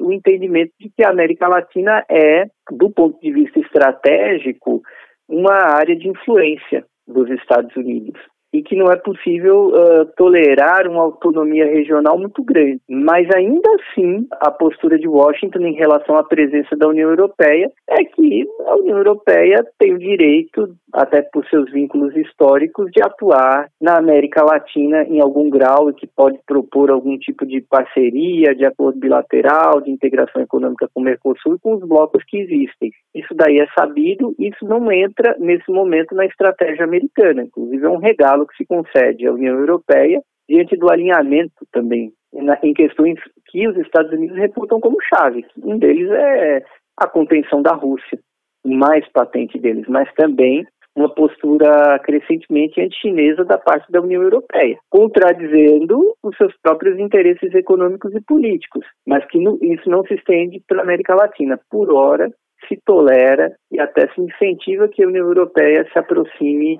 o 0.00 0.12
entendimento 0.12 0.72
de 0.80 0.90
que 0.90 1.04
a 1.04 1.10
América 1.10 1.46
Latina 1.46 2.04
é, 2.10 2.46
do 2.70 2.90
ponto 2.90 3.20
de 3.20 3.30
vista 3.32 3.60
estratégico, 3.60 4.82
uma 5.28 5.54
área 5.54 5.94
de 5.94 6.08
influência 6.08 6.84
dos 7.06 7.28
Estados 7.30 7.74
Unidos 7.76 8.20
e 8.52 8.62
que 8.62 8.76
não 8.76 8.90
é 8.90 8.96
possível 8.96 9.68
uh, 9.68 10.06
tolerar 10.16 10.88
uma 10.88 11.02
autonomia 11.02 11.66
regional 11.66 12.18
muito 12.18 12.42
grande. 12.42 12.80
Mas 12.88 13.28
ainda 13.34 13.68
assim, 13.74 14.26
a 14.32 14.50
postura 14.50 14.98
de 14.98 15.08
Washington 15.08 15.60
em 15.60 15.74
relação 15.74 16.16
à 16.16 16.24
presença 16.24 16.76
da 16.76 16.88
União 16.88 17.10
Europeia 17.10 17.70
é 17.88 18.04
que 18.04 18.46
a 18.66 18.76
União 18.76 18.98
Europeia 18.98 19.64
tem 19.78 19.94
o 19.94 19.98
direito, 19.98 20.74
até 20.92 21.22
por 21.22 21.46
seus 21.46 21.70
vínculos 21.70 22.14
históricos, 22.16 22.90
de 22.92 23.02
atuar 23.02 23.68
na 23.80 23.98
América 23.98 24.44
Latina 24.44 25.04
em 25.04 25.20
algum 25.20 25.48
grau 25.48 25.90
e 25.90 25.94
que 25.94 26.06
pode 26.06 26.38
propor 26.46 26.90
algum 26.90 27.16
tipo 27.18 27.46
de 27.46 27.60
parceria, 27.60 28.54
de 28.54 28.64
acordo 28.64 28.98
bilateral, 28.98 29.80
de 29.80 29.90
integração 29.90 30.42
econômica 30.42 30.88
com 30.92 31.00
o 31.00 31.04
Mercosul 31.04 31.54
e 31.54 31.58
com 31.58 31.74
os 31.74 31.86
blocos 31.86 32.24
que 32.24 32.38
existem. 32.38 32.90
Isso 33.14 33.34
daí 33.34 33.58
é 33.58 33.66
sabido, 33.78 34.34
isso 34.38 34.64
não 34.64 34.90
entra 34.90 35.36
nesse 35.38 35.70
momento 35.70 36.14
na 36.14 36.26
estratégia 36.26 36.84
americana, 36.84 37.42
inclusive 37.42 37.84
é 37.84 37.88
um 37.88 37.98
regalo 37.98 38.39
que 38.46 38.56
se 38.56 38.66
concede 38.66 39.26
à 39.26 39.32
União 39.32 39.58
Europeia 39.58 40.20
diante 40.48 40.76
do 40.76 40.90
alinhamento 40.90 41.66
também 41.72 42.12
em 42.62 42.74
questões 42.74 43.18
que 43.46 43.66
os 43.68 43.76
Estados 43.78 44.12
Unidos 44.12 44.36
reputam 44.36 44.80
como 44.80 44.96
chave. 45.02 45.44
Um 45.62 45.78
deles 45.78 46.10
é 46.10 46.64
a 46.96 47.08
contenção 47.08 47.62
da 47.62 47.72
Rússia, 47.72 48.18
mais 48.64 49.06
patente 49.12 49.58
deles, 49.58 49.86
mas 49.88 50.12
também 50.14 50.66
uma 50.94 51.08
postura 51.08 51.98
crescentemente 52.00 52.80
anti-chinesa 52.80 53.44
da 53.44 53.56
parte 53.56 53.90
da 53.90 54.00
União 54.00 54.22
Europeia, 54.22 54.76
contradizendo 54.90 56.14
os 56.22 56.36
seus 56.36 56.52
próprios 56.62 56.98
interesses 56.98 57.54
econômicos 57.54 58.14
e 58.14 58.20
políticos, 58.20 58.84
mas 59.06 59.24
que 59.26 59.38
isso 59.38 59.88
não 59.88 60.04
se 60.04 60.14
estende 60.14 60.62
para 60.68 60.80
a 60.80 60.82
América 60.82 61.14
Latina. 61.14 61.58
Por 61.70 61.92
hora, 61.92 62.30
se 62.68 62.78
tolera 62.84 63.52
e 63.72 63.80
até 63.80 64.08
se 64.12 64.20
incentiva 64.20 64.88
que 64.88 65.02
a 65.02 65.06
União 65.06 65.26
Europeia 65.26 65.86
se 65.90 65.98
aproxime 65.98 66.78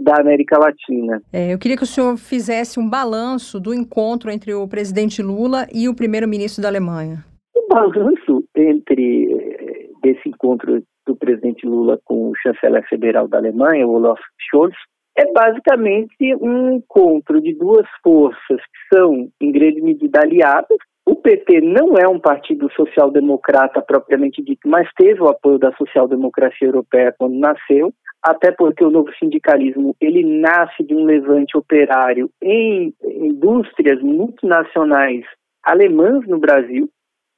da 0.00 0.20
América 0.20 0.58
Latina. 0.58 1.20
É, 1.32 1.52
eu 1.52 1.58
queria 1.58 1.76
que 1.76 1.82
o 1.82 1.86
senhor 1.86 2.16
fizesse 2.16 2.78
um 2.78 2.88
balanço 2.88 3.58
do 3.58 3.74
encontro 3.74 4.30
entre 4.30 4.54
o 4.54 4.66
presidente 4.68 5.22
Lula 5.22 5.66
e 5.72 5.88
o 5.88 5.94
primeiro-ministro 5.94 6.62
da 6.62 6.68
Alemanha. 6.68 7.24
O 7.56 7.68
balanço 7.68 8.44
entre 8.56 9.32
eh, 9.32 9.88
desse 10.02 10.28
encontro 10.28 10.82
do 11.06 11.16
presidente 11.16 11.66
Lula 11.66 11.98
com 12.04 12.30
o 12.30 12.36
chanceler 12.36 12.86
federal 12.88 13.26
da 13.26 13.38
Alemanha, 13.38 13.86
Olaf 13.86 14.20
Scholz, 14.48 14.74
é 15.16 15.32
basicamente 15.32 16.34
um 16.40 16.76
encontro 16.76 17.40
de 17.40 17.52
duas 17.54 17.86
forças 18.04 18.38
que 18.60 18.96
são, 18.96 19.28
em 19.40 19.50
grande 19.50 19.80
medida, 19.80 20.20
aliadas. 20.20 20.78
O 21.08 21.16
PT 21.16 21.62
não 21.62 21.96
é 21.96 22.06
um 22.06 22.20
partido 22.20 22.70
social-democrata 22.72 23.80
propriamente 23.80 24.42
dito, 24.42 24.68
mas 24.68 24.86
teve 24.92 25.22
o 25.22 25.28
apoio 25.28 25.58
da 25.58 25.72
social-democracia 25.72 26.68
europeia 26.68 27.14
quando 27.16 27.38
nasceu 27.38 27.94
até 28.22 28.52
porque 28.52 28.84
o 28.84 28.90
novo 28.90 29.08
sindicalismo 29.18 29.96
ele 30.02 30.22
nasce 30.22 30.84
de 30.84 30.94
um 30.94 31.06
levante 31.06 31.56
operário 31.56 32.28
em 32.42 32.92
indústrias 33.02 34.02
multinacionais 34.02 35.24
alemãs 35.64 36.28
no 36.28 36.38
Brasil. 36.38 36.90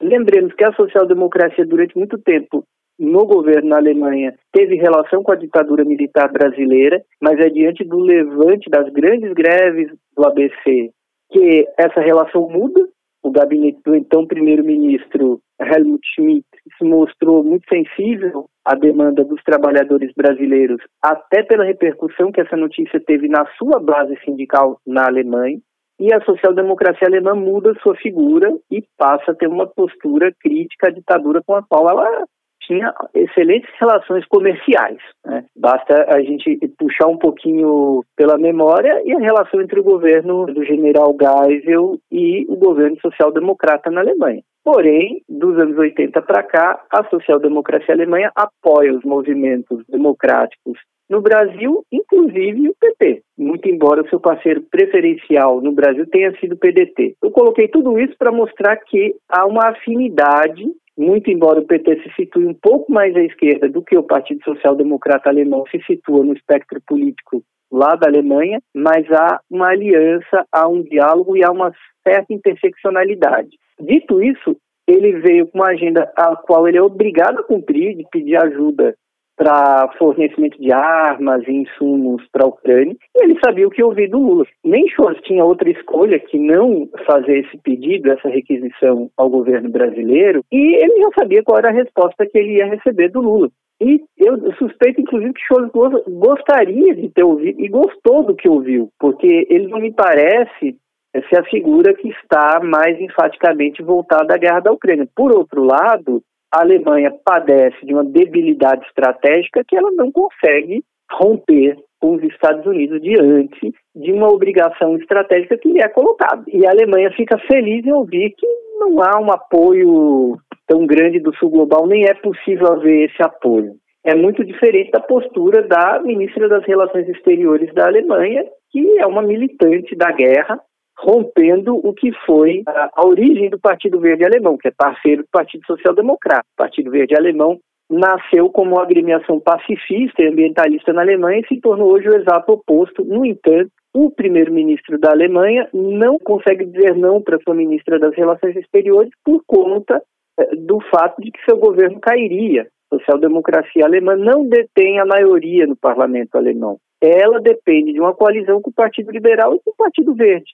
Lembremos 0.03 0.53
que 0.55 0.65
a 0.65 0.73
social-democracia 0.73 1.65
durante 1.65 1.97
muito 1.97 2.19
tempo 2.19 2.65
no 2.99 3.25
governo 3.25 3.69
na 3.69 3.77
Alemanha 3.77 4.35
teve 4.53 4.75
relação 4.75 5.23
com 5.23 5.31
a 5.31 5.37
ditadura 5.37 5.85
militar 5.85 6.29
brasileira, 6.33 7.01
mas 7.23 7.39
é 7.39 7.49
diante 7.49 7.85
do 7.85 8.01
levante 8.01 8.69
das 8.69 8.93
grandes 8.93 9.33
greves 9.33 9.93
do 10.17 10.27
ABC 10.27 10.91
que 11.31 11.69
essa 11.79 12.01
relação 12.01 12.49
muda. 12.49 12.85
O 13.23 13.31
gabinete 13.31 13.81
do 13.85 13.95
então 13.95 14.27
primeiro-ministro 14.27 15.41
Helmut 15.61 16.01
Schmidt 16.15 16.47
se 16.79 16.85
mostrou 16.85 17.45
muito 17.45 17.67
sensível 17.69 18.47
à 18.65 18.75
demanda 18.75 19.25
dos 19.25 19.43
trabalhadores 19.43 20.13
brasileiros, 20.17 20.81
até 21.03 21.43
pela 21.43 21.65
repercussão 21.65 22.33
que 22.33 22.41
essa 22.41 22.57
notícia 22.57 23.01
teve 23.01 23.29
na 23.29 23.45
sua 23.59 23.79
base 23.79 24.17
sindical 24.25 24.81
na 24.87 25.07
Alemanha. 25.07 25.59
E 25.99 26.15
a 26.15 26.25
social-democracia 26.25 27.07
alemã 27.07 27.35
muda 27.35 27.75
sua 27.83 27.95
figura 27.95 28.51
e 28.71 28.83
passa 28.97 29.33
a 29.33 29.35
ter 29.35 29.49
uma 29.49 29.67
postura 29.67 30.33
crítica 30.41 30.89
à 30.89 30.91
ditadura 30.91 31.43
com 31.47 31.55
a 31.55 31.63
qual 31.63 31.91
ela 31.91 32.25
tinha 32.71 32.95
excelentes 33.13 33.69
relações 33.81 34.25
comerciais. 34.27 34.99
Né? 35.27 35.45
Basta 35.57 36.07
a 36.09 36.21
gente 36.21 36.57
puxar 36.79 37.09
um 37.09 37.17
pouquinho 37.17 38.05
pela 38.17 38.39
memória 38.39 39.03
e 39.05 39.13
a 39.13 39.19
relação 39.19 39.61
entre 39.61 39.81
o 39.81 39.85
governo 39.85 40.47
do 40.47 40.65
general 40.65 41.17
Geisel 41.21 41.99
e 42.13 42.47
o 42.49 42.57
governo 42.57 42.97
social-democrata 43.01 43.91
na 43.91 44.03
Alemanha. 44.03 44.43
Porém, 44.63 45.23
dos 45.29 45.59
anos 45.59 45.77
80 45.77 46.23
para 46.23 46.45
cá, 46.45 46.81
a 46.93 47.03
social-democracia 47.09 47.95
alemã 47.95 48.19
apoia 48.37 48.95
os 48.95 49.03
movimentos 49.03 49.83
democráticos 49.89 50.79
no 51.11 51.21
Brasil, 51.21 51.85
inclusive 51.91 52.69
o 52.69 52.75
PT, 52.79 53.23
muito 53.37 53.69
embora 53.69 54.03
o 54.03 54.09
seu 54.09 54.21
parceiro 54.21 54.63
preferencial 54.71 55.61
no 55.61 55.73
Brasil 55.73 56.07
tenha 56.07 56.31
sido 56.39 56.53
o 56.53 56.57
PDT. 56.57 57.17
Eu 57.21 57.33
coloquei 57.33 57.67
tudo 57.67 57.99
isso 57.99 58.15
para 58.17 58.31
mostrar 58.31 58.77
que 58.77 59.17
há 59.29 59.45
uma 59.45 59.71
afinidade, 59.71 60.65
muito 60.97 61.31
embora 61.31 61.61
o 61.61 61.67
PT 61.67 62.03
se 62.03 62.15
situe 62.15 62.47
um 62.47 62.55
pouco 62.55 62.93
mais 62.93 63.15
à 63.17 63.21
esquerda 63.21 63.69
do 63.69 63.83
que 63.83 63.97
o 63.97 64.03
Partido 64.03 64.43
Social 64.45 64.77
Democrata 64.77 65.29
Alemão 65.31 65.65
se 65.71 65.81
situa 65.85 66.25
no 66.25 66.35
espectro 66.35 66.81
político 66.87 67.43
lá 67.73 67.95
da 67.95 68.09
Alemanha, 68.09 68.61
mas 68.75 69.11
há 69.13 69.41
uma 69.49 69.69
aliança, 69.69 70.45
há 70.53 70.69
um 70.69 70.83
diálogo 70.83 71.37
e 71.37 71.45
há 71.45 71.51
uma 71.51 71.73
certa 72.07 72.35
interseccionalidade. 72.35 73.51
Dito 73.81 74.23
isso, 74.23 74.57
ele 74.87 75.21
veio 75.21 75.47
com 75.47 75.59
uma 75.59 75.69
agenda 75.69 76.11
a 76.17 76.35
qual 76.37 76.67
ele 76.67 76.79
é 76.79 76.83
obrigado 76.83 77.39
a 77.39 77.45
cumprir, 77.45 77.97
de 77.97 78.05
pedir 78.11 78.37
ajuda 78.37 78.95
para 79.37 79.91
fornecimento 79.99 80.61
de 80.61 80.73
armas 80.73 81.43
e 81.47 81.53
insumos 81.53 82.23
para 82.31 82.45
a 82.45 82.49
Ucrânia, 82.49 82.95
e 83.17 83.25
ele 83.25 83.39
sabia 83.43 83.67
o 83.67 83.71
que 83.71 83.83
ouvir 83.83 84.09
do 84.09 84.19
Lula. 84.19 84.45
Nem 84.65 84.87
Scholz 84.89 85.19
tinha 85.23 85.45
outra 85.45 85.71
escolha 85.71 86.19
que 86.19 86.39
não 86.39 86.89
fazer 87.07 87.39
esse 87.39 87.57
pedido, 87.59 88.11
essa 88.11 88.29
requisição 88.29 89.11
ao 89.17 89.31
governo 89.31 89.71
brasileiro, 89.71 90.43
e 90.53 90.77
ele 90.77 91.03
já 91.03 91.11
sabia 91.19 91.43
qual 91.43 91.59
era 91.59 91.69
a 91.69 91.73
resposta 91.73 92.27
que 92.27 92.39
ele 92.39 92.59
ia 92.59 92.67
receber 92.67 93.09
do 93.09 93.21
Lula. 93.21 93.49
E 93.83 94.03
eu 94.19 94.53
suspeito, 94.57 95.01
inclusive, 95.01 95.33
que 95.33 95.41
Scholz 95.41 95.71
gostaria 96.07 96.95
de 96.95 97.09
ter 97.09 97.25
ouvido 97.25 97.61
e 97.63 97.69
gostou 97.69 98.23
do 98.23 98.37
que 98.37 98.49
ouviu, 98.49 98.91
porque 98.99 99.47
ele 99.49 99.69
não 99.69 99.81
me 99.81 99.91
parece 99.91 100.77
é 101.13 101.39
a 101.39 101.45
figura 101.45 101.93
que 101.93 102.09
está 102.09 102.61
mais 102.63 103.01
enfaticamente 103.01 103.83
voltada 103.83 104.35
à 104.35 104.39
guerra 104.39 104.61
da 104.61 104.73
Ucrânia. 104.73 105.09
Por 105.15 105.33
outro 105.33 105.65
lado, 105.65 106.23
a 106.53 106.61
Alemanha 106.61 107.13
padece 107.25 107.85
de 107.85 107.95
uma 107.95 108.05
debilidade 108.05 108.85
estratégica 108.87 109.65
que 109.67 109.77
ela 109.77 109.91
não 109.93 110.11
consegue 110.11 110.83
romper 111.13 111.77
com 112.01 112.15
os 112.15 112.23
Estados 112.25 112.65
Unidos 112.67 113.01
diante 113.03 113.73
de 113.95 114.13
uma 114.13 114.29
obrigação 114.29 114.97
estratégica 114.97 115.59
que 115.59 115.71
lhe 115.71 115.81
é 115.81 115.89
colocada. 115.89 116.43
E 116.49 116.67
a 116.67 116.71
Alemanha 116.71 117.11
fica 117.13 117.39
feliz 117.51 117.85
em 117.85 117.93
ouvir 117.93 118.31
que 118.37 118.47
não 118.79 119.03
há 119.03 119.21
um 119.21 119.31
apoio 119.31 120.39
tão 120.67 120.87
grande 120.87 121.21
do 121.21 121.35
Sul 121.37 121.51
Global, 121.51 121.87
nem 121.87 122.05
é 122.07 122.15
possível 122.15 122.73
haver 122.73 123.11
esse 123.11 123.23
apoio. 123.23 123.75
É 124.05 124.15
muito 124.15 124.43
diferente 124.43 124.91
da 124.91 125.01
postura 125.01 125.63
da 125.63 126.01
ministra 126.03 126.49
das 126.49 126.65
Relações 126.65 127.07
Exteriores 127.09 127.73
da 127.75 127.87
Alemanha, 127.87 128.45
que 128.71 128.99
é 128.99 129.07
uma 129.07 129.21
militante 129.21 129.95
da 129.95 130.11
guerra, 130.11 130.59
rompendo 131.03 131.77
o 131.77 131.93
que 131.95 132.13
foi 132.27 132.63
a, 132.67 132.91
a 132.95 133.07
origem 133.07 133.49
do 133.49 133.59
Partido 133.59 134.01
Verde 134.01 134.25
Alemão, 134.25 134.57
que 134.57 134.69
é 134.69 134.73
parceiro 134.77 135.23
do 135.23 135.29
Partido 135.31 135.65
Social 135.67 135.95
Democrata. 135.95 136.45
O 136.55 136.57
Partido 136.57 136.91
Verde 136.91 137.17
Alemão 137.17 137.59
nasceu 137.91 138.49
como 138.51 138.77
uma 138.77 138.83
agremiação 138.83 139.41
pacifista 139.41 140.23
e 140.23 140.29
ambientalista 140.29 140.93
na 140.93 141.03
Alemanha 141.03 141.41
e 141.41 141.47
se 141.49 141.61
tornou 141.61 141.91
hoje 141.91 142.09
o 142.09 142.15
exato 142.15 142.53
oposto. 142.53 143.05
No 143.05 143.25
entanto, 143.25 143.71
o 143.93 144.11
primeiro-ministro 144.11 144.99
da 144.99 145.11
Alemanha 145.11 145.69
não 145.73 146.19
consegue 146.19 146.65
dizer 146.65 146.95
não 146.95 147.21
para 147.21 147.41
sua 147.41 147.55
ministra 147.55 147.99
das 147.99 148.15
Relações 148.15 148.55
Exteriores 148.55 149.11
por 149.25 149.43
conta 149.45 150.01
eh, 150.39 150.57
do 150.57 150.81
fato 150.83 151.21
de 151.21 151.33
que 151.33 151.45
seu 151.45 151.57
governo 151.57 151.99
cairia. 152.01 152.69
A 152.93 152.97
social-democracia 152.97 153.85
alemã 153.85 154.17
não 154.17 154.49
detém 154.49 155.01
a 155.01 155.07
maioria 155.07 155.67
no 155.67 155.77
parlamento 155.77 156.37
alemão. 156.37 156.79
Ela 157.01 157.41
depende 157.41 157.93
de 157.93 158.01
uma 158.01 158.15
coalizão 158.15 158.61
com 158.61 158.71
o 158.71 158.75
Partido 158.75 159.11
Liberal 159.11 159.55
e 159.55 159.61
com 159.65 159.71
o 159.71 159.77
Partido 159.77 160.15
Verde. 160.15 160.53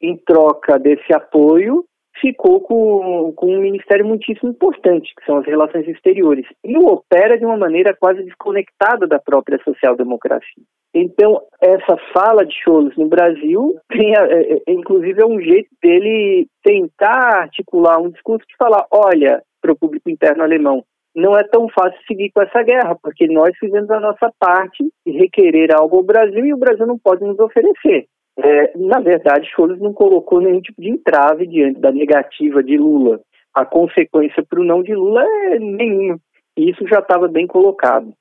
Em 0.00 0.16
troca 0.16 0.78
desse 0.78 1.12
apoio, 1.12 1.84
ficou 2.20 2.60
com, 2.60 3.32
com 3.34 3.46
um 3.46 3.60
ministério 3.60 4.06
muitíssimo 4.06 4.50
importante, 4.50 5.12
que 5.16 5.24
são 5.24 5.38
as 5.38 5.46
relações 5.46 5.86
exteriores, 5.88 6.46
e 6.64 6.76
opera 6.76 7.38
de 7.38 7.44
uma 7.44 7.56
maneira 7.56 7.96
quase 7.98 8.22
desconectada 8.22 9.06
da 9.06 9.18
própria 9.18 9.58
social-democracia. 9.62 10.62
Então, 10.94 11.40
essa 11.60 11.96
fala 12.12 12.44
de 12.44 12.54
Scholz 12.54 12.96
no 12.96 13.08
Brasil, 13.08 13.78
tem, 13.88 14.16
é, 14.16 14.54
é, 14.54 14.62
inclusive, 14.68 15.20
é 15.20 15.26
um 15.26 15.40
jeito 15.40 15.68
dele 15.82 16.46
tentar 16.62 17.42
articular 17.42 18.00
um 18.00 18.10
discurso 18.10 18.46
de 18.48 18.56
falar, 18.56 18.86
olha, 18.90 19.42
para 19.60 19.72
o 19.72 19.78
público 19.78 20.10
interno 20.10 20.42
alemão, 20.42 20.84
não 21.14 21.36
é 21.36 21.42
tão 21.44 21.68
fácil 21.68 21.98
seguir 22.06 22.30
com 22.30 22.42
essa 22.42 22.62
guerra, 22.62 22.96
porque 23.02 23.26
nós 23.26 23.50
fizemos 23.58 23.90
a 23.90 23.98
nossa 23.98 24.32
parte 24.38 24.88
e 25.04 25.10
requerer 25.10 25.74
algo 25.74 25.96
ao 25.96 26.02
Brasil 26.04 26.46
e 26.46 26.54
o 26.54 26.58
Brasil 26.58 26.86
não 26.86 26.98
pode 26.98 27.24
nos 27.24 27.38
oferecer. 27.40 28.06
É, 28.38 28.76
na 28.76 29.00
verdade, 29.00 29.48
Scholz 29.50 29.80
não 29.80 29.92
colocou 29.92 30.40
nenhum 30.40 30.60
tipo 30.60 30.80
de 30.80 30.90
entrave 30.90 31.46
diante 31.46 31.80
da 31.80 31.90
negativa 31.90 32.62
de 32.62 32.76
Lula. 32.76 33.20
A 33.52 33.64
consequência 33.64 34.44
para 34.44 34.60
o 34.60 34.64
não 34.64 34.82
de 34.82 34.94
Lula 34.94 35.24
é 35.24 35.58
nenhuma. 35.58 36.18
E 36.56 36.70
isso 36.70 36.86
já 36.86 37.00
estava 37.00 37.26
bem 37.26 37.46
colocado. 37.46 38.12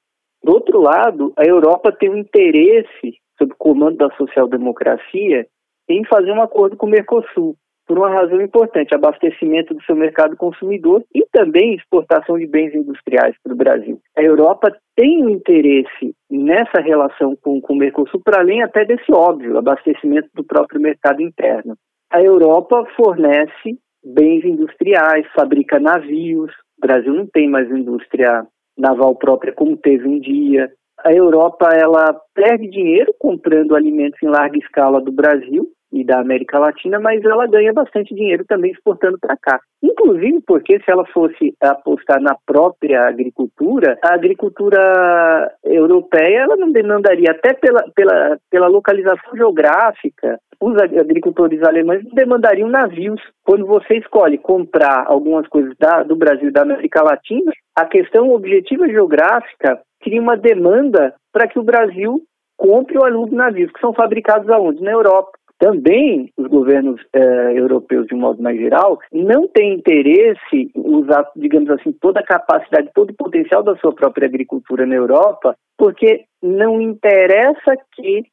Do 0.43 0.53
outro 0.53 0.81
lado, 0.81 1.33
a 1.37 1.45
Europa 1.45 1.91
tem 1.91 2.09
um 2.09 2.17
interesse, 2.17 3.17
sob 3.37 3.51
o 3.51 3.57
comando 3.57 3.97
da 3.97 4.09
social-democracia, 4.15 5.45
em 5.87 6.03
fazer 6.05 6.31
um 6.31 6.41
acordo 6.41 6.75
com 6.75 6.87
o 6.87 6.89
Mercosul 6.89 7.55
por 7.87 7.97
uma 7.97 8.09
razão 8.09 8.41
importante, 8.41 8.93
abastecimento 8.93 9.73
do 9.73 9.81
seu 9.83 9.95
mercado 9.95 10.35
consumidor 10.35 11.03
e 11.15 11.25
também 11.31 11.73
exportação 11.73 12.37
de 12.37 12.45
bens 12.45 12.75
industriais 12.75 13.35
para 13.41 13.53
o 13.53 13.57
Brasil. 13.57 13.99
A 14.17 14.21
Europa 14.21 14.75
tem 14.95 15.23
um 15.23 15.29
interesse 15.29 16.13
nessa 16.29 16.81
relação 16.81 17.35
com, 17.41 17.61
com 17.61 17.73
o 17.73 17.77
Mercosul, 17.77 18.21
para 18.23 18.41
além 18.41 18.61
até 18.61 18.83
desse 18.83 19.11
óbvio, 19.11 19.57
abastecimento 19.57 20.29
do 20.35 20.43
próprio 20.43 20.81
mercado 20.81 21.21
interno. 21.21 21.75
A 22.11 22.21
Europa 22.21 22.85
fornece 22.95 23.79
bens 24.03 24.43
industriais, 24.43 25.25
fabrica 25.33 25.79
navios, 25.79 26.51
o 26.77 26.81
Brasil 26.85 27.13
não 27.13 27.25
tem 27.25 27.49
mais 27.49 27.69
indústria 27.71 28.45
naval 28.77 29.15
própria 29.15 29.53
como 29.53 29.77
teve 29.77 30.07
um 30.07 30.19
dia. 30.19 30.69
A 31.03 31.13
Europa 31.13 31.69
ela 31.73 32.19
perde 32.33 32.69
dinheiro 32.69 33.13
comprando 33.19 33.75
alimentos 33.75 34.21
em 34.21 34.27
larga 34.27 34.57
escala 34.57 35.01
do 35.01 35.11
Brasil, 35.11 35.67
e 35.91 36.03
da 36.03 36.19
América 36.19 36.59
Latina, 36.59 36.99
mas 36.99 37.23
ela 37.23 37.47
ganha 37.47 37.73
bastante 37.73 38.13
dinheiro 38.13 38.43
também 38.47 38.71
exportando 38.71 39.17
para 39.19 39.37
cá. 39.37 39.59
Inclusive 39.81 40.41
porque 40.45 40.79
se 40.79 40.91
ela 40.91 41.05
fosse 41.07 41.53
apostar 41.61 42.21
na 42.21 42.35
própria 42.45 43.07
agricultura, 43.07 43.97
a 44.03 44.13
agricultura 44.13 45.51
europeia 45.63 46.41
ela 46.41 46.55
não 46.55 46.71
demandaria, 46.71 47.31
até 47.31 47.53
pela, 47.53 47.83
pela, 47.95 48.37
pela 48.49 48.67
localização 48.67 49.35
geográfica, 49.35 50.39
os 50.59 50.75
agricultores 50.81 51.61
alemães 51.63 52.03
demandariam 52.13 52.67
navios. 52.67 53.21
Quando 53.43 53.65
você 53.65 53.97
escolhe 53.97 54.37
comprar 54.37 55.05
algumas 55.07 55.47
coisas 55.47 55.73
da, 55.79 56.03
do 56.03 56.15
Brasil 56.15 56.49
e 56.49 56.51
da 56.51 56.63
América 56.63 57.03
Latina, 57.03 57.51
a 57.75 57.85
questão 57.85 58.31
objetiva 58.31 58.87
geográfica 58.87 59.79
cria 60.01 60.21
uma 60.21 60.35
demanda 60.35 61.13
para 61.31 61.47
que 61.47 61.59
o 61.59 61.63
Brasil 61.63 62.21
compre 62.57 62.97
ou 62.97 63.05
alugue 63.05 63.35
navios, 63.35 63.71
que 63.71 63.79
são 63.79 63.93
fabricados 63.93 64.49
aonde? 64.49 64.81
Na 64.81 64.91
Europa. 64.91 65.31
Também 65.59 66.31
os 66.37 66.47
governos 66.47 67.01
eh, 67.13 67.53
europeus, 67.55 68.05
de 68.05 68.13
um 68.13 68.19
modo 68.19 68.41
mais 68.41 68.57
geral, 68.57 68.99
não 69.11 69.47
têm 69.47 69.73
interesse 69.73 70.71
usar, 70.75 71.27
digamos 71.35 71.69
assim, 71.71 71.91
toda 71.93 72.19
a 72.19 72.25
capacidade, 72.25 72.91
todo 72.93 73.09
o 73.09 73.15
potencial 73.15 73.63
da 73.63 73.75
sua 73.77 73.91
própria 73.91 74.27
agricultura 74.27 74.85
na 74.85 74.93
Europa, 74.93 75.55
porque 75.75 76.25
não 76.43 76.79
interessa 76.79 77.75
que 77.95 78.23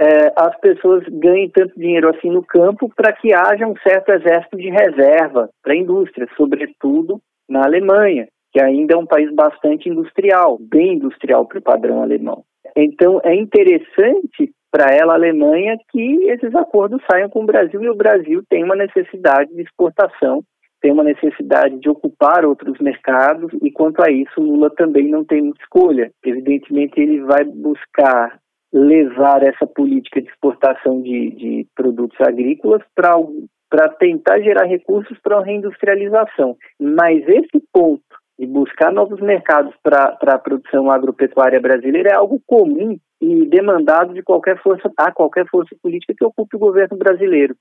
eh, 0.00 0.32
as 0.34 0.58
pessoas 0.60 1.04
ganhem 1.08 1.50
tanto 1.50 1.78
dinheiro 1.78 2.08
assim 2.08 2.30
no 2.30 2.42
campo 2.42 2.90
para 2.96 3.12
que 3.12 3.34
haja 3.34 3.66
um 3.66 3.76
certo 3.86 4.10
exército 4.10 4.56
de 4.56 4.70
reserva 4.70 5.50
para 5.62 5.74
a 5.74 5.76
indústria, 5.76 6.26
sobretudo 6.36 7.20
na 7.48 7.64
Alemanha, 7.64 8.28
que 8.50 8.60
ainda 8.60 8.94
é 8.94 8.96
um 8.96 9.06
país 9.06 9.30
bastante 9.34 9.90
industrial, 9.90 10.58
bem 10.58 10.94
industrial 10.94 11.46
para 11.46 11.58
o 11.58 11.62
padrão 11.62 12.02
alemão. 12.02 12.44
Então, 12.74 13.20
é 13.22 13.34
interessante 13.34 14.52
para 14.72 14.86
ela, 14.90 15.12
a 15.12 15.16
Alemanha, 15.16 15.76
que 15.90 16.24
esses 16.30 16.54
acordos 16.54 17.02
saiam 17.10 17.28
com 17.28 17.42
o 17.42 17.46
Brasil 17.46 17.82
e 17.82 17.90
o 17.90 17.94
Brasil 17.94 18.42
tem 18.48 18.64
uma 18.64 18.74
necessidade 18.74 19.54
de 19.54 19.60
exportação, 19.60 20.42
tem 20.80 20.90
uma 20.90 21.04
necessidade 21.04 21.78
de 21.78 21.90
ocupar 21.90 22.46
outros 22.46 22.78
mercados 22.80 23.52
e 23.62 23.70
quanto 23.70 24.02
a 24.02 24.10
isso, 24.10 24.40
Lula 24.40 24.70
também 24.70 25.08
não 25.08 25.24
tem 25.24 25.42
muita 25.42 25.62
escolha. 25.62 26.10
Evidentemente, 26.24 26.98
ele 26.98 27.20
vai 27.20 27.44
buscar 27.44 28.40
levar 28.72 29.42
essa 29.42 29.66
política 29.66 30.22
de 30.22 30.28
exportação 30.28 31.02
de, 31.02 31.30
de 31.32 31.66
produtos 31.76 32.18
agrícolas 32.20 32.82
para 32.96 33.88
tentar 34.00 34.40
gerar 34.40 34.64
recursos 34.64 35.18
para 35.22 35.36
a 35.38 35.44
reindustrialização. 35.44 36.56
Mas 36.80 37.22
esse 37.28 37.62
ponto 37.70 38.02
de 38.38 38.46
buscar 38.46 38.90
novos 38.90 39.20
mercados 39.20 39.74
para 39.82 40.16
a 40.20 40.38
produção 40.38 40.90
agropecuária 40.90 41.60
brasileira 41.60 42.10
é 42.10 42.14
algo 42.14 42.40
comum 42.46 42.96
e 43.22 43.46
demandado 43.46 44.12
de 44.12 44.22
qualquer 44.22 44.60
força, 44.60 44.90
a 44.98 45.12
qualquer 45.12 45.46
força 45.48 45.76
política 45.80 46.12
que 46.12 46.24
ocupe 46.24 46.56
o 46.56 46.58
governo 46.58 46.96
brasileiro. 46.96 47.54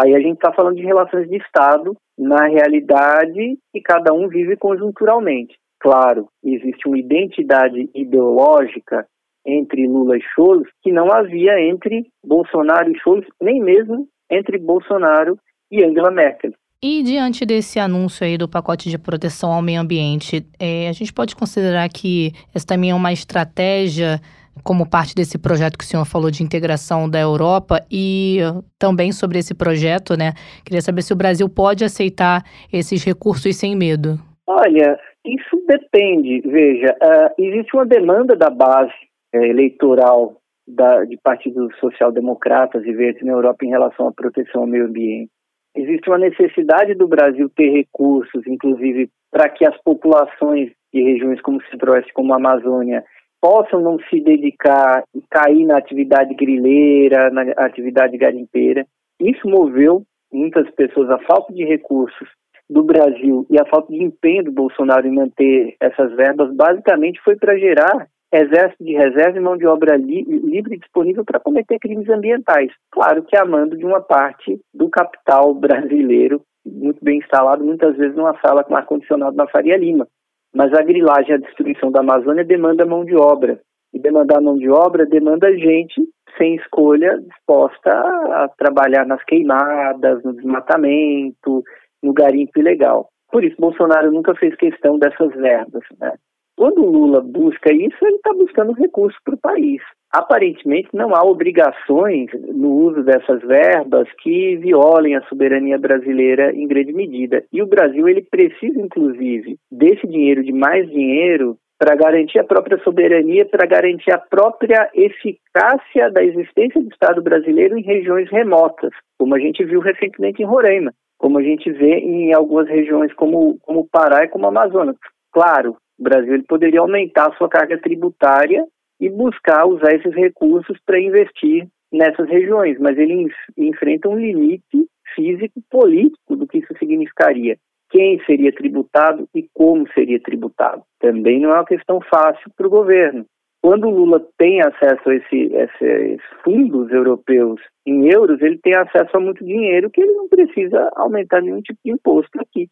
Aí 0.00 0.14
a 0.14 0.20
gente 0.20 0.34
está 0.34 0.52
falando 0.52 0.76
de 0.76 0.82
relações 0.82 1.28
de 1.28 1.36
Estado 1.36 1.96
na 2.16 2.46
realidade 2.46 3.58
que 3.72 3.80
cada 3.80 4.12
um 4.12 4.28
vive 4.28 4.56
conjunturalmente. 4.56 5.56
Claro, 5.80 6.28
existe 6.44 6.86
uma 6.86 6.98
identidade 6.98 7.90
ideológica 7.92 9.06
entre 9.44 9.88
Lula 9.88 10.16
e 10.16 10.22
Scholz 10.34 10.68
que 10.82 10.92
não 10.92 11.10
havia 11.10 11.60
entre 11.60 12.06
Bolsonaro 12.24 12.90
e 12.90 12.98
Scholz, 13.00 13.26
nem 13.42 13.60
mesmo 13.60 14.06
entre 14.30 14.56
Bolsonaro 14.58 15.36
e 15.70 15.82
Angela 15.82 16.10
Merkel. 16.12 16.52
E 16.80 17.02
diante 17.02 17.44
desse 17.44 17.80
anúncio 17.80 18.24
aí 18.24 18.38
do 18.38 18.48
pacote 18.48 18.88
de 18.88 18.98
proteção 18.98 19.52
ao 19.52 19.62
meio 19.62 19.80
ambiente, 19.80 20.46
é, 20.60 20.88
a 20.88 20.92
gente 20.92 21.12
pode 21.12 21.34
considerar 21.34 21.88
que 21.88 22.32
essa 22.54 22.66
também 22.66 22.90
é 22.90 22.94
uma 22.94 23.12
estratégia 23.12 24.20
como 24.62 24.88
parte 24.88 25.14
desse 25.14 25.38
projeto 25.38 25.76
que 25.78 25.84
o 25.84 25.86
senhor 25.86 26.04
falou 26.04 26.30
de 26.30 26.42
integração 26.42 27.08
da 27.08 27.20
Europa 27.20 27.80
e 27.90 28.38
também 28.78 29.12
sobre 29.12 29.38
esse 29.38 29.54
projeto, 29.54 30.16
né? 30.16 30.32
Queria 30.64 30.80
saber 30.80 31.02
se 31.02 31.12
o 31.12 31.16
Brasil 31.16 31.48
pode 31.48 31.84
aceitar 31.84 32.42
esses 32.72 33.04
recursos 33.04 33.56
sem 33.56 33.76
medo. 33.76 34.18
Olha, 34.46 34.98
isso 35.24 35.62
depende. 35.66 36.40
Veja, 36.40 36.96
uh, 37.02 37.42
existe 37.42 37.74
uma 37.76 37.86
demanda 37.86 38.34
da 38.34 38.50
base 38.50 38.92
uh, 39.34 39.44
eleitoral 39.44 40.36
da, 40.66 41.04
de 41.04 41.16
partidos 41.22 41.74
social-democratas 41.78 42.84
e 42.84 42.92
verdes 42.92 43.24
na 43.24 43.32
Europa 43.32 43.64
em 43.64 43.70
relação 43.70 44.08
à 44.08 44.12
proteção 44.12 44.62
ao 44.62 44.66
meio 44.66 44.86
ambiente. 44.86 45.30
Existe 45.76 46.08
uma 46.08 46.18
necessidade 46.18 46.94
do 46.94 47.06
Brasil 47.06 47.48
ter 47.54 47.70
recursos, 47.70 48.46
inclusive 48.46 49.08
para 49.30 49.48
que 49.48 49.64
as 49.64 49.76
populações 49.82 50.72
de 50.92 51.02
regiões 51.02 51.40
como 51.40 51.58
o 51.58 51.70
Centro-Oeste, 51.70 52.12
como 52.12 52.32
a 52.32 52.36
Amazônia, 52.36 53.04
possam 53.40 53.80
não 53.80 53.98
se 54.10 54.20
dedicar 54.20 55.02
e 55.14 55.22
cair 55.30 55.64
na 55.64 55.78
atividade 55.78 56.34
grileira, 56.34 57.30
na 57.30 57.42
atividade 57.56 58.16
garimpeira. 58.16 58.86
Isso 59.20 59.48
moveu 59.48 60.02
muitas 60.32 60.70
pessoas 60.72 61.10
a 61.10 61.18
falta 61.20 61.52
de 61.52 61.64
recursos 61.64 62.28
do 62.68 62.82
Brasil 62.82 63.46
e 63.50 63.58
a 63.58 63.64
falta 63.64 63.92
de 63.92 64.02
empenho 64.02 64.44
do 64.44 64.52
Bolsonaro 64.52 65.06
em 65.06 65.14
manter 65.14 65.74
essas 65.80 66.14
verbas, 66.14 66.54
basicamente 66.54 67.20
foi 67.24 67.36
para 67.36 67.58
gerar 67.58 68.06
exército 68.30 68.84
de 68.84 68.92
reserva 68.92 69.38
e 69.38 69.40
mão 69.40 69.56
de 69.56 69.66
obra 69.66 69.96
li 69.96 70.22
livre 70.22 70.76
disponível 70.76 71.24
para 71.24 71.40
cometer 71.40 71.78
crimes 71.78 72.08
ambientais. 72.10 72.70
Claro 72.90 73.22
que 73.22 73.36
amando 73.36 73.76
de 73.76 73.86
uma 73.86 74.02
parte 74.02 74.60
do 74.74 74.90
capital 74.90 75.54
brasileiro, 75.54 76.42
muito 76.66 77.02
bem 77.02 77.18
instalado, 77.18 77.64
muitas 77.64 77.96
vezes 77.96 78.14
numa 78.14 78.38
sala 78.40 78.62
com 78.62 78.76
ar-condicionado 78.76 79.34
na 79.34 79.48
Faria 79.48 79.78
Lima. 79.78 80.06
Mas 80.54 80.72
a 80.72 80.82
grilagem 80.82 81.34
a 81.34 81.38
destruição 81.38 81.90
da 81.90 82.00
Amazônia 82.00 82.44
demanda 82.44 82.86
mão 82.86 83.04
de 83.04 83.14
obra. 83.16 83.60
E 83.92 83.98
demandar 83.98 84.40
mão 84.40 84.56
de 84.56 84.68
obra 84.68 85.06
demanda 85.06 85.50
gente 85.56 86.06
sem 86.36 86.56
escolha 86.56 87.18
disposta 87.20 87.90
a 87.90 88.48
trabalhar 88.56 89.06
nas 89.06 89.22
queimadas, 89.24 90.22
no 90.22 90.34
desmatamento, 90.34 91.64
no 92.02 92.12
garimpo 92.12 92.58
ilegal. 92.58 93.08
Por 93.30 93.44
isso, 93.44 93.56
Bolsonaro 93.58 94.10
nunca 94.10 94.34
fez 94.34 94.54
questão 94.56 94.98
dessas 94.98 95.34
verbas. 95.34 95.84
Né? 95.98 96.14
Quando 96.56 96.82
o 96.82 96.90
Lula 96.90 97.20
busca 97.20 97.72
isso, 97.72 97.96
ele 98.02 98.16
está 98.16 98.32
buscando 98.32 98.72
recursos 98.72 99.18
para 99.24 99.34
o 99.34 99.38
país. 99.38 99.82
Aparentemente, 100.10 100.88
não 100.94 101.14
há 101.14 101.22
obrigações 101.22 102.30
no 102.48 102.70
uso 102.70 103.02
dessas 103.02 103.42
verbas 103.42 104.08
que 104.22 104.56
violem 104.56 105.16
a 105.16 105.22
soberania 105.22 105.78
brasileira 105.78 106.50
em 106.54 106.66
grande 106.66 106.92
medida. 106.92 107.44
E 107.52 107.62
o 107.62 107.66
Brasil 107.66 108.08
ele 108.08 108.22
precisa, 108.22 108.80
inclusive, 108.80 109.58
desse 109.70 110.06
dinheiro, 110.06 110.42
de 110.42 110.52
mais 110.52 110.88
dinheiro, 110.88 111.58
para 111.78 111.94
garantir 111.94 112.38
a 112.38 112.44
própria 112.44 112.78
soberania, 112.78 113.46
para 113.46 113.66
garantir 113.66 114.10
a 114.10 114.18
própria 114.18 114.90
eficácia 114.94 116.10
da 116.10 116.24
existência 116.24 116.80
do 116.82 116.88
Estado 116.88 117.22
brasileiro 117.22 117.78
em 117.78 117.82
regiões 117.82 118.28
remotas, 118.30 118.90
como 119.18 119.34
a 119.34 119.38
gente 119.38 119.62
viu 119.64 119.80
recentemente 119.80 120.42
em 120.42 120.46
Roraima, 120.46 120.92
como 121.18 121.38
a 121.38 121.42
gente 121.42 121.70
vê 121.70 121.98
em 121.98 122.32
algumas 122.32 122.66
regiões 122.68 123.12
como, 123.12 123.58
como 123.60 123.88
Pará 123.88 124.24
e 124.24 124.28
como 124.28 124.46
Amazonas. 124.46 124.96
Claro, 125.32 125.76
o 125.98 126.02
Brasil 126.02 126.34
ele 126.34 126.44
poderia 126.44 126.80
aumentar 126.80 127.28
a 127.28 127.36
sua 127.36 127.48
carga 127.48 127.78
tributária 127.78 128.64
e 129.00 129.08
buscar 129.08 129.66
usar 129.66 129.94
esses 129.94 130.14
recursos 130.14 130.78
para 130.84 131.00
investir 131.00 131.66
nessas 131.92 132.28
regiões, 132.28 132.78
mas 132.78 132.98
ele 132.98 133.28
enfrenta 133.56 134.08
um 134.08 134.18
limite 134.18 134.86
físico 135.14 135.60
político 135.70 136.36
do 136.36 136.46
que 136.46 136.58
isso 136.58 136.74
significaria 136.78 137.56
quem 137.90 138.22
seria 138.24 138.52
tributado 138.52 139.26
e 139.34 139.48
como 139.54 139.90
seria 139.92 140.20
tributado. 140.20 140.82
Também 141.00 141.40
não 141.40 141.50
é 141.50 141.54
uma 141.54 141.64
questão 141.64 142.00
fácil 142.02 142.50
para 142.56 142.66
o 142.66 142.70
governo. 142.70 143.24
Quando 143.62 143.88
o 143.88 143.90
Lula 143.90 144.24
tem 144.38 144.60
acesso 144.60 145.08
a 145.08 145.14
esse, 145.14 145.52
esses 145.52 146.20
fundos 146.44 146.90
europeus 146.92 147.60
em 147.86 148.08
euros, 148.08 148.40
ele 148.40 148.58
tem 148.58 148.74
acesso 148.76 149.16
a 149.16 149.20
muito 149.20 149.44
dinheiro 149.44 149.90
que 149.90 150.00
ele 150.00 150.12
não 150.12 150.28
precisa 150.28 150.90
aumentar 150.94 151.40
nenhum 151.40 151.60
tipo 151.60 151.78
de 151.84 151.90
imposto 151.90 152.38
aqui. 152.40 152.68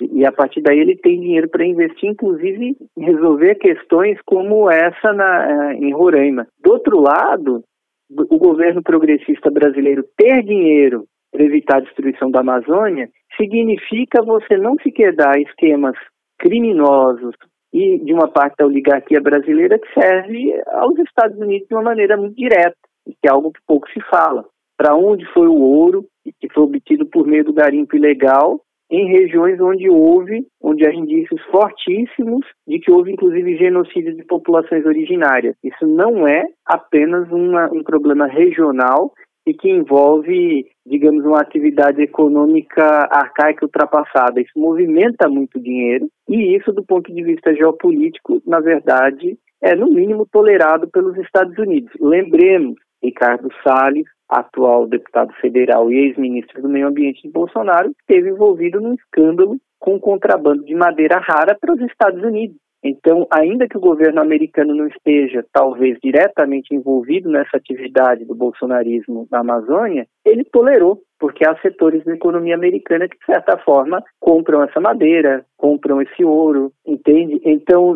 E 0.00 0.24
a 0.24 0.30
partir 0.30 0.62
daí 0.62 0.78
ele 0.78 0.96
tem 0.96 1.20
dinheiro 1.20 1.48
para 1.48 1.66
investir, 1.66 2.10
inclusive 2.10 2.76
resolver 2.96 3.56
questões 3.56 4.18
como 4.24 4.70
essa 4.70 5.12
na, 5.12 5.74
em 5.74 5.92
Roraima. 5.92 6.46
Do 6.62 6.72
outro 6.72 7.00
lado, 7.00 7.64
o 8.10 8.38
governo 8.38 8.82
progressista 8.82 9.50
brasileiro 9.50 10.04
ter 10.16 10.42
dinheiro 10.42 11.04
para 11.32 11.44
evitar 11.44 11.78
a 11.78 11.80
destruição 11.80 12.30
da 12.30 12.40
Amazônia 12.40 13.08
significa 13.36 14.22
você 14.22 14.56
não 14.56 14.76
se 14.82 14.90
quedar 14.90 15.36
a 15.36 15.40
esquemas 15.40 15.96
criminosos 16.38 17.34
e 17.72 17.98
de 17.98 18.12
uma 18.12 18.28
parte 18.28 18.56
da 18.58 18.66
oligarquia 18.66 19.20
brasileira 19.20 19.78
que 19.78 19.92
serve 20.00 20.54
aos 20.68 20.98
Estados 21.00 21.38
Unidos 21.38 21.68
de 21.68 21.74
uma 21.74 21.82
maneira 21.82 22.16
muito 22.16 22.34
direta, 22.34 22.76
que 23.04 23.28
é 23.28 23.30
algo 23.30 23.52
que 23.52 23.60
pouco 23.66 23.88
se 23.90 24.00
fala. 24.08 24.44
Para 24.76 24.94
onde 24.94 25.26
foi 25.32 25.48
o 25.48 25.60
ouro 25.60 26.06
que 26.40 26.48
foi 26.52 26.62
obtido 26.62 27.04
por 27.06 27.26
meio 27.26 27.44
do 27.44 27.52
garimpo 27.52 27.96
ilegal 27.96 28.60
em 28.90 29.08
regiões 29.08 29.60
onde 29.60 29.88
houve, 29.88 30.46
onde 30.62 30.86
há 30.86 30.92
indícios 30.92 31.40
fortíssimos 31.50 32.46
de 32.66 32.78
que 32.78 32.90
houve 32.90 33.12
inclusive 33.12 33.56
genocídio 33.56 34.14
de 34.14 34.24
populações 34.24 34.84
originárias. 34.86 35.56
Isso 35.62 35.86
não 35.86 36.26
é 36.26 36.44
apenas 36.64 37.30
uma, 37.30 37.70
um 37.72 37.82
problema 37.82 38.26
regional 38.26 39.12
e 39.46 39.54
que 39.54 39.70
envolve, 39.70 40.66
digamos, 40.86 41.24
uma 41.24 41.40
atividade 41.40 42.02
econômica 42.02 42.84
arcaica 43.10 43.64
ultrapassada. 43.64 44.40
Isso 44.40 44.52
movimenta 44.56 45.28
muito 45.28 45.60
dinheiro 45.60 46.08
e 46.28 46.56
isso, 46.56 46.72
do 46.72 46.84
ponto 46.84 47.12
de 47.12 47.22
vista 47.22 47.54
geopolítico, 47.54 48.42
na 48.46 48.60
verdade, 48.60 49.38
é 49.62 49.74
no 49.74 49.90
mínimo 49.90 50.26
tolerado 50.30 50.88
pelos 50.88 51.16
Estados 51.16 51.56
Unidos. 51.58 51.90
Lembremos, 52.00 52.76
Ricardo 53.02 53.48
Salles, 53.62 54.06
atual 54.28 54.86
deputado 54.86 55.32
federal 55.40 55.90
e 55.90 55.96
ex-ministro 55.96 56.60
do 56.60 56.68
Meio 56.68 56.88
Ambiente 56.88 57.22
de 57.22 57.30
Bolsonaro, 57.30 57.92
esteve 58.00 58.30
envolvido 58.30 58.80
num 58.80 58.94
escândalo 58.94 59.56
com 59.78 59.98
contrabando 59.98 60.64
de 60.64 60.74
madeira 60.74 61.18
rara 61.18 61.56
para 61.58 61.72
os 61.72 61.80
Estados 61.80 62.22
Unidos. 62.22 62.56
Então, 62.82 63.26
ainda 63.30 63.66
que 63.66 63.76
o 63.76 63.80
governo 63.80 64.20
americano 64.20 64.74
não 64.74 64.86
esteja, 64.86 65.44
talvez, 65.52 65.98
diretamente 66.02 66.74
envolvido 66.74 67.28
nessa 67.28 67.56
atividade 67.56 68.24
do 68.24 68.34
bolsonarismo 68.34 69.26
na 69.30 69.40
Amazônia, 69.40 70.06
ele 70.24 70.44
tolerou, 70.44 71.00
porque 71.18 71.46
há 71.46 71.56
setores 71.60 72.04
da 72.04 72.14
economia 72.14 72.54
americana 72.54 73.08
que, 73.08 73.18
de 73.18 73.24
certa 73.26 73.58
forma, 73.58 74.02
compram 74.20 74.62
essa 74.62 74.80
madeira, 74.80 75.44
compram 75.56 76.00
esse 76.00 76.24
ouro, 76.24 76.72
entende? 76.86 77.40
Então, 77.44 77.90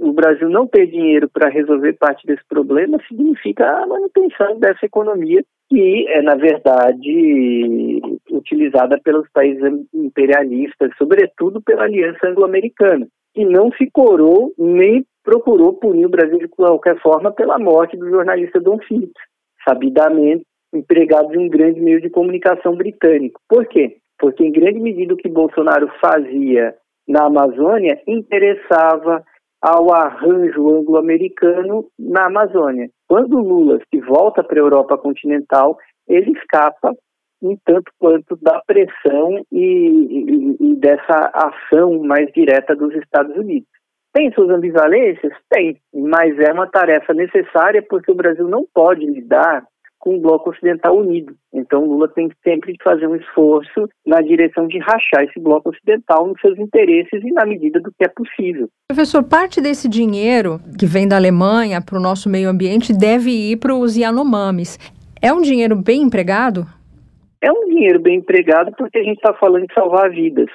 o 0.00 0.12
Brasil 0.12 0.48
não 0.48 0.66
ter 0.66 0.86
dinheiro 0.86 1.28
para 1.28 1.50
resolver 1.50 1.94
parte 1.94 2.26
desse 2.26 2.46
problema 2.48 2.98
significa 3.08 3.68
a 3.68 3.86
manutenção 3.86 4.58
dessa 4.58 4.86
economia 4.86 5.42
que 5.68 6.06
é, 6.08 6.20
na 6.20 6.34
verdade, 6.34 8.00
utilizada 8.30 8.98
pelos 9.04 9.28
países 9.32 9.62
imperialistas, 9.94 10.90
sobretudo 10.98 11.62
pela 11.62 11.84
Aliança 11.84 12.26
Anglo-Americana 12.26 13.06
que 13.34 13.44
não 13.44 13.70
se 13.72 13.88
corou 13.90 14.52
nem 14.58 15.04
procurou 15.22 15.74
punir 15.74 16.06
o 16.06 16.10
Brasil 16.10 16.38
de 16.38 16.48
qualquer 16.48 17.00
forma 17.00 17.30
pela 17.32 17.58
morte 17.58 17.96
do 17.96 18.08
jornalista 18.08 18.60
Don 18.60 18.78
Phillips, 18.78 19.22
sabidamente 19.64 20.44
empregado 20.72 21.28
de 21.28 21.38
um 21.38 21.48
grande 21.48 21.80
meio 21.80 22.00
de 22.00 22.10
comunicação 22.10 22.74
britânico. 22.74 23.40
Por 23.48 23.66
quê? 23.66 23.96
Porque, 24.18 24.44
em 24.44 24.52
grande 24.52 24.78
medida, 24.78 25.14
o 25.14 25.16
que 25.16 25.28
Bolsonaro 25.28 25.90
fazia 26.00 26.74
na 27.08 27.26
Amazônia 27.26 28.00
interessava 28.06 29.24
ao 29.60 29.92
arranjo 29.92 30.70
anglo-americano 30.70 31.86
na 31.98 32.26
Amazônia. 32.26 32.88
Quando 33.08 33.40
Lula 33.40 33.78
se 33.92 34.00
volta 34.00 34.42
para 34.42 34.58
a 34.58 34.62
Europa 34.62 34.96
continental, 34.96 35.76
ele 36.08 36.32
escapa 36.32 36.94
um 37.42 37.56
tanto 37.64 37.90
quanto 37.98 38.36
da 38.36 38.60
pressão 38.66 39.42
e, 39.50 39.64
e, 39.64 40.56
e, 40.60 40.76
dessa 40.76 41.30
ação 41.34 42.02
mais 42.02 42.30
direta 42.32 42.76
dos 42.76 42.94
Estados 42.94 43.34
Unidos. 43.36 43.68
Tem 44.12 44.32
suas 44.32 44.50
ambivalências? 44.50 45.32
Tem, 45.48 45.76
mas 45.94 46.38
é 46.38 46.52
uma 46.52 46.66
tarefa 46.66 47.14
necessária 47.14 47.82
porque 47.88 48.10
o 48.10 48.14
Brasil 48.14 48.48
não 48.48 48.66
pode 48.74 49.06
lidar 49.06 49.64
com 50.00 50.16
o 50.16 50.20
bloco 50.20 50.50
ocidental 50.50 50.96
unido. 50.96 51.34
Então 51.52 51.84
Lula 51.84 52.08
tem 52.08 52.28
sempre 52.42 52.72
que 52.72 52.82
fazer 52.82 53.06
um 53.06 53.14
esforço 53.14 53.88
na 54.04 54.20
direção 54.20 54.66
de 54.66 54.78
rachar 54.78 55.22
esse 55.22 55.38
bloco 55.38 55.68
ocidental 55.68 56.26
nos 56.26 56.40
seus 56.40 56.58
interesses 56.58 57.22
e 57.22 57.30
na 57.32 57.44
medida 57.46 57.78
do 57.78 57.92
que 57.92 58.04
é 58.04 58.08
possível. 58.08 58.68
Professor, 58.88 59.22
parte 59.22 59.60
desse 59.60 59.88
dinheiro 59.88 60.58
que 60.78 60.86
vem 60.86 61.06
da 61.06 61.16
Alemanha 61.16 61.80
para 61.80 61.98
o 61.98 62.02
nosso 62.02 62.28
meio 62.28 62.48
ambiente 62.48 62.92
deve 62.92 63.30
ir 63.30 63.58
para 63.58 63.74
os 63.74 63.96
Yanomamis. 63.96 64.78
É 65.22 65.32
um 65.32 65.42
dinheiro 65.42 65.76
bem 65.76 66.02
empregado? 66.02 66.66
É 67.42 67.52
um 67.52 67.68
dinheiro 67.68 68.00
bem 68.00 68.16
empregado 68.16 68.72
porque 68.76 68.98
a 68.98 69.02
gente 69.02 69.16
está 69.16 69.34
falando 69.34 69.66
de 69.66 69.74
salvar 69.74 70.10
vidas. 70.10 70.48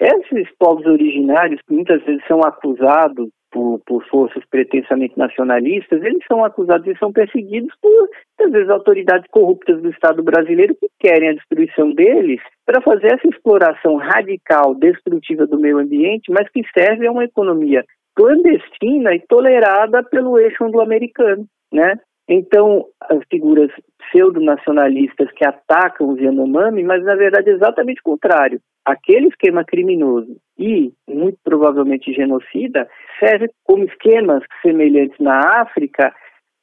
Esses 0.00 0.48
povos 0.58 0.84
originários, 0.86 1.60
que 1.66 1.74
muitas 1.74 2.02
vezes 2.04 2.22
são 2.26 2.40
acusados 2.40 3.28
por, 3.50 3.80
por, 3.86 4.04
forças 4.06 4.42
pretensamente 4.50 5.18
nacionalistas, 5.18 6.02
eles 6.02 6.22
são 6.26 6.44
acusados 6.44 6.86
e 6.86 6.98
são 6.98 7.12
perseguidos 7.12 7.72
por, 7.80 8.08
às 8.40 8.50
vezes, 8.50 8.70
autoridades 8.70 9.26
corruptas 9.30 9.80
do 9.82 9.90
Estado 9.90 10.22
brasileiro 10.22 10.74
que 10.74 10.88
querem 10.98 11.30
a 11.30 11.34
destruição 11.34 11.92
deles 11.92 12.40
para 12.64 12.80
fazer 12.80 13.08
essa 13.08 13.28
exploração 13.28 13.96
radical, 13.96 14.74
destrutiva 14.74 15.46
do 15.46 15.58
meio 15.58 15.78
ambiente, 15.78 16.30
mas 16.30 16.48
que 16.50 16.62
serve 16.72 17.06
a 17.06 17.12
uma 17.12 17.24
economia 17.24 17.84
clandestina 18.14 19.14
e 19.14 19.20
tolerada 19.20 20.02
pelo 20.02 20.38
eixo 20.38 20.64
anglo-americano, 20.64 21.46
né? 21.72 21.98
Então, 22.28 22.86
as 23.08 23.18
figuras 23.28 23.70
pseudo-nacionalistas 24.10 25.30
que 25.32 25.44
atacam 25.44 26.10
os 26.10 26.20
Yanomami, 26.20 26.84
mas 26.84 27.02
na 27.04 27.16
verdade 27.16 27.50
é 27.50 27.54
exatamente 27.54 28.00
o 28.00 28.10
contrário. 28.10 28.60
Aquele 28.84 29.28
esquema 29.28 29.64
criminoso 29.64 30.36
e, 30.60 30.92
muito 31.08 31.38
provavelmente, 31.42 32.12
genocida, 32.12 32.86
serve 33.18 33.48
como 33.64 33.84
esquemas 33.84 34.44
semelhantes 34.60 35.18
na 35.18 35.62
África 35.62 36.14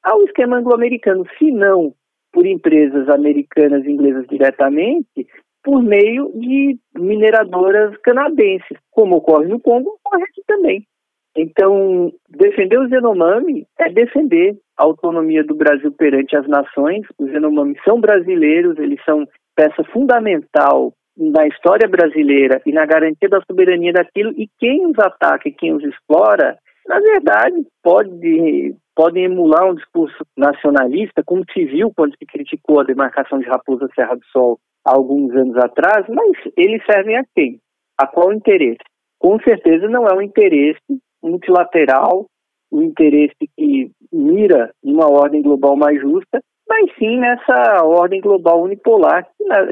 ao 0.04 0.24
esquema 0.24 0.58
anglo-americano, 0.58 1.26
se 1.38 1.52
não 1.52 1.94
por 2.32 2.46
empresas 2.46 3.10
americanas 3.10 3.84
e 3.84 3.90
inglesas 3.90 4.28
diretamente, 4.28 5.26
por 5.64 5.82
meio 5.82 6.32
de 6.36 6.78
mineradoras 6.96 7.98
canadenses, 8.04 8.78
como 8.92 9.18
ocorre 9.18 9.48
no 9.48 9.60
Congo, 9.60 9.98
ocorre 10.06 10.24
aqui 10.24 10.44
também. 10.46 10.86
Então, 11.36 12.12
defender 12.30 12.80
os 12.80 12.92
Yanomami 12.92 13.66
é 13.80 13.90
defender 13.90 14.58
a 14.78 14.84
autonomia 14.84 15.44
do 15.44 15.56
Brasil 15.56 15.92
perante 15.92 16.36
as 16.36 16.48
nações. 16.48 17.06
Os 17.18 17.30
Yanomami 17.32 17.76
são 17.84 18.00
brasileiros, 18.00 18.78
eles 18.78 19.04
são 19.04 19.28
peça 19.56 19.84
fundamental 19.86 20.94
na 21.18 21.48
história 21.48 21.88
brasileira 21.88 22.62
e 22.66 22.72
na 22.72 22.86
garantia 22.86 23.28
da 23.30 23.42
soberania 23.50 23.92
daquilo, 23.92 24.32
e 24.38 24.48
quem 24.60 24.86
os 24.86 24.98
ataca 25.00 25.50
e 25.50 25.52
quem 25.52 25.74
os 25.74 25.84
explora, 25.84 26.58
na 26.88 27.00
verdade, 27.00 27.66
pode, 27.84 28.76
podem 28.96 29.26
emular 29.26 29.70
um 29.70 29.76
discurso 29.76 30.24
nacionalista, 30.38 31.24
como 31.26 31.44
se 31.52 31.66
viu 31.66 31.92
quando 31.96 32.16
se 32.18 32.26
criticou 32.26 32.80
a 32.80 32.84
demarcação 32.84 33.40
de 33.40 33.48
Raposa 33.48 33.90
Serra 33.96 34.16
do 34.16 34.26
Sol 34.32 34.60
há 34.86 34.96
alguns 34.96 35.36
anos 35.36 35.58
atrás, 35.58 36.06
mas 36.08 36.54
eles 36.56 36.82
servem 36.86 37.18
a 37.18 37.24
quem? 37.36 37.60
A 38.00 38.06
qual 38.06 38.32
interesse? 38.32 38.78
com 39.20 39.40
certeza 39.40 39.88
não 39.88 40.08
é 40.08 40.14
um 40.14 40.22
interesse 40.22 40.82
multilateral, 41.22 42.28
um 42.72 42.82
interesse 42.84 43.36
que 43.58 43.92
mira 44.12 44.72
uma 44.84 45.10
ordem 45.10 45.42
global 45.42 45.76
mais 45.76 46.00
justa, 46.00 46.42
mas 46.68 46.92
sim 46.98 47.18
nessa 47.18 47.84
ordem 47.84 48.22
global 48.22 48.62
unipolar, 48.62 49.28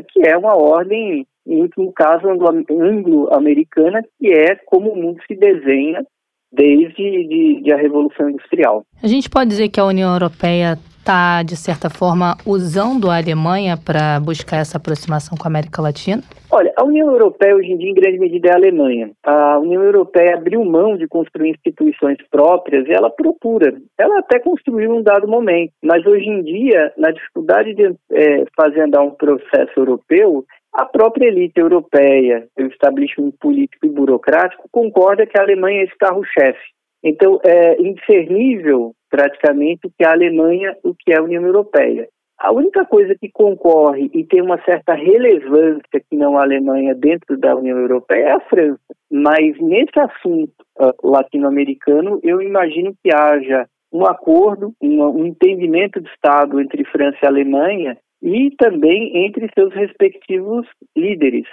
que 0.10 0.28
é 0.28 0.38
uma 0.38 0.56
ordem, 0.56 1.26
em 1.46 1.62
último 1.62 1.92
caso, 1.94 2.28
anglo-americana, 2.28 4.02
que 4.20 4.34
é 4.34 4.56
como 4.66 4.92
o 4.92 4.96
mundo 4.96 5.20
se 5.28 5.36
desenha 5.36 6.04
desde 6.52 7.28
de, 7.28 7.62
de 7.62 7.74
a 7.74 7.78
Revolução 7.78 8.30
Industrial. 8.30 8.84
A 9.04 9.08
gente 9.08 9.30
pode 9.30 9.50
dizer 9.50 9.70
que 9.70 9.80
a 9.80 9.86
União 9.86 10.12
Europeia 10.14 10.78
está, 11.06 11.44
de 11.44 11.56
certa 11.56 11.88
forma, 11.88 12.36
usando 12.48 13.12
a 13.12 13.18
Alemanha 13.18 13.78
para 13.78 14.20
buscar 14.20 14.58
essa 14.58 14.78
aproximação 14.78 15.38
com 15.38 15.48
a 15.48 15.52
América 15.52 15.80
Latina? 15.80 16.24
Olha, 16.50 16.74
a 16.76 16.84
União 16.84 17.12
Europeia 17.12 17.56
hoje 17.56 17.72
em 17.72 17.78
dia, 17.78 17.92
em 17.92 17.94
grande 17.94 18.18
medida, 18.18 18.50
é 18.50 18.52
a 18.54 18.56
Alemanha. 18.56 19.12
A 19.24 19.60
União 19.60 19.84
Europeia 19.84 20.36
abriu 20.36 20.64
mão 20.64 20.98
de 20.98 21.08
construir 21.08 21.52
instituições 21.52 22.18
próprias 22.32 22.88
e 22.88 22.92
ela 22.92 23.10
procura. 23.10 23.76
Ela 24.00 24.20
até 24.20 24.40
construiu 24.40 24.92
um 24.96 25.04
dado 25.04 25.28
momento, 25.28 25.74
mas 25.84 26.06
hoje 26.06 26.28
em 26.28 26.42
dia, 26.42 26.92
na 26.98 27.12
dificuldade 27.12 27.76
de 27.76 27.94
é, 28.12 28.46
fazer 28.56 28.82
andar 28.82 29.02
um 29.02 29.12
processo 29.12 29.74
europeu, 29.78 30.44
a 30.76 30.86
própria 30.86 31.28
elite 31.28 31.60
europeia, 31.60 32.48
o 32.60 32.64
establishment 32.64 33.32
político 33.40 33.86
e 33.86 33.90
burocrático, 33.90 34.68
concorda 34.72 35.26
que 35.26 35.40
a 35.40 35.42
Alemanha 35.42 35.82
é 35.82 35.84
esse 35.86 35.98
carro-chefe. 35.98 36.60
Então, 37.02 37.40
é 37.46 37.82
indiscernível 37.82 38.94
praticamente 39.10 39.88
o 39.88 39.92
que 39.98 40.04
é 40.04 40.08
a 40.08 40.12
Alemanha, 40.12 40.76
o 40.84 40.94
que 40.94 41.14
é 41.14 41.18
a 41.18 41.24
União 41.24 41.44
Europeia. 41.46 42.08
A 42.38 42.52
única 42.52 42.86
coisa 42.86 43.16
que 43.16 43.32
concorre 43.32 44.12
e 44.14 44.26
tem 44.26 44.42
uma 44.42 44.62
certa 44.66 44.94
relevância 44.94 46.02
que 46.10 46.18
não 46.18 46.38
a 46.38 46.42
Alemanha 46.42 46.94
dentro 46.94 47.38
da 47.38 47.56
União 47.56 47.78
Europeia 47.78 48.26
é 48.26 48.32
a 48.34 48.40
França. 48.42 48.80
Mas 49.10 49.58
nesse 49.62 49.98
assunto 49.98 50.52
uh, 50.78 51.08
latino-americano, 51.08 52.20
eu 52.22 52.42
imagino 52.42 52.94
que 53.02 53.16
haja 53.16 53.66
um 53.94 54.06
acordo, 54.06 54.74
um, 54.82 55.02
um 55.04 55.26
entendimento 55.26 56.02
de 56.02 56.10
Estado 56.10 56.60
entre 56.60 56.84
França 56.86 57.18
e 57.24 57.28
Alemanha 57.28 57.98
e 58.26 58.50
também 58.58 59.26
entre 59.26 59.48
seus 59.54 59.72
respectivos 59.74 60.68
líderes, 60.98 61.46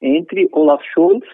entre 0.00 0.48
Olaf 0.52 0.80
Scholz 0.94 1.26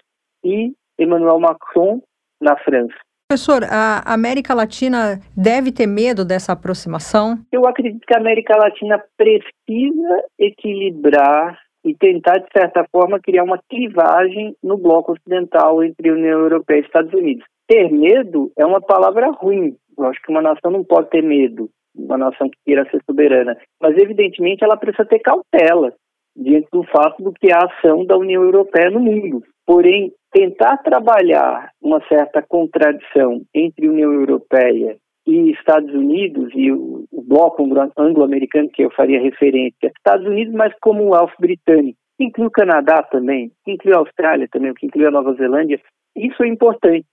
e 0.43 0.73
Emmanuel 0.97 1.39
Macron 1.39 2.01
na 2.41 2.57
França. 2.57 2.95
Professor, 3.29 3.63
a 3.65 4.01
América 4.11 4.55
Latina 4.55 5.19
deve 5.35 5.71
ter 5.71 5.85
medo 5.85 6.25
dessa 6.25 6.53
aproximação? 6.53 7.37
Eu 7.51 7.67
acredito 7.67 8.05
que 8.07 8.15
a 8.15 8.19
América 8.19 8.57
Latina 8.57 9.03
precisa 9.15 10.23
equilibrar 10.39 11.59
e 11.85 11.93
tentar, 11.93 12.39
de 12.39 12.47
certa 12.51 12.85
forma, 12.91 13.19
criar 13.19 13.43
uma 13.43 13.59
clivagem 13.69 14.55
no 14.63 14.77
bloco 14.77 15.11
ocidental 15.11 15.83
entre 15.83 16.09
União 16.09 16.39
Europeia 16.39 16.79
e 16.79 16.85
Estados 16.85 17.13
Unidos. 17.13 17.45
Ter 17.67 17.91
medo 17.91 18.51
é 18.57 18.65
uma 18.65 18.81
palavra 18.81 19.29
ruim. 19.29 19.75
Eu 19.97 20.05
acho 20.05 20.21
que 20.21 20.31
uma 20.31 20.41
nação 20.41 20.71
não 20.71 20.83
pode 20.83 21.09
ter 21.09 21.21
medo, 21.21 21.69
uma 21.97 22.17
nação 22.17 22.49
que 22.49 22.57
queira 22.65 22.89
ser 22.89 23.01
soberana. 23.05 23.57
Mas, 23.81 23.97
evidentemente, 23.97 24.63
ela 24.63 24.77
precisa 24.77 25.05
ter 25.05 25.19
cautela 25.19 25.93
diante 26.35 26.67
do 26.71 26.83
fato 26.83 27.23
do 27.23 27.33
que 27.33 27.51
é 27.51 27.55
a 27.55 27.65
ação 27.65 28.05
da 28.05 28.17
União 28.17 28.43
Europeia 28.43 28.91
no 28.91 28.99
mundo. 28.99 29.43
Porém, 29.65 30.13
tentar 30.31 30.77
trabalhar 30.77 31.71
uma 31.81 31.99
certa 32.07 32.41
contradição 32.41 33.41
entre 33.53 33.89
União 33.89 34.13
Europeia 34.13 34.97
e 35.25 35.51
Estados 35.51 35.93
Unidos 35.93 36.51
e 36.55 36.71
o, 36.71 37.05
bloco 37.11 37.61
anglo-americano 37.97 38.69
que 38.69 38.83
eu 38.83 38.89
faria 38.91 39.21
referência, 39.21 39.91
Estados 39.97 40.25
Unidos, 40.25 40.53
mas 40.53 40.73
como 40.79 41.03
o 41.03 41.13
Alf 41.13 41.33
britânico, 41.37 41.97
que 42.17 42.23
inclui 42.23 42.47
o 42.47 42.51
Canadá 42.51 43.03
também, 43.03 43.51
que 43.65 43.73
inclui 43.73 43.93
a 43.93 43.97
Austrália 43.97 44.47
também, 44.49 44.73
que 44.73 44.85
inclui 44.85 45.05
a 45.05 45.11
Nova 45.11 45.33
Zelândia, 45.33 45.81
isso 46.15 46.41
é 46.41 46.47
importante, 46.47 47.05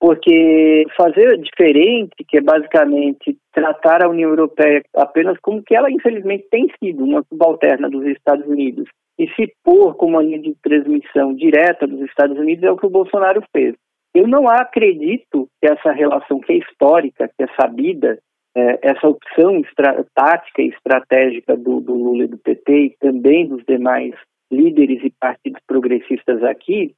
porque 0.00 0.84
fazer 0.96 1.38
diferente, 1.38 2.24
que 2.28 2.38
é 2.38 2.40
basicamente 2.40 3.36
tratar 3.52 4.04
a 4.04 4.08
União 4.08 4.30
Europeia 4.30 4.82
apenas 4.94 5.36
como 5.40 5.62
que 5.62 5.74
ela 5.74 5.90
infelizmente 5.90 6.46
tem 6.50 6.70
sido, 6.82 7.04
uma 7.04 7.24
subalterna 7.28 7.90
dos 7.90 8.06
Estados 8.06 8.46
Unidos, 8.46 8.88
e 9.18 9.28
se 9.30 9.52
pôr 9.64 9.94
como 9.96 10.14
uma 10.14 10.22
linha 10.22 10.38
de 10.38 10.54
transmissão 10.62 11.34
direta 11.34 11.86
dos 11.86 12.00
Estados 12.02 12.38
Unidos 12.38 12.62
é 12.62 12.70
o 12.70 12.76
que 12.76 12.86
o 12.86 12.90
Bolsonaro 12.90 13.42
fez. 13.54 13.74
Eu 14.14 14.28
não 14.28 14.48
acredito 14.48 15.48
que 15.60 15.68
essa 15.68 15.92
relação 15.92 16.40
que 16.40 16.52
é 16.52 16.56
histórica, 16.58 17.28
que 17.36 17.44
é 17.44 17.48
sabida, 17.60 18.18
é, 18.56 18.78
essa 18.82 19.08
opção 19.08 19.60
tática 20.14 20.62
e 20.62 20.68
estratégica 20.68 21.56
do, 21.56 21.80
do 21.80 21.94
Lula 21.94 22.24
e 22.24 22.28
do 22.28 22.38
PT 22.38 22.72
e 22.72 22.96
também 23.00 23.46
dos 23.46 23.62
demais 23.66 24.14
líderes 24.50 25.04
e 25.04 25.10
partidos 25.10 25.60
progressistas 25.66 26.42
aqui, 26.42 26.94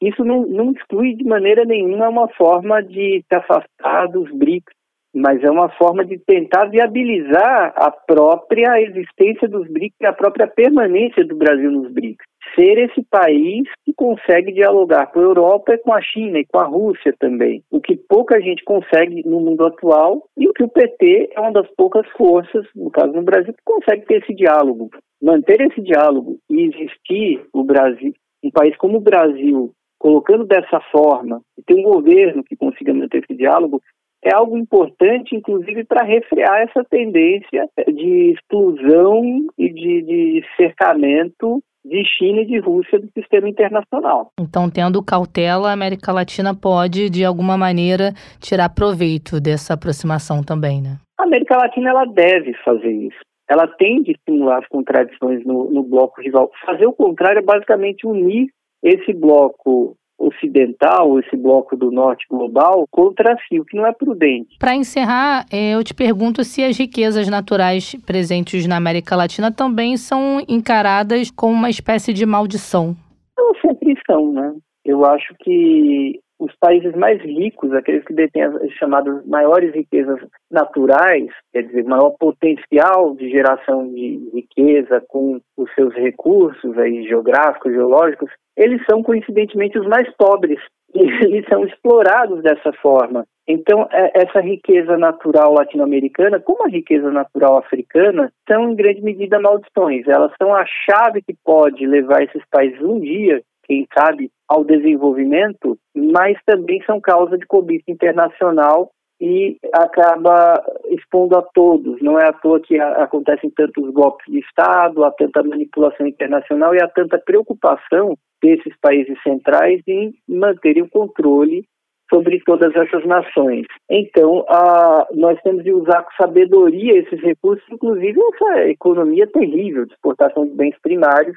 isso 0.00 0.24
não, 0.24 0.46
não 0.46 0.72
exclui 0.72 1.14
de 1.14 1.24
maneira 1.24 1.64
nenhuma 1.64 2.08
uma 2.08 2.28
forma 2.28 2.82
de 2.82 3.24
se 3.28 3.34
afastar 3.34 4.06
dos 4.08 4.30
BRICS 4.30 4.72
mas 5.14 5.42
é 5.44 5.50
uma 5.50 5.68
forma 5.70 6.04
de 6.04 6.18
tentar 6.18 6.66
viabilizar 6.66 7.72
a 7.76 7.90
própria 7.90 8.80
existência 8.80 9.46
dos 9.46 9.68
BRICS 9.68 9.96
e 10.00 10.06
a 10.06 10.12
própria 10.12 10.46
permanência 10.46 11.24
do 11.24 11.36
Brasil 11.36 11.70
nos 11.70 11.92
BRICS. 11.92 12.24
Ser 12.54 12.78
esse 12.78 13.02
país 13.10 13.68
que 13.84 13.92
consegue 13.94 14.52
dialogar 14.52 15.06
com 15.06 15.20
a 15.20 15.22
Europa 15.22 15.74
e 15.74 15.78
com 15.78 15.92
a 15.92 16.00
China 16.00 16.38
e 16.38 16.46
com 16.46 16.58
a 16.58 16.64
Rússia 16.64 17.14
também, 17.18 17.62
o 17.70 17.80
que 17.80 17.96
pouca 17.96 18.40
gente 18.40 18.64
consegue 18.64 19.22
no 19.26 19.40
mundo 19.40 19.64
atual 19.66 20.22
e 20.36 20.48
o 20.48 20.52
que 20.52 20.64
o 20.64 20.68
PT 20.68 21.30
é 21.34 21.40
uma 21.40 21.52
das 21.52 21.68
poucas 21.76 22.06
forças, 22.16 22.66
no 22.74 22.90
caso 22.90 23.12
no 23.12 23.22
Brasil, 23.22 23.52
que 23.52 23.62
consegue 23.64 24.06
ter 24.06 24.22
esse 24.22 24.34
diálogo. 24.34 24.90
Manter 25.22 25.60
esse 25.60 25.80
diálogo 25.80 26.38
e 26.50 26.62
existir 26.62 27.46
o 27.52 27.62
Brasil, 27.62 28.12
um 28.42 28.50
país 28.50 28.76
como 28.76 28.98
o 28.98 29.00
Brasil, 29.00 29.72
colocando 29.98 30.44
dessa 30.44 30.80
forma, 30.90 31.40
e 31.56 31.62
ter 31.62 31.74
um 31.74 31.82
governo 31.82 32.42
que 32.42 32.56
consiga 32.56 32.92
manter 32.92 33.22
esse 33.22 33.36
diálogo, 33.36 33.80
é 34.24 34.32
algo 34.32 34.56
importante, 34.56 35.34
inclusive, 35.34 35.84
para 35.84 36.04
refrear 36.04 36.62
essa 36.62 36.84
tendência 36.84 37.68
de 37.88 38.32
exclusão 38.32 39.22
e 39.58 39.68
de, 39.68 40.02
de 40.02 40.44
cercamento 40.56 41.60
de 41.84 42.04
China 42.04 42.42
e 42.42 42.46
de 42.46 42.58
Rússia 42.60 43.00
do 43.00 43.08
sistema 43.16 43.48
internacional. 43.48 44.30
Então, 44.38 44.70
tendo 44.70 45.02
cautela, 45.04 45.70
a 45.70 45.72
América 45.72 46.12
Latina 46.12 46.54
pode, 46.54 47.10
de 47.10 47.24
alguma 47.24 47.58
maneira, 47.58 48.12
tirar 48.40 48.68
proveito 48.68 49.40
dessa 49.40 49.74
aproximação 49.74 50.44
também, 50.44 50.80
né? 50.80 50.98
A 51.18 51.24
América 51.24 51.56
Latina 51.56 51.90
ela 51.90 52.04
deve 52.04 52.54
fazer 52.64 52.92
isso. 52.92 53.18
Ela 53.52 53.68
tem 53.68 54.02
de 54.02 54.12
estimular 54.12 54.60
as 54.60 54.68
contradições 54.68 55.44
no, 55.44 55.70
no 55.70 55.82
bloco 55.82 56.22
rival. 56.22 56.50
Fazer 56.64 56.86
o 56.86 56.92
contrário 56.94 57.40
é 57.40 57.42
basicamente 57.42 58.06
unir 58.06 58.48
esse 58.82 59.12
bloco 59.12 59.94
ocidental, 60.18 61.18
esse 61.18 61.36
bloco 61.36 61.76
do 61.76 61.90
norte 61.90 62.24
global, 62.30 62.86
contra 62.90 63.36
si, 63.46 63.60
o 63.60 63.64
que 63.66 63.76
não 63.76 63.86
é 63.86 63.92
prudente. 63.92 64.56
Para 64.58 64.74
encerrar, 64.74 65.44
é, 65.52 65.74
eu 65.74 65.84
te 65.84 65.92
pergunto 65.92 66.42
se 66.44 66.64
as 66.64 66.78
riquezas 66.78 67.28
naturais 67.28 67.94
presentes 68.06 68.66
na 68.66 68.76
América 68.76 69.14
Latina 69.14 69.52
também 69.52 69.98
são 69.98 70.42
encaradas 70.48 71.30
como 71.30 71.52
uma 71.52 71.68
espécie 71.68 72.14
de 72.14 72.24
maldição. 72.24 72.96
Elas 73.36 73.60
sempre 73.60 73.94
são, 74.10 74.32
né? 74.32 74.54
Eu 74.82 75.04
acho 75.04 75.34
que 75.40 76.18
os 76.42 76.52
países 76.56 76.92
mais 76.96 77.22
ricos, 77.22 77.72
aqueles 77.72 78.04
que 78.04 78.12
detêm 78.12 78.42
as 78.42 78.72
chamadas 78.72 79.24
maiores 79.26 79.72
riquezas 79.72 80.18
naturais, 80.50 81.28
quer 81.52 81.62
dizer, 81.62 81.84
maior 81.84 82.10
potencial 82.18 83.14
de 83.14 83.30
geração 83.30 83.88
de 83.88 84.28
riqueza 84.34 85.00
com 85.08 85.40
os 85.56 85.72
seus 85.74 85.94
recursos 85.94 86.76
aí, 86.78 87.06
geográficos, 87.06 87.72
geológicos, 87.72 88.30
eles 88.56 88.82
são 88.90 89.02
coincidentemente 89.02 89.78
os 89.78 89.86
mais 89.86 90.08
pobres 90.16 90.58
e 90.94 91.00
eles 91.24 91.46
são 91.48 91.64
explorados 91.64 92.42
dessa 92.42 92.72
forma. 92.74 93.24
Então, 93.46 93.88
é, 93.90 94.12
essa 94.14 94.40
riqueza 94.40 94.96
natural 94.96 95.52
latino-americana, 95.52 96.40
como 96.40 96.64
a 96.64 96.68
riqueza 96.68 97.10
natural 97.10 97.58
africana, 97.58 98.32
são 98.48 98.70
em 98.70 98.76
grande 98.76 99.02
medida 99.02 99.40
maldições. 99.40 100.06
Elas 100.06 100.32
são 100.40 100.54
a 100.54 100.64
chave 100.66 101.22
que 101.22 101.34
pode 101.44 101.86
levar 101.86 102.22
esses 102.22 102.42
países 102.50 102.80
um 102.80 103.00
dia, 103.00 103.42
quem 103.72 103.88
sabe, 103.96 104.30
ao 104.46 104.64
desenvolvimento, 104.64 105.78
mas 105.96 106.36
também 106.44 106.82
são 106.84 107.00
causa 107.00 107.38
de 107.38 107.46
cobiça 107.46 107.90
internacional 107.90 108.90
e 109.18 109.56
acaba 109.72 110.62
expondo 110.90 111.38
a 111.38 111.42
todos. 111.42 112.02
Não 112.02 112.18
é 112.18 112.28
à 112.28 112.34
toa 112.34 112.60
que 112.60 112.78
acontecem 112.78 113.48
tantos 113.50 113.90
golpes 113.90 114.30
de 114.30 114.40
Estado, 114.40 115.04
há 115.04 115.10
tanta 115.12 115.42
manipulação 115.42 116.06
internacional 116.06 116.74
e 116.74 116.82
há 116.82 116.88
tanta 116.88 117.18
preocupação 117.18 118.14
desses 118.42 118.74
países 118.78 119.16
centrais 119.22 119.80
em 119.86 120.12
manterem 120.28 120.82
o 120.82 120.90
controle 120.90 121.64
sobre 122.12 122.40
todas 122.44 122.74
essas 122.76 123.04
nações. 123.06 123.66
Então, 123.88 124.44
a, 124.48 125.06
nós 125.14 125.40
temos 125.42 125.64
de 125.64 125.72
usar 125.72 126.02
com 126.02 126.10
sabedoria 126.22 126.98
esses 126.98 127.20
recursos, 127.20 127.64
inclusive 127.70 128.18
essa 128.34 128.68
economia 128.68 129.26
terrível 129.26 129.86
de 129.86 129.92
exportação 129.92 130.46
de 130.46 130.54
bens 130.54 130.76
primários, 130.82 131.36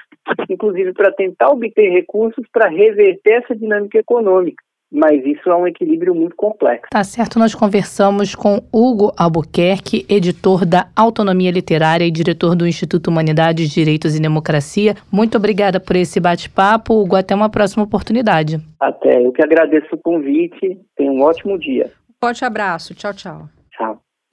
inclusive 0.50 0.94
para 0.94 1.12
tentar 1.12 1.50
obter 1.50 1.90
recursos 1.90 2.46
para 2.52 2.70
reverter 2.70 3.44
essa 3.44 3.56
dinâmica 3.56 4.00
econômica. 4.00 4.64
Mas 4.92 5.26
isso 5.26 5.50
é 5.50 5.56
um 5.56 5.68
equilíbrio 5.68 6.16
muito 6.16 6.36
complexo. 6.36 6.88
Tá 6.90 7.04
certo, 7.04 7.40
nós 7.40 7.54
conversamos 7.54 8.36
com 8.36 8.62
Hugo 8.72 9.14
Albuquerque, 9.18 10.06
editor 10.10 10.66
da 10.66 10.88
Autonomia 10.96 11.52
Literária 11.52 12.06
e 12.06 12.12
diretor 12.12 12.56
do 12.56 12.68
Instituto 12.68 13.10
Humanidades, 13.10 13.70
Direitos 13.70 14.16
e 14.16 14.22
Democracia. 14.22 14.96
Muito 15.12 15.38
obrigada 15.38 15.80
por 15.80 15.96
esse 15.96 16.20
bate-papo, 16.20 16.94
Hugo. 16.94 17.16
Até 17.16 17.36
uma 17.36 17.50
próxima 17.50 17.84
oportunidade. 17.84 18.60
Até, 18.80 19.26
eu 19.26 19.32
que 19.32 19.44
agradeço 19.44 19.88
o 19.94 19.98
convite. 19.98 20.80
Tenha 20.96 21.12
um 21.12 21.22
ótimo 21.22 21.58
dia. 21.60 21.92
Forte 22.22 22.46
abraço. 22.46 22.94
Tchau, 22.94 23.14
tchau. 23.14 23.50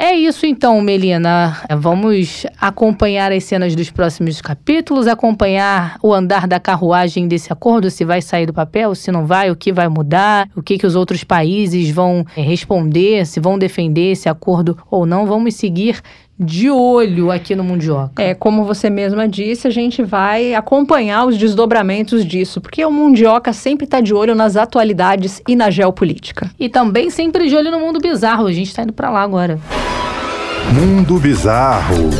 É 0.04 0.16
isso 0.16 0.44
então, 0.44 0.80
Melina. 0.80 1.56
Vamos 1.78 2.44
acompanhar 2.60 3.30
as 3.30 3.44
cenas 3.44 3.76
dos 3.76 3.88
próximos 3.88 4.40
capítulos, 4.40 5.06
acompanhar 5.06 5.96
o 6.02 6.12
andar 6.12 6.48
da 6.48 6.58
carruagem 6.58 7.28
desse 7.28 7.52
acordo, 7.52 7.88
se 7.88 8.04
vai 8.04 8.20
sair 8.20 8.46
do 8.46 8.52
papel, 8.52 8.96
se 8.96 9.12
não 9.12 9.24
vai, 9.24 9.48
o 9.48 9.54
que 9.54 9.72
vai 9.72 9.86
mudar, 9.88 10.48
o 10.56 10.60
que, 10.60 10.76
que 10.76 10.88
os 10.88 10.96
outros 10.96 11.22
países 11.22 11.88
vão 11.88 12.26
eh, 12.36 12.42
responder, 12.42 13.24
se 13.24 13.38
vão 13.38 13.56
defender 13.56 14.10
esse 14.10 14.28
acordo 14.28 14.76
ou 14.90 15.06
não. 15.06 15.24
Vamos 15.24 15.54
seguir 15.54 16.00
de 16.38 16.70
olho 16.70 17.30
aqui 17.30 17.54
no 17.54 17.62
Mundioca. 17.62 18.22
É, 18.22 18.34
como 18.34 18.64
você 18.64 18.90
mesma 18.90 19.28
disse, 19.28 19.68
a 19.68 19.70
gente 19.70 20.02
vai 20.02 20.54
acompanhar 20.54 21.26
os 21.26 21.36
desdobramentos 21.36 22.24
disso, 22.24 22.60
porque 22.60 22.84
o 22.84 22.90
Mundioca 22.90 23.52
sempre 23.52 23.84
está 23.84 24.00
de 24.00 24.12
olho 24.12 24.34
nas 24.34 24.56
atualidades 24.56 25.40
e 25.46 25.54
na 25.54 25.70
geopolítica. 25.70 26.50
E 26.58 26.68
também 26.68 27.10
sempre 27.10 27.48
de 27.48 27.54
olho 27.54 27.70
no 27.70 27.78
mundo 27.78 28.00
bizarro. 28.00 28.46
A 28.46 28.52
gente 28.52 28.68
está 28.68 28.82
indo 28.82 28.92
para 28.92 29.10
lá 29.10 29.22
agora. 29.22 29.58
Mundo 30.72 31.18
Bizarro. 31.18 32.10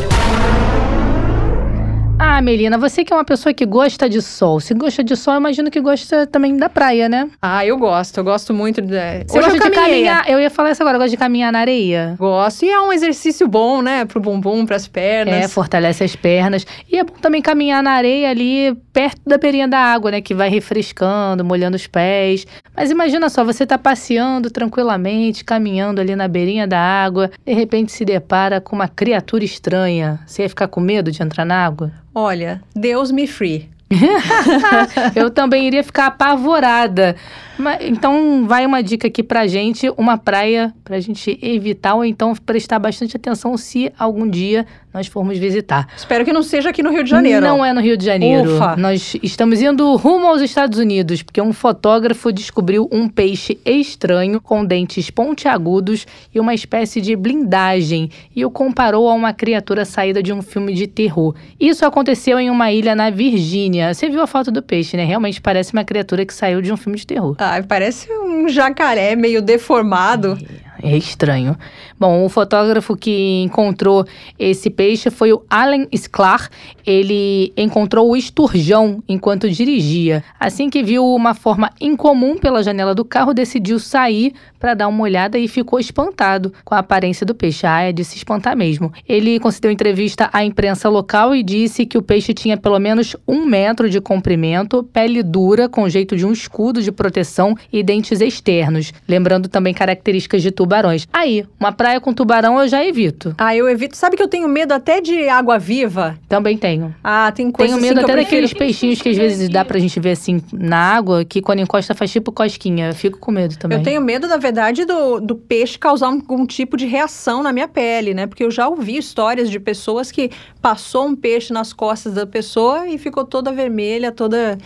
Ah, 2.25 2.41
Melina, 2.41 2.77
você 2.77 3.03
que 3.03 3.11
é 3.11 3.15
uma 3.17 3.25
pessoa 3.25 3.53
que 3.53 3.65
gosta 3.65 4.07
de 4.07 4.21
sol. 4.21 4.61
Se 4.61 4.73
gosta 4.73 5.03
de 5.03 5.13
sol, 5.13 5.33
eu 5.33 5.39
imagino 5.41 5.69
que 5.69 5.81
gosta 5.81 6.25
também 6.25 6.55
da 6.55 6.69
praia, 6.69 7.09
né? 7.09 7.29
Ah, 7.41 7.65
eu 7.65 7.77
gosto. 7.77 8.17
Eu 8.17 8.23
gosto 8.23 8.53
muito 8.53 8.81
de. 8.81 8.95
Você 9.27 9.37
Hoje 9.39 9.49
gosta 9.49 9.67
eu 9.67 9.69
de 9.69 9.75
caminhar? 9.75 10.29
Eu 10.29 10.39
ia 10.39 10.49
falar 10.49 10.71
isso 10.71 10.81
agora, 10.81 10.95
eu 10.95 11.01
gosto 11.01 11.11
de 11.11 11.17
caminhar 11.17 11.51
na 11.51 11.59
areia. 11.59 12.15
Gosto. 12.17 12.63
E 12.63 12.69
é 12.69 12.79
um 12.79 12.93
exercício 12.93 13.45
bom, 13.45 13.81
né? 13.81 14.05
Pro 14.05 14.21
bumbum, 14.21 14.65
pras 14.65 14.87
pernas. 14.87 15.35
É, 15.35 15.47
fortalece 15.49 16.01
as 16.05 16.15
pernas. 16.15 16.65
E 16.89 16.97
é 16.97 17.03
bom 17.03 17.13
também 17.21 17.41
caminhar 17.41 17.83
na 17.83 17.91
areia 17.91 18.29
ali, 18.29 18.73
perto 18.93 19.21
da 19.27 19.37
beirinha 19.37 19.67
da 19.67 19.79
água, 19.79 20.11
né? 20.11 20.21
Que 20.21 20.33
vai 20.33 20.47
refrescando, 20.47 21.43
molhando 21.43 21.75
os 21.75 21.87
pés. 21.87 22.47
Mas 22.73 22.89
imagina 22.89 23.27
só, 23.27 23.43
você 23.43 23.65
tá 23.65 23.77
passeando 23.77 24.49
tranquilamente, 24.49 25.43
caminhando 25.43 25.99
ali 25.99 26.15
na 26.15 26.29
beirinha 26.29 26.65
da 26.65 26.79
água, 26.79 27.29
de 27.45 27.53
repente 27.53 27.91
se 27.91 28.05
depara 28.05 28.61
com 28.61 28.77
uma 28.77 28.87
criatura 28.87 29.43
estranha. 29.43 30.21
Você 30.25 30.43
ia 30.43 30.49
ficar 30.49 30.69
com 30.69 30.79
medo 30.79 31.11
de 31.11 31.21
entrar 31.21 31.43
na 31.43 31.65
água? 31.65 31.91
Olha, 32.15 32.61
Deus 32.75 33.11
me 33.11 33.25
free. 33.25 33.72
Eu 35.15 35.29
também 35.29 35.67
iria 35.67 35.83
ficar 35.83 36.07
apavorada. 36.07 37.15
Mas- 37.57 37.79
então, 37.83 38.45
vai 38.47 38.65
uma 38.65 38.81
dica 38.81 39.07
aqui 39.07 39.21
pra 39.21 39.45
gente, 39.45 39.87
uma 39.97 40.17
praia 40.17 40.73
pra 40.83 40.99
gente 40.99 41.37
evitar 41.41 41.93
ou 41.95 42.03
então 42.03 42.33
prestar 42.35 42.79
bastante 42.79 43.15
atenção 43.15 43.55
se 43.57 43.91
algum 43.97 44.27
dia 44.27 44.65
nós 44.93 45.07
formos 45.07 45.37
visitar. 45.37 45.87
Espero 45.95 46.23
que 46.25 46.31
não 46.33 46.43
seja 46.43 46.69
aqui 46.69 46.81
no 46.83 46.91
Rio 46.91 47.03
de 47.03 47.09
Janeiro. 47.09 47.45
Não 47.45 47.63
é 47.65 47.73
no 47.73 47.81
Rio 47.81 47.97
de 47.97 48.05
Janeiro. 48.05 48.55
Ufa. 48.55 48.75
Nós 48.75 49.15
estamos 49.23 49.61
indo 49.61 49.95
rumo 49.95 50.27
aos 50.27 50.41
Estados 50.41 50.77
Unidos, 50.79 51.21
porque 51.23 51.41
um 51.41 51.51
fotógrafo 51.53 52.31
descobriu 52.31 52.87
um 52.91 53.07
peixe 53.07 53.59
estranho 53.65 54.39
com 54.41 54.63
dentes 54.65 55.09
pontiagudos 55.09 56.05
e 56.33 56.39
uma 56.39 56.53
espécie 56.53 57.01
de 57.01 57.15
blindagem 57.15 58.09
e 58.35 58.45
o 58.45 58.51
comparou 58.51 59.09
a 59.09 59.13
uma 59.13 59.33
criatura 59.33 59.83
saída 59.85 60.21
de 60.21 60.31
um 60.33 60.41
filme 60.41 60.73
de 60.73 60.85
terror. 60.87 61.35
Isso 61.59 61.85
aconteceu 61.85 62.39
em 62.39 62.49
uma 62.49 62.71
ilha 62.71 62.95
na 62.95 63.09
Virgínia. 63.09 63.82
Você 63.91 64.07
viu 64.09 64.21
a 64.21 64.27
foto 64.27 64.51
do 64.51 64.61
peixe, 64.61 64.95
né? 64.95 65.03
Realmente 65.03 65.41
parece 65.41 65.73
uma 65.73 65.83
criatura 65.83 66.25
que 66.25 66.33
saiu 66.33 66.61
de 66.61 66.71
um 66.71 66.77
filme 66.77 66.97
de 66.97 67.07
terror. 67.07 67.35
Ai, 67.39 67.63
parece 67.63 68.07
um 68.11 68.47
jacaré 68.47 69.15
meio 69.15 69.41
deformado. 69.41 70.37
É 70.83 70.95
estranho. 70.95 71.57
Bom, 72.03 72.25
o 72.25 72.27
fotógrafo 72.27 72.97
que 72.97 73.43
encontrou 73.43 74.05
esse 74.37 74.69
peixe 74.69 75.09
foi 75.09 75.31
o 75.31 75.41
Alan 75.49 75.87
Sklar. 75.89 76.49
Ele 76.85 77.53
encontrou 77.55 78.11
o 78.11 78.17
esturjão 78.17 79.01
enquanto 79.07 79.49
dirigia. 79.49 80.21
Assim 80.37 80.69
que 80.69 80.83
viu 80.83 81.05
uma 81.05 81.33
forma 81.33 81.71
incomum 81.79 82.37
pela 82.37 82.61
janela 82.61 82.93
do 82.93 83.05
carro, 83.05 83.33
decidiu 83.33 83.79
sair 83.79 84.33
para 84.59 84.73
dar 84.73 84.89
uma 84.89 85.03
olhada 85.03 85.37
e 85.37 85.47
ficou 85.47 85.79
espantado 85.79 86.51
com 86.65 86.75
a 86.75 86.79
aparência 86.79 87.25
do 87.25 87.33
peixe. 87.33 87.65
Ah, 87.65 87.83
é 87.83 87.93
de 87.93 88.03
se 88.03 88.17
espantar 88.17 88.55
mesmo. 88.55 88.91
Ele 89.07 89.39
concedeu 89.39 89.71
entrevista 89.71 90.29
à 90.33 90.43
imprensa 90.43 90.89
local 90.89 91.33
e 91.33 91.41
disse 91.41 91.85
que 91.85 91.97
o 91.97 92.01
peixe 92.01 92.33
tinha 92.33 92.57
pelo 92.57 92.79
menos 92.79 93.15
um 93.25 93.45
metro 93.45 93.89
de 93.89 94.01
comprimento, 94.01 94.83
pele 94.83 95.23
dura, 95.23 95.69
com 95.69 95.87
jeito 95.87 96.17
de 96.17 96.25
um 96.25 96.33
escudo 96.33 96.81
de 96.81 96.91
proteção 96.91 97.55
e 97.71 97.81
dentes 97.81 98.19
externos, 98.19 98.91
lembrando 99.07 99.47
também 99.47 99.73
características 99.73 100.41
de 100.41 100.51
tubarões. 100.51 101.07
Aí, 101.13 101.45
uma 101.57 101.71
praia 101.71 101.92
com 101.99 102.13
tubarão 102.13 102.59
eu 102.61 102.67
já 102.67 102.83
evito. 102.85 103.33
Ah, 103.37 103.55
eu 103.55 103.69
evito. 103.69 103.95
Sabe 103.97 104.15
que 104.17 104.23
eu 104.23 104.27
tenho 104.27 104.47
medo 104.47 104.71
até 104.73 105.01
de 105.01 105.27
água 105.29 105.57
viva? 105.59 106.17
Também 106.27 106.57
tenho. 106.57 106.93
Ah, 107.03 107.31
tem 107.31 107.51
coisa 107.51 107.73
Tenho 107.73 107.77
assim 107.79 107.87
medo 107.89 108.01
eu 108.01 108.03
até 108.05 108.13
prefiro. 108.13 108.41
daqueles 108.41 108.53
peixinhos 108.53 109.01
que 109.01 109.09
às 109.09 109.17
vezes 109.17 109.49
dá 109.49 109.63
pra 109.65 109.79
gente 109.79 109.99
ver 109.99 110.11
assim 110.11 110.41
na 110.51 110.77
água, 110.77 111.23
que 111.25 111.41
quando 111.41 111.59
encosta 111.59 111.93
faz 111.93 112.11
tipo 112.11 112.31
cosquinha. 112.31 112.87
Eu 112.87 112.95
fico 112.95 113.19
com 113.19 113.31
medo 113.31 113.57
também. 113.57 113.77
Eu 113.77 113.83
tenho 113.83 114.01
medo, 114.01 114.27
na 114.27 114.37
verdade, 114.37 114.85
do, 114.85 115.19
do 115.19 115.35
peixe 115.35 115.77
causar 115.77 116.07
algum 116.07 116.45
tipo 116.45 116.77
de 116.77 116.85
reação 116.85 117.41
na 117.43 117.51
minha 117.51 117.67
pele, 117.67 118.13
né? 118.13 118.27
Porque 118.27 118.43
eu 118.43 118.51
já 118.51 118.67
ouvi 118.67 118.97
histórias 118.97 119.49
de 119.49 119.59
pessoas 119.59 120.11
que 120.11 120.29
passou 120.61 121.07
um 121.07 121.15
peixe 121.15 121.51
nas 121.53 121.73
costas 121.73 122.13
da 122.13 122.25
pessoa 122.25 122.87
e 122.87 122.97
ficou 122.97 123.23
toda 123.25 123.51
vermelha, 123.51 124.11
toda. 124.11 124.57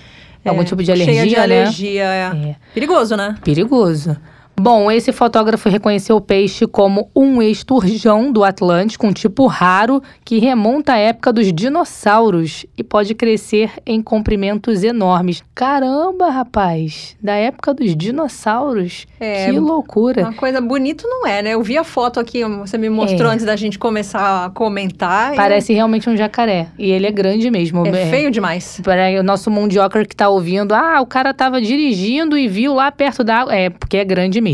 Algum 0.45 0.63
tipo 0.63 0.81
de 0.81 0.95
Cheia 0.95 1.25
de 1.27 1.35
alergia, 1.35 1.37
né? 1.47 1.61
alergia, 1.61 2.03
é. 2.03 2.49
É. 2.51 2.55
Perigoso, 2.73 3.17
né? 3.17 3.35
Perigoso. 3.43 4.15
Bom, 4.59 4.89
esse 4.91 5.11
fotógrafo 5.11 5.69
reconheceu 5.69 6.15
o 6.15 6.21
peixe 6.21 6.65
como 6.65 7.11
um 7.15 7.43
esturjão 7.43 8.31
do 8.31 8.43
Atlântico, 8.43 9.05
um 9.05 9.13
tipo 9.13 9.45
raro 9.45 10.01
que 10.25 10.39
remonta 10.39 10.93
à 10.93 10.97
época 10.97 11.31
dos 11.31 11.53
dinossauros 11.53 12.65
e 12.75 12.83
pode 12.83 13.13
crescer 13.13 13.69
em 13.85 14.01
comprimentos 14.01 14.83
enormes. 14.83 15.43
Caramba, 15.53 16.31
rapaz! 16.31 17.15
Da 17.21 17.35
época 17.35 17.71
dos 17.71 17.95
dinossauros. 17.95 19.05
É, 19.19 19.45
que 19.45 19.59
loucura! 19.59 20.23
Uma 20.23 20.33
coisa 20.33 20.59
bonita 20.59 21.03
não 21.07 21.27
é, 21.27 21.43
né? 21.43 21.51
Eu 21.51 21.61
vi 21.61 21.77
a 21.77 21.83
foto 21.83 22.19
aqui, 22.19 22.43
você 22.43 22.79
me 22.79 22.89
mostrou 22.89 23.29
É. 23.29 23.35
antes 23.35 23.45
da 23.45 23.55
gente 23.55 23.77
começar 23.77 24.45
a 24.45 24.49
comentar. 24.49 25.33
e 25.33 25.35
Parece 25.35 25.71
realmente 25.71 26.09
um 26.09 26.17
jacaré. 26.17 26.69
E 26.79 26.89
ele 26.89 27.05
é 27.05 27.11
grande 27.11 27.51
mesmo. 27.51 27.85
É 27.85 28.07
feio 28.07 28.31
demais. 28.31 28.81
Para 28.83 29.19
o 29.19 29.23
nosso 29.23 29.51
mundioca 29.51 30.03
que 30.03 30.15
tá 30.15 30.29
ouvindo, 30.29 30.73
ah, 30.73 30.99
o 30.99 31.05
cara 31.05 31.31
tava 31.31 31.61
dirigindo 31.61 32.35
e 32.35 32.47
viu 32.47 32.73
lá 32.73 32.91
perto 32.91 33.23
da 33.23 33.35
água. 33.41 33.55
É, 33.55 33.69
porque 33.69 33.97
é 33.97 34.03
grande 34.03 34.41
mesmo. 34.41 34.46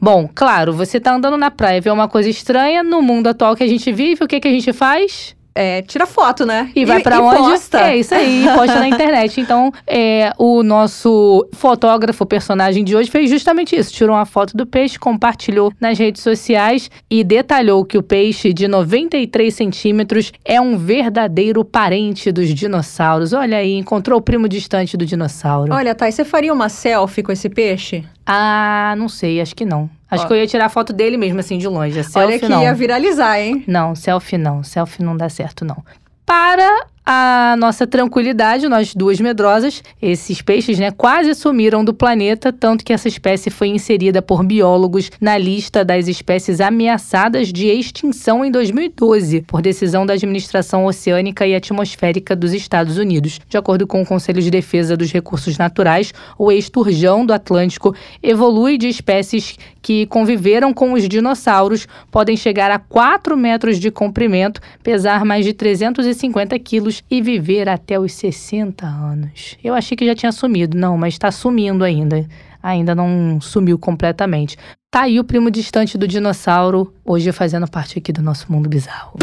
Bom, 0.00 0.28
claro, 0.34 0.72
você 0.72 1.00
tá 1.00 1.14
andando 1.14 1.36
na 1.36 1.50
praia, 1.50 1.80
vê 1.80 1.90
uma 1.90 2.08
coisa 2.08 2.28
estranha 2.28 2.82
no 2.82 3.00
mundo 3.00 3.28
atual 3.28 3.56
que 3.56 3.64
a 3.64 3.68
gente 3.68 3.90
vive, 3.92 4.24
o 4.24 4.28
que, 4.28 4.40
que 4.40 4.48
a 4.48 4.52
gente 4.52 4.72
faz? 4.72 5.37
É, 5.60 5.82
tira 5.82 6.06
foto, 6.06 6.46
né? 6.46 6.70
E 6.72 6.84
vai 6.84 7.02
pra 7.02 7.20
onde? 7.20 7.36
Posta. 7.36 7.80
É 7.80 7.96
isso 7.96 8.14
aí, 8.14 8.46
posta 8.54 8.78
na 8.78 8.86
internet. 8.86 9.40
Então, 9.40 9.72
é, 9.84 10.32
o 10.38 10.62
nosso 10.62 11.48
fotógrafo, 11.52 12.24
personagem 12.24 12.84
de 12.84 12.94
hoje, 12.94 13.10
fez 13.10 13.28
justamente 13.28 13.74
isso. 13.74 13.92
Tirou 13.92 14.14
uma 14.14 14.24
foto 14.24 14.56
do 14.56 14.64
peixe, 14.64 14.96
compartilhou 15.00 15.72
nas 15.80 15.98
redes 15.98 16.22
sociais 16.22 16.88
e 17.10 17.24
detalhou 17.24 17.84
que 17.84 17.98
o 17.98 18.04
peixe 18.04 18.52
de 18.52 18.68
93 18.68 19.52
centímetros 19.52 20.32
é 20.44 20.60
um 20.60 20.78
verdadeiro 20.78 21.64
parente 21.64 22.30
dos 22.30 22.54
dinossauros. 22.54 23.32
Olha 23.32 23.56
aí, 23.58 23.74
encontrou 23.74 24.20
o 24.20 24.22
primo 24.22 24.48
distante 24.48 24.96
do 24.96 25.04
dinossauro. 25.04 25.74
Olha, 25.74 25.92
Thay, 25.92 26.12
você 26.12 26.24
faria 26.24 26.52
uma 26.52 26.68
selfie 26.68 27.24
com 27.24 27.32
esse 27.32 27.48
peixe? 27.48 28.04
Ah, 28.24 28.94
não 28.96 29.08
sei, 29.08 29.40
acho 29.40 29.56
que 29.56 29.64
não. 29.64 29.90
Acho 30.10 30.24
Ó. 30.24 30.26
que 30.26 30.32
eu 30.32 30.36
ia 30.38 30.46
tirar 30.46 30.66
a 30.66 30.68
foto 30.70 30.92
dele 30.92 31.16
mesmo, 31.16 31.38
assim, 31.40 31.58
de 31.58 31.68
longe. 31.68 31.98
A 31.98 32.02
selfie 32.02 32.18
Olha 32.28 32.38
que 32.38 32.48
não. 32.48 32.62
ia 32.62 32.72
viralizar, 32.74 33.38
hein? 33.38 33.62
Não, 33.66 33.94
selfie 33.94 34.38
não. 34.38 34.62
Selfie 34.62 35.04
não 35.04 35.16
dá 35.16 35.28
certo, 35.28 35.64
não. 35.64 35.84
Para 36.24 36.86
a 37.10 37.56
nossa 37.58 37.86
tranquilidade, 37.86 38.68
nós 38.68 38.94
duas 38.94 39.18
medrosas, 39.18 39.82
esses 40.02 40.42
peixes, 40.42 40.78
né, 40.78 40.90
quase 40.90 41.34
sumiram 41.34 41.82
do 41.82 41.94
planeta, 41.94 42.52
tanto 42.52 42.84
que 42.84 42.92
essa 42.92 43.08
espécie 43.08 43.48
foi 43.48 43.68
inserida 43.68 44.20
por 44.20 44.44
biólogos 44.44 45.10
na 45.18 45.38
lista 45.38 45.82
das 45.82 46.06
espécies 46.06 46.60
ameaçadas 46.60 47.50
de 47.50 47.66
extinção 47.68 48.44
em 48.44 48.50
2012, 48.50 49.40
por 49.46 49.62
decisão 49.62 50.04
da 50.04 50.12
Administração 50.12 50.84
Oceânica 50.84 51.46
e 51.46 51.54
Atmosférica 51.54 52.36
dos 52.36 52.52
Estados 52.52 52.98
Unidos. 52.98 53.40
De 53.48 53.56
acordo 53.56 53.86
com 53.86 54.02
o 54.02 54.06
Conselho 54.06 54.42
de 54.42 54.50
Defesa 54.50 54.94
dos 54.94 55.10
Recursos 55.10 55.56
Naturais, 55.56 56.12
o 56.36 56.52
esturjão 56.52 57.24
do 57.24 57.32
Atlântico 57.32 57.94
evolui 58.22 58.76
de 58.76 58.86
espécies 58.86 59.56
que 59.80 60.04
conviveram 60.04 60.74
com 60.74 60.92
os 60.92 61.08
dinossauros, 61.08 61.88
podem 62.10 62.36
chegar 62.36 62.70
a 62.70 62.78
4 62.78 63.34
metros 63.34 63.78
de 63.78 63.90
comprimento, 63.90 64.60
pesar 64.82 65.24
mais 65.24 65.46
de 65.46 65.54
350 65.54 66.58
quilos 66.58 66.97
e 67.10 67.20
viver 67.20 67.68
até 67.68 67.98
os 67.98 68.12
60 68.12 68.86
anos. 68.86 69.56
Eu 69.62 69.74
achei 69.74 69.96
que 69.96 70.06
já 70.06 70.14
tinha 70.14 70.32
sumido, 70.32 70.76
não, 70.76 70.96
mas 70.96 71.14
está 71.14 71.30
sumindo 71.30 71.84
ainda. 71.84 72.26
Ainda 72.62 72.94
não 72.94 73.40
sumiu 73.40 73.78
completamente. 73.78 74.56
Tá 74.90 75.02
aí 75.02 75.20
o 75.20 75.24
primo 75.24 75.50
distante 75.50 75.98
do 75.98 76.08
dinossauro, 76.08 76.92
hoje 77.04 77.30
fazendo 77.32 77.68
parte 77.68 77.98
aqui 77.98 78.12
do 78.12 78.22
nosso 78.22 78.50
mundo 78.50 78.68
bizarro. 78.68 79.18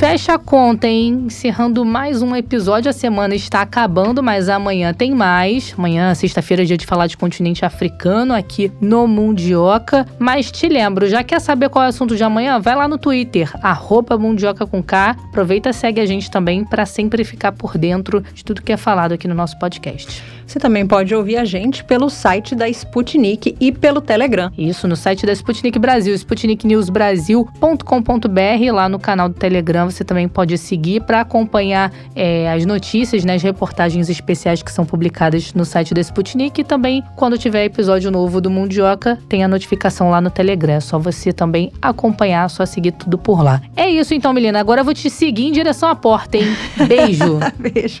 Fecha 0.00 0.32
a 0.32 0.38
conta, 0.38 0.88
hein? 0.88 1.24
Encerrando 1.26 1.84
mais 1.84 2.22
um 2.22 2.34
episódio. 2.34 2.88
A 2.88 2.92
semana 2.92 3.34
está 3.34 3.60
acabando, 3.60 4.22
mas 4.22 4.48
amanhã 4.48 4.94
tem 4.94 5.14
mais. 5.14 5.74
Amanhã, 5.76 6.14
sexta-feira, 6.14 6.62
é 6.62 6.64
dia 6.64 6.78
de 6.78 6.86
falar 6.86 7.06
de 7.06 7.18
continente 7.18 7.66
africano 7.66 8.32
aqui 8.32 8.72
no 8.80 9.06
Mundioca. 9.06 10.06
Mas 10.18 10.50
te 10.50 10.70
lembro, 10.70 11.06
já 11.06 11.22
quer 11.22 11.38
saber 11.38 11.68
qual 11.68 11.82
é 11.82 11.88
o 11.88 11.90
assunto 11.90 12.16
de 12.16 12.24
amanhã? 12.24 12.58
Vai 12.58 12.76
lá 12.76 12.88
no 12.88 12.96
Twitter, 12.96 13.52
arroba 13.62 14.16
Mundioca 14.16 14.66
com 14.66 14.82
K. 14.82 15.10
Aproveita, 15.28 15.70
segue 15.70 16.00
a 16.00 16.06
gente 16.06 16.30
também 16.30 16.64
para 16.64 16.86
sempre 16.86 17.22
ficar 17.22 17.52
por 17.52 17.76
dentro 17.76 18.22
de 18.32 18.42
tudo 18.42 18.62
que 18.62 18.72
é 18.72 18.78
falado 18.78 19.12
aqui 19.12 19.28
no 19.28 19.34
nosso 19.34 19.58
podcast. 19.58 20.39
Você 20.50 20.58
também 20.58 20.84
pode 20.84 21.14
ouvir 21.14 21.36
a 21.36 21.44
gente 21.44 21.84
pelo 21.84 22.10
site 22.10 22.56
da 22.56 22.68
Sputnik 22.68 23.54
e 23.60 23.70
pelo 23.70 24.00
Telegram. 24.00 24.50
Isso, 24.58 24.88
no 24.88 24.96
site 24.96 25.24
da 25.24 25.32
Sputnik 25.32 25.78
Brasil, 25.78 26.12
sputniknewsbrasil.com.br, 26.12 28.72
lá 28.72 28.88
no 28.88 28.98
canal 28.98 29.28
do 29.28 29.36
Telegram 29.36 29.88
você 29.88 30.02
também 30.02 30.26
pode 30.26 30.58
seguir 30.58 31.02
para 31.02 31.20
acompanhar 31.20 31.92
é, 32.16 32.50
as 32.50 32.66
notícias, 32.66 33.24
né, 33.24 33.36
as 33.36 33.44
reportagens 33.44 34.08
especiais 34.08 34.60
que 34.60 34.72
são 34.72 34.84
publicadas 34.84 35.54
no 35.54 35.64
site 35.64 35.94
da 35.94 36.00
Sputnik 36.00 36.60
e 36.60 36.64
também 36.64 37.04
quando 37.14 37.38
tiver 37.38 37.64
episódio 37.64 38.10
novo 38.10 38.40
do 38.40 38.50
Mundioca, 38.50 39.20
tem 39.28 39.44
a 39.44 39.48
notificação 39.48 40.10
lá 40.10 40.20
no 40.20 40.30
Telegram. 40.30 40.74
É 40.74 40.80
só 40.80 40.98
você 40.98 41.32
também 41.32 41.70
acompanhar, 41.80 42.50
só 42.50 42.66
seguir 42.66 42.90
tudo 42.90 43.16
por 43.16 43.40
lá. 43.40 43.62
É 43.76 43.88
isso 43.88 44.14
então, 44.14 44.32
Melina. 44.32 44.58
Agora 44.58 44.80
eu 44.80 44.84
vou 44.84 44.94
te 44.94 45.08
seguir 45.10 45.46
em 45.46 45.52
direção 45.52 45.88
à 45.88 45.94
porta, 45.94 46.38
hein? 46.38 46.56
Beijo. 46.88 47.38
Beijo. 47.56 48.00